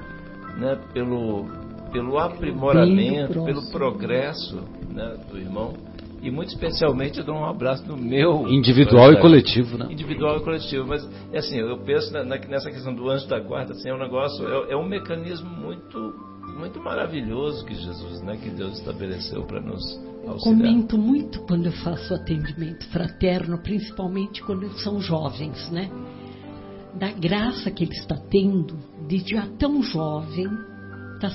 né, 0.58 0.78
pelo, 0.92 1.46
pelo 1.90 2.18
aprimoramento, 2.18 3.44
pelo 3.44 3.70
progresso 3.70 4.62
né, 4.90 5.16
do 5.30 5.38
irmão. 5.38 5.74
E 6.20 6.30
muito 6.30 6.48
especialmente 6.48 7.18
eu 7.18 7.24
dou 7.24 7.36
um 7.36 7.44
abraço 7.44 7.86
no 7.86 7.96
meu. 7.96 8.48
Individual 8.48 9.12
e 9.12 9.20
coletivo, 9.20 9.78
né? 9.78 9.86
Individual 9.90 10.38
e 10.38 10.40
coletivo. 10.40 10.86
Mas, 10.86 11.08
é 11.32 11.38
assim, 11.38 11.58
eu 11.58 11.78
penso 11.78 12.12
na, 12.12 12.24
nessa 12.24 12.70
questão 12.70 12.94
do 12.94 13.08
anjo 13.08 13.28
da 13.28 13.38
guarda, 13.38 13.72
assim, 13.72 13.88
é 13.88 13.94
um 13.94 13.98
negócio, 13.98 14.46
é, 14.46 14.72
é 14.72 14.76
um 14.76 14.86
mecanismo 14.86 15.48
muito 15.48 16.28
muito 16.58 16.80
maravilhoso 16.80 17.64
que 17.64 17.74
Jesus, 17.74 18.20
né, 18.22 18.36
que 18.36 18.50
Deus 18.50 18.78
estabeleceu 18.78 19.44
para 19.44 19.60
nos 19.60 19.80
Eu 20.24 20.36
comento 20.38 20.98
muito 20.98 21.40
quando 21.42 21.66
eu 21.66 21.72
faço 21.72 22.12
atendimento 22.12 22.84
fraterno, 22.88 23.58
principalmente 23.62 24.42
quando 24.42 24.68
são 24.80 25.00
jovens, 25.00 25.70
né? 25.70 25.88
Da 26.94 27.12
graça 27.12 27.70
que 27.70 27.84
ele 27.84 27.92
está 27.92 28.16
tendo 28.16 28.76
de 29.06 29.18
já 29.18 29.46
tão 29.58 29.82
jovem, 29.82 30.48
tá 31.20 31.30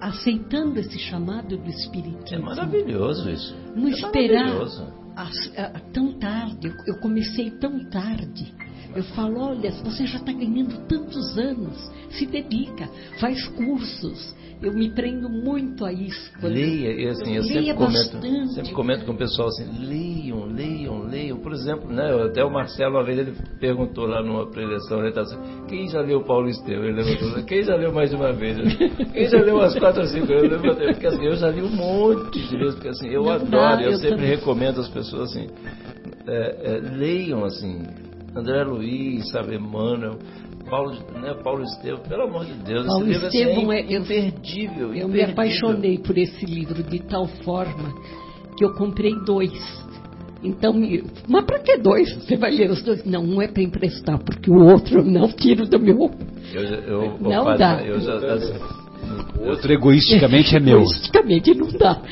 aceitando 0.00 0.78
esse 0.80 0.98
chamado 0.98 1.56
do 1.56 1.66
É 1.66 1.70
Espiritismo. 1.70 2.44
maravilhoso 2.46 3.30
isso. 3.30 3.54
Não 3.74 3.88
é 3.88 3.90
esperar 3.92 4.44
maravilhoso. 4.44 4.92
as- 5.16 5.58
a- 5.58 5.80
tão 5.92 6.12
tarde. 6.18 6.68
Eu, 6.68 6.74
eu 6.94 7.00
comecei 7.00 7.50
tão 7.52 7.84
tarde. 7.90 8.52
Eu 8.96 9.02
falo, 9.02 9.40
olha, 9.40 9.70
você 9.84 10.06
já 10.06 10.16
está 10.16 10.32
ganhando 10.32 10.86
tantos 10.88 11.36
anos, 11.36 11.76
se 12.10 12.24
dedica, 12.24 12.88
faz 13.20 13.46
cursos. 13.48 14.34
Eu 14.62 14.72
me 14.72 14.88
prendo 14.88 15.28
muito 15.28 15.84
a 15.84 15.92
isso. 15.92 16.32
Leia, 16.42 16.90
e 16.92 17.06
assim, 17.08 17.36
eu 17.36 17.42
sempre 17.42 17.74
comento, 17.74 18.12
bastante. 18.16 18.54
sempre 18.54 18.72
comento 18.72 19.04
com 19.04 19.12
o 19.12 19.16
pessoal 19.16 19.48
assim, 19.48 19.66
leiam, 19.86 20.46
leiam, 20.46 21.02
leiam. 21.02 21.38
Por 21.40 21.52
exemplo, 21.52 21.92
né, 21.92 22.10
até 22.24 22.42
o 22.42 22.50
Marcelo, 22.50 22.94
uma 22.94 23.04
vez, 23.04 23.18
ele 23.18 23.34
perguntou 23.60 24.06
lá 24.06 24.22
numa 24.22 24.46
preleção, 24.50 25.02
ele 25.02 25.12
tá 25.12 25.20
assim, 25.20 25.36
quem 25.68 25.86
já 25.90 26.00
leu 26.00 26.24
Paulo 26.24 26.48
Estevam? 26.48 26.84
Ele 26.86 27.02
levantou, 27.02 27.44
quem 27.44 27.62
já 27.64 27.76
leu 27.76 27.92
mais 27.92 28.08
de 28.08 28.16
uma 28.16 28.32
vez? 28.32 28.56
Quem 29.12 29.28
já 29.28 29.42
leu 29.42 29.56
umas 29.56 29.78
quatro 29.78 30.00
ou 30.00 30.08
cinco? 30.08 30.32
Eu 30.32 30.48
levantei, 30.48 30.88
porque 30.92 31.06
assim, 31.06 31.24
eu 31.24 31.36
já 31.36 31.50
li 31.50 31.62
um 31.62 31.68
monte 31.68 32.40
de 32.40 32.56
vezes, 32.56 32.74
porque 32.76 32.88
assim, 32.88 33.08
eu 33.08 33.24
Não 33.24 33.30
adoro, 33.32 33.50
dá, 33.50 33.82
eu, 33.82 33.90
eu 33.90 33.98
sempre 33.98 34.16
também. 34.16 34.30
recomendo 34.30 34.80
às 34.80 34.88
pessoas 34.88 35.30
assim, 35.30 35.48
é, 36.26 36.76
é, 36.76 36.80
leiam 36.96 37.44
assim, 37.44 37.82
André 38.36 38.64
Luiz, 38.64 39.30
sabe, 39.30 39.56
Emmanuel, 39.56 40.18
Paulo, 40.68 40.92
né, 41.20 41.34
Paulo 41.42 41.62
Estevam, 41.62 42.00
pelo 42.00 42.22
amor 42.24 42.44
de 42.44 42.54
Deus, 42.54 42.86
Paulo 42.86 43.02
esse 43.08 43.12
livro 43.12 43.26
Estevam 43.28 43.70
assim, 43.70 43.72
é- 43.72 43.80
é 43.80 43.96
eu- 43.96 44.02
imperdível, 44.02 44.86
Eu 44.88 45.08
me 45.08 45.14
imperdível. 45.20 45.30
apaixonei 45.32 45.98
por 45.98 46.18
esse 46.18 46.44
livro 46.44 46.82
de 46.82 46.98
tal 47.00 47.26
forma 47.26 47.94
que 48.58 48.64
eu 48.64 48.74
comprei 48.74 49.14
dois. 49.24 49.86
Então, 50.42 50.74
mas 51.26 51.44
para 51.44 51.58
que 51.60 51.76
dois? 51.78 52.12
Você 52.16 52.36
vai 52.36 52.50
ler 52.52 52.70
os 52.70 52.82
dois? 52.82 53.04
Não, 53.04 53.22
um 53.24 53.40
é 53.40 53.48
para 53.48 53.62
emprestar, 53.62 54.18
porque 54.22 54.50
o 54.50 54.62
outro 54.64 54.98
eu 55.00 55.04
não 55.04 55.28
tiro 55.28 55.66
do 55.66 55.78
meu. 55.80 56.10
Eu, 56.52 56.62
eu, 56.62 57.18
Não 57.20 57.44
Fátima, 57.44 57.56
dá. 57.56 57.82
Eu 57.84 58.00
já, 58.00 58.18
O 59.38 59.48
outro 59.48 59.72
egoisticamente 59.72 60.56
é 60.56 60.60
meu. 60.60 60.78
Egoisticamente 60.78 61.54
não 61.54 61.68
dá. 61.68 62.02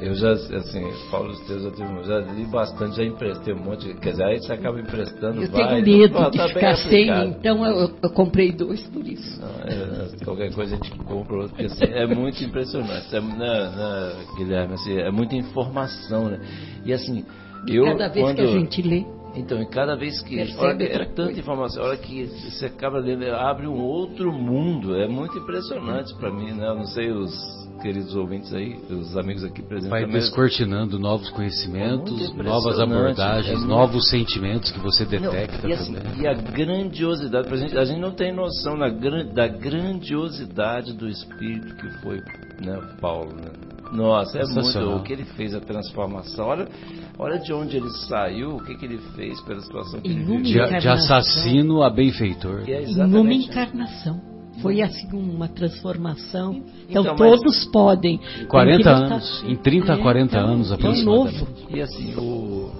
eu 0.00 0.14
já, 0.14 0.32
assim, 0.32 0.82
Paulo 1.10 1.32
Estevam, 1.32 1.96
eu 1.98 2.04
já 2.04 2.18
li 2.20 2.44
bastante, 2.46 2.96
já 2.96 3.04
emprestei 3.04 3.54
um 3.54 3.58
monte. 3.58 3.94
Quer 3.94 4.10
dizer, 4.10 4.24
aí 4.24 4.38
você 4.38 4.52
acaba 4.52 4.80
emprestando. 4.80 5.42
Eu 5.42 5.50
vai, 5.50 5.82
tenho 5.82 5.98
medo 5.98 6.14
pô, 6.14 6.30
de 6.30 6.38
tá 6.38 6.48
ficar 6.48 6.76
sem, 6.76 7.08
então 7.28 7.64
eu, 7.66 7.90
eu 8.02 8.10
comprei 8.10 8.52
dois 8.52 8.86
por 8.88 9.06
isso. 9.06 9.40
Não, 9.40 9.48
é, 9.48 10.24
qualquer 10.24 10.52
coisa 10.52 10.74
a 10.74 10.76
gente 10.76 10.90
compra 10.98 11.36
outro, 11.36 11.50
porque 11.50 11.66
assim, 11.66 11.84
é 11.84 12.06
muito 12.06 12.42
impressionante. 12.42 13.14
É, 13.14 13.20
né, 13.20 13.36
né, 13.36 14.12
Guilherme, 14.36 14.74
assim, 14.74 14.96
é 14.96 15.10
muita 15.10 15.34
informação, 15.36 16.28
né? 16.28 16.40
E 16.84 16.92
assim, 16.92 17.24
eu. 17.66 17.84
Cada 17.84 18.08
vez 18.08 18.24
quando, 18.24 18.36
que 18.36 18.42
a 18.42 18.46
gente 18.46 18.82
lê, 18.82 19.04
Então, 19.34 19.60
e 19.60 19.66
cada 19.66 19.96
vez 19.96 20.20
que. 20.22 20.36
Percebe 20.36 20.60
Olha, 20.62 20.76
que 20.76 20.84
é 20.84 20.98
tanta 21.04 21.24
coisa. 21.24 21.40
informação, 21.40 21.82
a 21.82 21.86
hora 21.88 21.96
que 21.96 22.26
você 22.26 22.66
acaba 22.66 22.98
lendo, 22.98 23.24
abre 23.34 23.66
um 23.66 23.80
outro 23.80 24.32
mundo. 24.32 24.94
É 24.96 25.08
muito 25.08 25.36
impressionante 25.38 26.14
para 26.16 26.30
mim, 26.30 26.52
né? 26.52 26.68
Eu 26.68 26.74
não 26.76 26.86
sei 26.86 27.10
os 27.10 27.32
queridos 27.82 28.14
ouvintes 28.14 28.54
aí, 28.54 28.76
os 28.88 29.16
amigos 29.16 29.42
aqui 29.44 29.60
presentes. 29.60 29.90
Vai 29.90 30.02
também. 30.02 30.20
descortinando 30.20 30.98
novos 30.98 31.28
É 31.28 31.32
conhecimentos, 31.32 32.12
muito 32.12 32.42
novas 32.44 32.78
abordagens, 32.78 33.48
é 33.48 33.58
muito- 33.58 33.68
novos 33.68 34.08
sentimentos 34.08 34.70
que 34.70 34.78
você 34.78 35.04
Não, 35.04 35.10
detecta 35.32 35.68
e, 35.68 35.72
assim, 35.72 35.92
também. 35.94 36.22
e 36.22 36.26
a 36.26 36.32
grandiosidade, 36.34 37.48
pra 37.48 37.56
gente, 37.56 37.76
a 37.76 37.84
gente 37.84 38.00
não 38.00 38.12
tem 38.12 38.32
noção 38.32 38.78
da 38.78 38.88
grandiosidade 39.48 40.92
do 40.92 41.08
espírito 41.08 41.74
que 41.76 41.88
foi 42.00 42.20
né, 42.64 42.80
Paulo. 43.00 43.34
Né? 43.34 43.50
Nossa, 43.94 44.38
é 44.38 44.44
muito 44.44 44.78
o 44.96 45.02
que 45.02 45.12
ele 45.12 45.24
fez, 45.24 45.54
a 45.54 45.60
transformação. 45.60 46.46
Olha, 46.46 46.68
olha 47.18 47.38
de 47.38 47.52
onde 47.52 47.76
ele 47.76 47.88
saiu, 48.08 48.56
o 48.56 48.64
que, 48.64 48.74
que 48.76 48.84
ele 48.84 48.98
fez 49.14 49.40
pela 49.42 49.60
situação 49.60 50.00
que 50.00 50.08
ele 50.08 50.42
De, 50.42 50.52
de 50.80 50.88
assassino 50.88 51.82
a 51.82 51.90
benfeitor. 51.90 52.68
E 52.68 52.72
é 52.72 53.06
numa 53.06 53.32
encarnação. 53.32 54.20
Foi 54.62 54.80
assim 54.82 55.08
uma 55.12 55.48
transformação. 55.48 56.54
Então, 56.88 57.02
Então, 57.02 57.16
todos 57.16 57.64
podem. 57.66 58.20
40 58.48 58.76
Tem 58.76 58.82
que 58.82 58.88
ele 58.88 59.12
anos, 59.12 59.40
tá- 59.42 59.48
em 59.48 59.56
30 59.56 59.92
a 59.94 59.98
40 59.98 60.38
anos 60.38 60.70
é 60.70 60.74
aproximadamente. 60.74 61.38
novo. 61.40 61.70
E 61.70 61.80
assim, 61.82 62.14
o, 62.16 62.70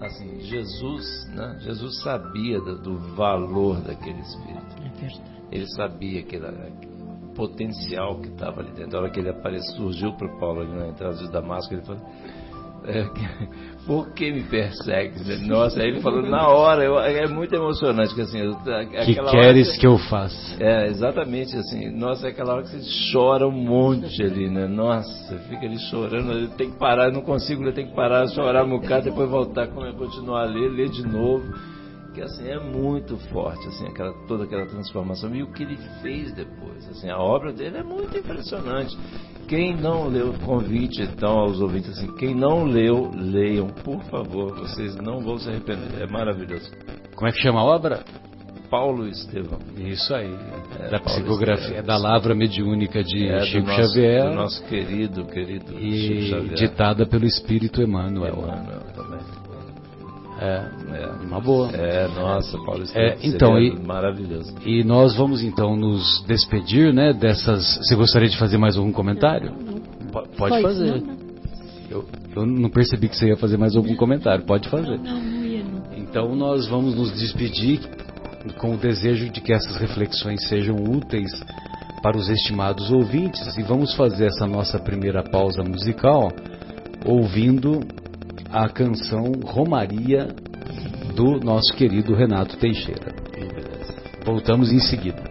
assim 0.00 0.40
Jesus, 0.40 1.26
né? 1.34 1.58
Jesus 1.60 2.00
sabia 2.02 2.58
do, 2.60 2.78
do 2.80 2.98
valor 3.14 3.80
daquele 3.82 4.20
espírito. 4.20 4.76
É 4.78 4.88
verdade. 5.00 5.22
Ele 5.52 5.66
sabia 5.76 6.22
que 6.22 6.36
era 6.36 6.50
o 6.50 6.97
potencial 7.38 8.18
que 8.20 8.28
estava 8.28 8.60
ali 8.60 8.70
dentro. 8.72 8.98
A 8.98 9.02
hora 9.02 9.10
que 9.10 9.20
ele 9.20 9.30
apareceu, 9.30 9.76
surgiu 9.76 10.12
para 10.14 10.28
Paulo 10.38 10.60
ali 10.62 10.74
na 10.76 10.88
entrada 10.88 11.14
de 11.14 11.30
Damasco, 11.30 11.72
ele 11.72 11.82
falou: 11.82 12.02
é, 12.84 13.04
Por 13.86 14.10
que 14.12 14.30
me 14.30 14.42
persegue? 14.42 15.46
Nossa, 15.46 15.80
aí 15.80 15.88
ele 15.88 16.00
falou 16.02 16.20
na 16.22 16.46
hora, 16.48 16.84
eu- 16.84 16.98
é 17.00 17.26
muito 17.26 17.54
emocionante, 17.54 18.14
que 18.14 18.20
assim, 18.20 18.38
Que 19.06 19.14
queres 19.30 19.72
que- 19.72 19.80
que 19.80 19.86
eu 19.86 19.96
faça? 19.96 20.62
é, 20.62 20.88
exatamente 20.88 21.56
assim. 21.56 21.90
Nossa, 21.96 22.26
é 22.26 22.30
aquela 22.30 22.52
hora 22.54 22.62
que 22.64 22.68
você 22.68 23.12
chora 23.12 23.46
um 23.48 23.50
monte 23.50 24.22
ali, 24.22 24.50
né? 24.50 24.66
Nossa, 24.66 25.38
fica 25.48 25.64
ali 25.64 25.78
chorando, 25.90 26.32
eu 26.32 26.48
tenho 26.50 26.72
que 26.72 26.78
parar, 26.78 27.06
eu 27.06 27.12
não 27.12 27.22
consigo, 27.22 27.64
eu 27.64 27.72
tenho 27.72 27.88
que 27.88 27.94
parar, 27.94 28.28
chorar 28.28 28.64
um 28.64 28.70
bocado, 28.78 29.04
depois 29.06 29.30
voltar, 29.30 29.68
continuar 29.68 30.42
a 30.42 30.44
ler, 30.44 30.68
ler 30.70 30.90
de 30.90 31.02
novo. 31.06 31.44
Que 32.14 32.22
assim, 32.22 32.48
é 32.48 32.58
muito 32.58 33.16
forte, 33.28 33.66
assim, 33.68 33.86
aquela, 33.86 34.12
toda 34.26 34.44
aquela 34.44 34.66
transformação. 34.66 35.34
E 35.36 35.42
o 35.42 35.52
que 35.52 35.62
ele 35.62 35.76
fez 36.02 36.32
depois, 36.32 36.88
assim, 36.88 37.08
a 37.08 37.18
obra 37.18 37.52
dele 37.52 37.76
é 37.78 37.82
muito 37.82 38.16
impressionante. 38.16 38.96
Quem 39.46 39.74
não 39.76 40.08
leu, 40.08 40.34
convite 40.44 41.00
então 41.02 41.38
aos 41.38 41.60
ouvintes 41.60 41.90
assim, 41.96 42.12
quem 42.16 42.34
não 42.34 42.64
leu, 42.64 43.10
leiam, 43.14 43.68
por 43.68 44.02
favor, 44.04 44.54
vocês 44.56 44.96
não 44.96 45.20
vão 45.20 45.38
se 45.38 45.48
arrepender, 45.48 46.02
é 46.02 46.06
maravilhoso. 46.06 46.70
Como 47.14 47.28
é 47.28 47.32
que 47.32 47.40
chama 47.40 47.60
a 47.60 47.64
obra? 47.64 48.04
Paulo 48.70 49.06
Estevão. 49.08 49.58
Isso 49.78 50.14
aí. 50.14 50.30
É, 50.78 50.90
da 50.90 51.00
Paulo 51.00 51.04
psicografia, 51.22 51.64
Estevam. 51.78 51.86
da 51.86 51.96
lavra 51.96 52.34
mediúnica 52.34 53.02
de 53.02 53.26
É, 53.26 53.40
Chico 53.46 53.66
nosso- 53.66 53.82
Xavier 53.94 54.34
nosso 54.34 54.64
querido, 54.66 55.24
querido 55.24 55.66
Chico 55.72 55.82
e 55.82 56.28
Xavier. 56.28 56.54
ditada 56.54 57.06
pelo 57.06 57.24
Espírito 57.24 57.80
Emmanuel. 57.80 58.34
Emmanuel 58.36 58.82
também. 58.94 59.20
É, 60.40 60.64
É. 60.92 61.06
uma 61.24 61.40
boa. 61.40 61.68
É, 61.72 62.06
nossa, 62.08 62.56
Paulo 62.64 62.84
Estevam. 62.84 63.08
É, 63.08 63.16
então, 63.22 63.54
seria 63.54 63.72
e- 63.74 63.78
maravilhoso. 63.86 64.54
E 64.64 64.84
nós 64.84 65.14
vamos 65.16 65.42
então 65.42 65.74
nos 65.76 66.24
despedir, 66.28 66.92
né, 66.94 67.12
dessas... 67.12 67.78
Você 67.78 67.94
gostaria 67.96 68.28
de 68.28 68.38
fazer 68.38 68.56
mais 68.56 68.76
algum 68.76 68.92
comentário? 68.92 69.52
Po- 70.12 70.26
Pode 70.36 70.62
fazer. 70.62 71.00
Não, 71.02 71.06
não, 71.14 71.16
Eu, 71.90 72.04
eu 72.36 72.46
não 72.46 72.70
percebi 72.70 73.08
que 73.08 73.16
você 73.16 73.26
ia 73.28 73.36
fazer 73.36 73.56
mais 73.56 73.74
algum 73.74 73.94
comentário. 73.96 74.44
Pode 74.44 74.68
fazer. 74.68 74.98
não, 74.98 75.20
não 75.20 75.22
não. 75.22 75.82
Então 75.96 76.34
nós 76.36 76.66
vamos 76.68 76.94
nos 76.94 77.12
despedir 77.18 77.80
com 78.58 78.74
o 78.74 78.76
desejo 78.76 79.28
de 79.30 79.40
que 79.40 79.52
essas 79.52 79.76
reflexões 79.76 80.46
sejam 80.48 80.76
úteis 80.76 81.30
para 82.02 82.16
os 82.16 82.28
estimados 82.30 82.90
ouvintes 82.92 83.56
e 83.58 83.62
vamos 83.62 83.92
fazer 83.94 84.26
essa 84.26 84.46
nossa 84.46 84.78
primeira 84.78 85.22
pausa 85.24 85.62
musical 85.64 86.30
ouvindo 87.04 87.80
a 88.50 88.68
canção 88.68 89.32
Romaria 89.44 90.28
do 91.14 91.38
nosso 91.40 91.74
querido 91.74 92.14
Renato 92.14 92.56
Teixeira. 92.56 93.14
Voltamos 94.24 94.72
em 94.72 94.80
seguida. 94.80 95.27